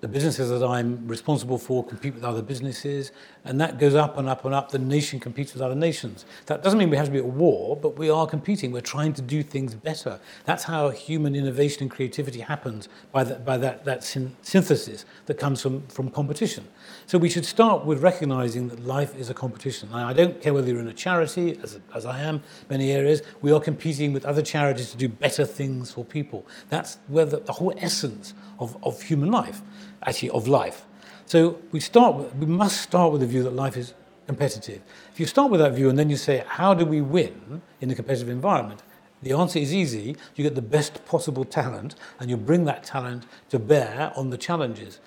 the 0.01 0.07
businesses 0.07 0.49
that 0.49 0.65
I'm 0.65 1.05
responsible 1.07 1.57
for 1.57 1.85
compete 1.85 2.15
with 2.15 2.23
other 2.23 2.41
businesses, 2.41 3.11
and 3.43 3.59
that 3.59 3.79
goes 3.79 3.95
up 3.95 4.17
and 4.17 4.29
up 4.29 4.45
and 4.45 4.55
up. 4.55 4.71
The 4.71 4.79
nation 4.79 5.19
competes 5.19 5.53
with 5.53 5.61
other 5.61 5.75
nations. 5.75 6.25
That 6.45 6.63
doesn't 6.63 6.79
mean 6.79 6.89
we 6.89 6.95
have 6.95 7.07
to 7.07 7.11
be 7.11 7.17
at 7.17 7.25
war, 7.25 7.75
but 7.75 7.97
we 7.97 8.09
are 8.09 8.25
competing. 8.25 8.71
We're 8.71 8.81
trying 8.81 9.13
to 9.13 9.21
do 9.21 9.43
things 9.43 9.75
better. 9.75 10.19
That's 10.45 10.63
how 10.63 10.89
human 10.89 11.35
innovation 11.35 11.83
and 11.83 11.91
creativity 11.91 12.39
happens 12.39 12.87
by, 13.11 13.25
the, 13.25 13.35
by 13.35 13.57
that, 13.57 13.83
that 13.85 14.03
syn- 14.03 14.35
synthesis 14.41 15.03
that 15.25 15.37
comes 15.37 15.61
from, 15.61 15.85
from 15.87 16.09
competition. 16.09 16.65
So 17.05 17.17
we 17.17 17.29
should 17.29 17.45
start 17.45 17.85
with 17.85 18.01
recognizing 18.01 18.69
that 18.69 18.85
life 18.85 19.15
is 19.15 19.29
a 19.29 19.33
competition. 19.33 19.89
I 19.93 20.13
don't 20.13 20.41
care 20.41 20.53
whether 20.53 20.67
you're 20.69 20.79
in 20.79 20.87
a 20.87 20.93
charity, 20.93 21.59
as, 21.63 21.79
as 21.93 22.05
I 22.05 22.21
am, 22.21 22.41
many 22.69 22.91
areas, 22.91 23.21
we 23.41 23.51
are 23.51 23.59
competing 23.59 24.13
with 24.13 24.25
other 24.25 24.41
charities 24.41 24.91
to 24.91 24.97
do 24.97 25.09
better 25.09 25.45
things 25.45 25.91
for 25.91 26.05
people. 26.05 26.45
That's 26.69 26.97
where 27.07 27.25
the, 27.25 27.39
the 27.39 27.53
whole 27.53 27.73
essence 27.77 28.33
of, 28.59 28.77
of 28.83 29.01
human 29.01 29.31
life 29.31 29.61
actually 30.03 30.29
of 30.31 30.47
life. 30.47 30.85
So 31.25 31.59
we 31.71 31.79
start. 31.79 32.15
With, 32.15 32.35
we 32.35 32.45
must 32.45 32.81
start 32.81 33.11
with 33.11 33.21
the 33.21 33.27
view 33.27 33.43
that 33.43 33.53
life 33.53 33.77
is 33.77 33.93
competitive. 34.25 34.81
If 35.11 35.19
you 35.19 35.25
start 35.25 35.51
with 35.51 35.59
that 35.59 35.73
view 35.73 35.89
and 35.89 35.97
then 35.97 36.09
you 36.09 36.17
say, 36.17 36.43
how 36.47 36.73
do 36.73 36.85
we 36.85 37.01
win 37.01 37.61
in 37.81 37.89
a 37.91 37.95
competitive 37.95 38.29
environment? 38.29 38.81
The 39.21 39.33
answer 39.33 39.59
is 39.59 39.73
easy. 39.73 40.15
You 40.35 40.43
get 40.43 40.55
the 40.55 40.61
best 40.61 41.05
possible 41.05 41.43
talent 41.43 41.95
and 42.19 42.29
you 42.29 42.37
bring 42.37 42.65
that 42.65 42.83
talent 42.83 43.25
to 43.49 43.59
bear 43.59 44.13
on 44.15 44.29
the 44.29 44.37
challenges. 44.37 44.99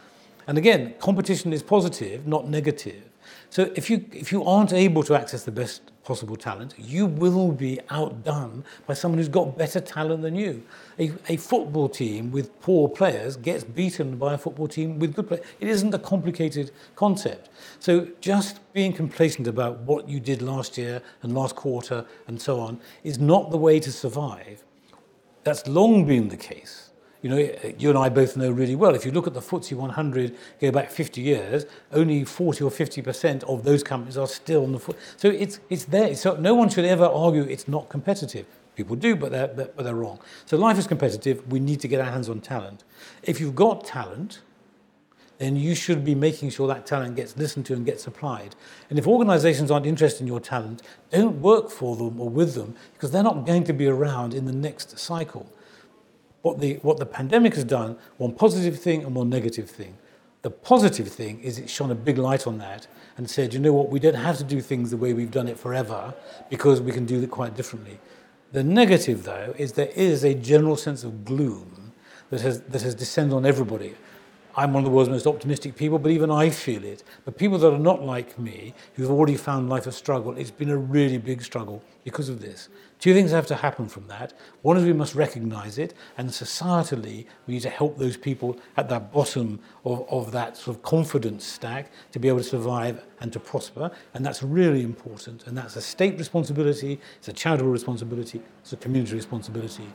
And 0.46 0.58
again, 0.58 0.94
competition 0.98 1.52
is 1.52 1.62
positive, 1.62 2.26
not 2.26 2.48
negative. 2.48 3.02
So 3.50 3.70
if 3.76 3.90
you, 3.90 4.04
if 4.12 4.32
you 4.32 4.44
aren't 4.44 4.72
able 4.72 5.02
to 5.04 5.14
access 5.14 5.44
the 5.44 5.52
best 5.52 5.92
possible 6.04 6.36
talent, 6.36 6.74
you 6.78 7.06
will 7.06 7.52
be 7.52 7.78
outdone 7.90 8.64
by 8.86 8.94
someone 8.94 9.18
who's 9.18 9.28
got 9.28 9.56
better 9.56 9.80
talent 9.80 10.22
than 10.22 10.34
you. 10.34 10.62
A, 10.98 11.12
a 11.28 11.36
football 11.36 11.88
team 11.88 12.32
with 12.32 12.58
poor 12.60 12.88
players 12.88 13.36
gets 13.36 13.62
beaten 13.62 14.16
by 14.16 14.34
a 14.34 14.38
football 14.38 14.68
team 14.68 14.98
with 14.98 15.14
good 15.14 15.28
players. 15.28 15.44
It 15.60 15.68
isn't 15.68 15.94
a 15.94 15.98
complicated 15.98 16.72
concept. 16.96 17.50
So 17.78 18.08
just 18.20 18.60
being 18.72 18.92
complacent 18.92 19.46
about 19.46 19.80
what 19.80 20.08
you 20.08 20.18
did 20.18 20.42
last 20.42 20.76
year 20.78 21.02
and 21.22 21.34
last 21.34 21.54
quarter 21.54 22.04
and 22.26 22.40
so 22.40 22.58
on 22.58 22.80
is 23.04 23.18
not 23.18 23.50
the 23.50 23.58
way 23.58 23.78
to 23.80 23.92
survive. 23.92 24.64
That's 25.44 25.66
long 25.66 26.06
been 26.06 26.28
the 26.28 26.36
case. 26.36 26.81
You 27.22 27.30
know, 27.30 27.36
you 27.78 27.88
and 27.88 27.96
I 27.96 28.08
both 28.08 28.36
know 28.36 28.50
really 28.50 28.74
well. 28.74 28.96
If 28.96 29.06
you 29.06 29.12
look 29.12 29.28
at 29.28 29.34
the 29.34 29.40
FTSE 29.40 29.76
100, 29.76 30.36
go 30.60 30.72
back 30.72 30.90
50 30.90 31.20
years, 31.20 31.66
only 31.92 32.24
40 32.24 32.64
or 32.64 32.70
50% 32.70 33.44
of 33.44 33.62
those 33.62 33.84
companies 33.84 34.18
are 34.18 34.26
still 34.26 34.64
on 34.64 34.72
the 34.72 34.80
foot. 34.80 34.98
So 35.16 35.28
it's 35.28 35.60
it's 35.70 35.84
there. 35.84 36.16
So 36.16 36.34
no 36.36 36.54
one 36.54 36.68
should 36.68 36.84
ever 36.84 37.04
argue 37.04 37.42
it's 37.42 37.68
not 37.68 37.88
competitive. 37.88 38.46
People 38.74 38.96
do, 38.96 39.14
but 39.14 39.30
they're, 39.30 39.46
but 39.46 39.76
they're 39.76 39.94
wrong. 39.94 40.18
So 40.46 40.56
life 40.56 40.78
is 40.78 40.86
competitive. 40.88 41.46
We 41.52 41.60
need 41.60 41.78
to 41.80 41.88
get 41.88 42.00
our 42.00 42.10
hands 42.10 42.28
on 42.28 42.40
talent. 42.40 42.82
If 43.22 43.38
you've 43.38 43.54
got 43.54 43.84
talent, 43.84 44.40
then 45.38 45.56
you 45.56 45.74
should 45.74 46.04
be 46.04 46.14
making 46.14 46.50
sure 46.50 46.66
that 46.68 46.86
talent 46.86 47.16
gets 47.16 47.36
listened 47.36 47.66
to 47.66 47.74
and 47.74 47.84
gets 47.84 48.06
applied. 48.06 48.56
And 48.90 48.98
if 48.98 49.06
organizations 49.06 49.70
aren't 49.70 49.86
interested 49.86 50.22
in 50.22 50.26
your 50.26 50.40
talent, 50.40 50.82
don't 51.10 51.40
work 51.40 51.70
for 51.70 51.96
them 51.96 52.20
or 52.20 52.28
with 52.28 52.54
them 52.54 52.74
because 52.94 53.10
they're 53.10 53.22
not 53.22 53.46
going 53.46 53.64
to 53.64 53.72
be 53.72 53.86
around 53.86 54.34
in 54.34 54.46
the 54.46 54.52
next 54.52 54.98
cycle 54.98 55.52
what 56.42 56.60
the, 56.60 56.74
what 56.82 56.98
the 56.98 57.06
pandemic 57.06 57.54
has 57.54 57.64
done, 57.64 57.96
one 58.18 58.32
positive 58.32 58.78
thing 58.78 59.04
and 59.04 59.14
one 59.14 59.28
negative 59.28 59.70
thing. 59.70 59.96
The 60.42 60.50
positive 60.50 61.08
thing 61.08 61.40
is 61.40 61.58
it 61.58 61.70
shone 61.70 61.90
a 61.92 61.94
big 61.94 62.18
light 62.18 62.46
on 62.46 62.58
that 62.58 62.88
and 63.16 63.30
said, 63.30 63.54
you 63.54 63.60
know 63.60 63.72
what, 63.72 63.90
we 63.90 64.00
don't 64.00 64.14
have 64.14 64.38
to 64.38 64.44
do 64.44 64.60
things 64.60 64.90
the 64.90 64.96
way 64.96 65.12
we've 65.12 65.30
done 65.30 65.46
it 65.46 65.58
forever 65.58 66.12
because 66.50 66.80
we 66.80 66.90
can 66.90 67.06
do 67.06 67.22
it 67.22 67.30
quite 67.30 67.54
differently. 67.54 68.00
The 68.50 68.64
negative, 68.64 69.22
though, 69.22 69.54
is 69.56 69.72
there 69.72 69.92
is 69.94 70.24
a 70.24 70.34
general 70.34 70.76
sense 70.76 71.04
of 71.04 71.24
gloom 71.24 71.92
that 72.30 72.40
has, 72.40 72.60
that 72.62 72.82
has 72.82 72.94
descended 72.94 73.34
on 73.34 73.46
everybody. 73.46 73.94
I'm 74.54 74.74
one 74.74 74.82
of 74.82 74.90
the 74.90 74.94
world's 74.94 75.08
most 75.08 75.26
optimistic 75.26 75.76
people, 75.76 75.98
but 75.98 76.10
even 76.10 76.30
I 76.30 76.50
feel 76.50 76.84
it. 76.84 77.04
But 77.24 77.38
people 77.38 77.56
that 77.58 77.72
are 77.72 77.78
not 77.78 78.02
like 78.02 78.38
me, 78.38 78.74
who've 78.94 79.10
already 79.10 79.36
found 79.36 79.70
life 79.70 79.86
a 79.86 79.92
struggle, 79.92 80.36
it's 80.36 80.50
been 80.50 80.68
a 80.68 80.76
really 80.76 81.18
big 81.18 81.42
struggle 81.42 81.82
because 82.04 82.28
of 82.28 82.40
this. 82.40 82.68
Two 83.02 83.14
things 83.14 83.32
have 83.32 83.48
to 83.48 83.56
happen 83.56 83.88
from 83.88 84.06
that. 84.06 84.32
One 84.60 84.76
is 84.76 84.84
we 84.84 84.92
must 84.92 85.16
recognize 85.16 85.76
it, 85.76 85.92
and 86.18 86.30
societally, 86.30 87.26
we 87.48 87.54
need 87.54 87.62
to 87.62 87.68
help 87.68 87.98
those 87.98 88.16
people 88.16 88.60
at 88.76 88.88
the 88.88 89.00
bottom 89.00 89.58
of, 89.84 90.08
of 90.08 90.30
that 90.30 90.56
sort 90.56 90.76
of 90.76 90.84
confidence 90.84 91.44
stack 91.44 91.90
to 92.12 92.20
be 92.20 92.28
able 92.28 92.38
to 92.38 92.44
survive 92.44 93.02
and 93.18 93.32
to 93.32 93.40
prosper. 93.40 93.90
And 94.14 94.24
that's 94.24 94.44
really 94.44 94.84
important. 94.84 95.48
And 95.48 95.58
that's 95.58 95.74
a 95.74 95.80
state 95.80 96.16
responsibility, 96.16 97.00
it's 97.18 97.26
a 97.26 97.32
charitable 97.32 97.72
responsibility, 97.72 98.40
it's 98.60 98.72
a 98.72 98.76
community 98.76 99.16
responsibility. 99.16 99.88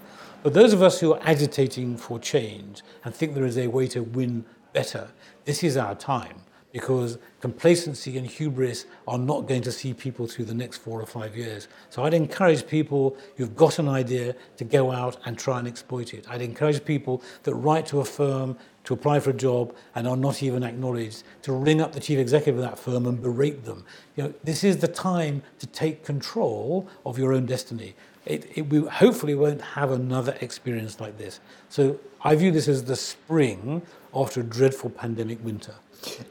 But 0.43 0.53
those 0.53 0.73
of 0.73 0.83
us 0.83 0.99
who 0.99 1.13
are 1.13 1.21
agitating 1.23 1.95
for 1.95 2.19
change 2.19 2.83
and 3.05 3.15
think 3.15 3.35
there 3.35 3.45
is 3.45 3.57
a 3.57 3.67
way 3.67 3.87
to 3.87 4.03
win 4.03 4.43
better, 4.73 5.07
this 5.45 5.63
is 5.63 5.77
our 5.77 5.95
time 5.95 6.41
because 6.77 7.17
complacency 7.41 8.19
and 8.19 8.27
hubris 8.27 8.85
are 9.07 9.17
not 9.17 9.47
going 9.47 9.63
to 9.63 9.71
see 9.71 9.95
people 9.95 10.27
through 10.27 10.45
the 10.45 10.53
next 10.53 10.77
four 10.77 11.01
or 11.01 11.07
five 11.07 11.35
years. 11.35 11.67
So 11.89 12.03
I'd 12.03 12.13
encourage 12.13 12.67
people 12.67 13.17
who've 13.35 13.55
got 13.55 13.79
an 13.79 13.89
idea 13.89 14.35
to 14.57 14.63
go 14.63 14.91
out 14.91 15.17
and 15.25 15.35
try 15.35 15.57
and 15.57 15.67
exploit 15.67 16.13
it. 16.13 16.27
I'd 16.29 16.43
encourage 16.43 16.85
people 16.85 17.23
that 17.43 17.55
write 17.55 17.87
to 17.87 17.99
a 17.99 18.05
firm 18.05 18.57
to 18.83 18.93
apply 18.93 19.21
for 19.21 19.31
a 19.31 19.33
job 19.33 19.75
and 19.95 20.07
are 20.07 20.15
not 20.15 20.43
even 20.43 20.61
acknowledged 20.61 21.23
to 21.41 21.51
ring 21.51 21.81
up 21.81 21.93
the 21.93 21.99
chief 21.99 22.19
executive 22.19 22.59
of 22.59 22.69
that 22.69 22.77
firm 22.77 23.07
and 23.07 23.19
berate 23.19 23.65
them. 23.65 23.83
You 24.15 24.25
know, 24.25 24.33
this 24.43 24.63
is 24.63 24.77
the 24.77 24.87
time 24.87 25.41
to 25.57 25.65
take 25.65 26.05
control 26.05 26.87
of 27.07 27.17
your 27.17 27.33
own 27.33 27.47
destiny 27.47 27.95
it, 28.27 28.57
it, 28.57 28.61
we 28.69 28.85
hopefully 28.85 29.35
won't 29.35 29.61
have 29.61 29.91
another 29.91 30.37
experience 30.41 30.99
like 30.99 31.17
this. 31.17 31.39
So 31.69 31.99
I 32.21 32.35
view 32.35 32.51
this 32.51 32.67
as 32.67 32.83
the 32.83 32.95
spring 32.95 33.81
after 34.13 34.41
a 34.41 34.43
dreadful 34.43 34.89
pandemic 34.89 35.43
winter. 35.43 35.75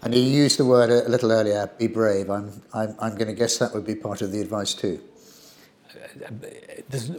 And 0.03 0.15
you 0.15 0.23
used 0.23 0.59
the 0.59 0.65
word 0.65 0.91
a 0.91 1.09
little 1.09 1.33
earlier, 1.33 1.71
be 1.79 1.87
brave. 1.87 2.31
I'm, 2.31 2.63
I'm, 2.73 2.97
I'm 3.01 3.15
going 3.15 3.29
to 3.29 3.35
guess 3.35 3.59
that 3.59 3.75
would 3.75 3.87
be 3.87 3.95
part 3.95 4.23
of 4.23 4.33
the 4.33 4.41
advice 4.41 4.75
too 4.75 5.01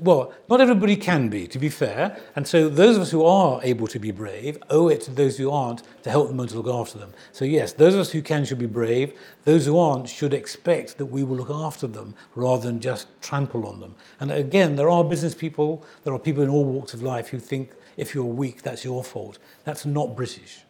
well, 0.02 0.34
not 0.50 0.62
everybody 0.62 0.96
can 0.96 1.30
be, 1.30 1.48
to 1.48 1.60
be 1.60 1.70
fair. 1.70 2.20
And 2.36 2.48
so 2.48 2.70
those 2.70 2.96
of 2.96 3.04
us 3.04 3.12
who 3.12 3.24
are 3.24 3.60
able 3.64 3.88
to 3.88 4.00
be 4.00 4.12
brave 4.12 4.58
owe 4.70 4.88
it 4.88 5.02
to 5.02 5.12
those 5.12 5.38
who 5.38 5.52
aren't 5.52 5.84
to 6.04 6.10
help 6.10 6.28
them 6.28 6.40
and 6.40 6.50
to 6.50 6.60
look 6.60 6.74
after 6.74 6.98
them. 6.98 7.14
So, 7.32 7.46
yes, 7.46 7.74
those 7.74 7.94
of 7.94 8.00
us 8.00 8.12
who 8.12 8.22
can 8.22 8.46
should 8.46 8.60
be 8.60 8.66
brave. 8.66 9.14
Those 9.46 9.66
who 9.66 9.78
aren't 9.78 10.10
should 10.10 10.34
expect 10.34 10.98
that 10.98 11.08
we 11.08 11.24
will 11.24 11.38
look 11.38 11.50
after 11.50 11.88
them 11.88 12.16
rather 12.36 12.64
than 12.64 12.80
just 12.80 13.08
trample 13.22 13.68
on 13.68 13.80
them. 13.80 13.96
And 14.20 14.32
again, 14.32 14.76
there 14.76 14.90
are 14.90 15.04
business 15.04 15.36
people, 15.36 15.86
there 16.04 16.14
are 16.14 16.20
people 16.20 16.44
in 16.44 16.50
all 16.50 16.66
walks 16.66 16.94
of 16.94 17.02
life 17.02 17.30
who 17.30 17.40
think 17.40 17.72
if 17.98 18.14
you're 18.14 18.26
weak, 18.26 18.62
that's 18.62 18.86
your 18.86 19.04
fault. 19.04 19.40
That's 19.64 19.86
not 19.86 20.16
British. 20.16 20.64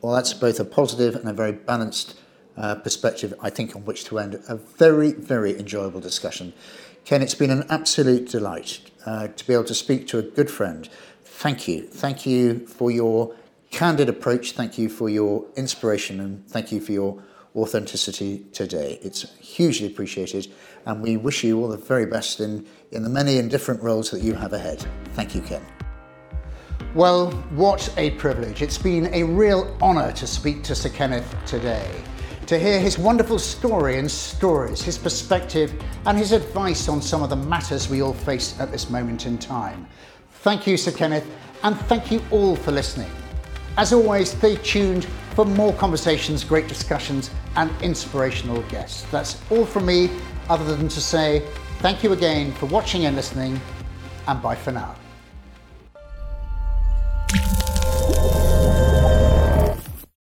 Well, 0.00 0.14
that's 0.14 0.34
both 0.34 0.58
a 0.58 0.64
positive 0.64 1.14
and 1.14 1.28
a 1.28 1.32
very 1.32 1.52
balanced 1.52 2.18
uh, 2.56 2.74
perspective, 2.76 3.32
I 3.40 3.50
think, 3.50 3.74
on 3.76 3.84
which 3.84 4.04
to 4.06 4.18
end 4.18 4.42
a 4.48 4.56
very, 4.56 5.12
very 5.12 5.58
enjoyable 5.58 6.00
discussion. 6.00 6.52
Ken, 7.04 7.22
it's 7.22 7.34
been 7.34 7.50
an 7.50 7.64
absolute 7.68 8.28
delight 8.30 8.80
uh, 9.06 9.28
to 9.28 9.46
be 9.46 9.54
able 9.54 9.64
to 9.64 9.74
speak 9.74 10.06
to 10.08 10.18
a 10.18 10.22
good 10.22 10.50
friend. 10.50 10.88
Thank 11.24 11.66
you. 11.66 11.86
Thank 11.86 12.26
you 12.26 12.66
for 12.66 12.90
your 12.90 13.34
candid 13.70 14.08
approach. 14.08 14.52
Thank 14.52 14.78
you 14.78 14.88
for 14.88 15.08
your 15.08 15.44
inspiration 15.56 16.20
and 16.20 16.46
thank 16.46 16.70
you 16.70 16.80
for 16.80 16.92
your 16.92 17.22
authenticity 17.56 18.44
today. 18.52 18.98
It's 19.02 19.36
hugely 19.38 19.86
appreciated 19.86 20.52
and 20.86 21.02
we 21.02 21.16
wish 21.16 21.42
you 21.42 21.60
all 21.60 21.68
the 21.68 21.76
very 21.76 22.06
best 22.06 22.40
in, 22.40 22.66
in 22.92 23.02
the 23.02 23.08
many 23.08 23.38
and 23.38 23.50
different 23.50 23.82
roles 23.82 24.10
that 24.10 24.22
you 24.22 24.34
have 24.34 24.52
ahead. 24.52 24.84
Thank 25.14 25.34
you, 25.34 25.40
Ken. 25.40 25.62
Well, 26.94 27.30
what 27.50 27.92
a 27.96 28.10
privilege. 28.12 28.60
It's 28.60 28.78
been 28.78 29.12
a 29.14 29.22
real 29.22 29.76
honour 29.80 30.12
to 30.12 30.26
speak 30.26 30.62
to 30.64 30.74
Sir 30.74 30.90
Kenneth 30.90 31.34
today 31.46 31.90
to 32.46 32.58
hear 32.58 32.78
his 32.78 32.98
wonderful 32.98 33.38
story 33.38 33.98
and 33.98 34.10
stories, 34.10 34.82
his 34.82 34.98
perspective, 34.98 35.72
and 36.04 36.18
his 36.18 36.32
advice 36.32 36.88
on 36.88 37.00
some 37.00 37.22
of 37.22 37.30
the 37.30 37.36
matters 37.36 37.88
we 37.88 38.02
all 38.02 38.12
face 38.12 38.60
at 38.60 38.70
this 38.70 38.90
moment 38.90 39.24
in 39.24 39.38
time. 39.38 39.86
Thank 40.42 40.66
you, 40.66 40.76
Sir 40.76 40.92
Kenneth, 40.92 41.26
and 41.62 41.76
thank 41.88 42.10
you 42.10 42.20
all 42.30 42.56
for 42.56 42.72
listening. 42.72 43.10
As 43.78 43.92
always, 43.92 44.32
stay 44.32 44.56
tuned 44.56 45.06
for 45.34 45.46
more 45.46 45.72
conversations, 45.74 46.44
great 46.44 46.68
discussions, 46.68 47.30
and 47.56 47.70
inspirational 47.80 48.60
guests. 48.64 49.06
That's 49.10 49.40
all 49.50 49.64
from 49.64 49.86
me, 49.86 50.10
other 50.50 50.76
than 50.76 50.88
to 50.88 51.00
say 51.00 51.42
thank 51.78 52.02
you 52.02 52.12
again 52.12 52.52
for 52.52 52.66
watching 52.66 53.06
and 53.06 53.16
listening, 53.16 53.58
and 54.26 54.42
bye 54.42 54.56
for 54.56 54.72
now. 54.72 54.94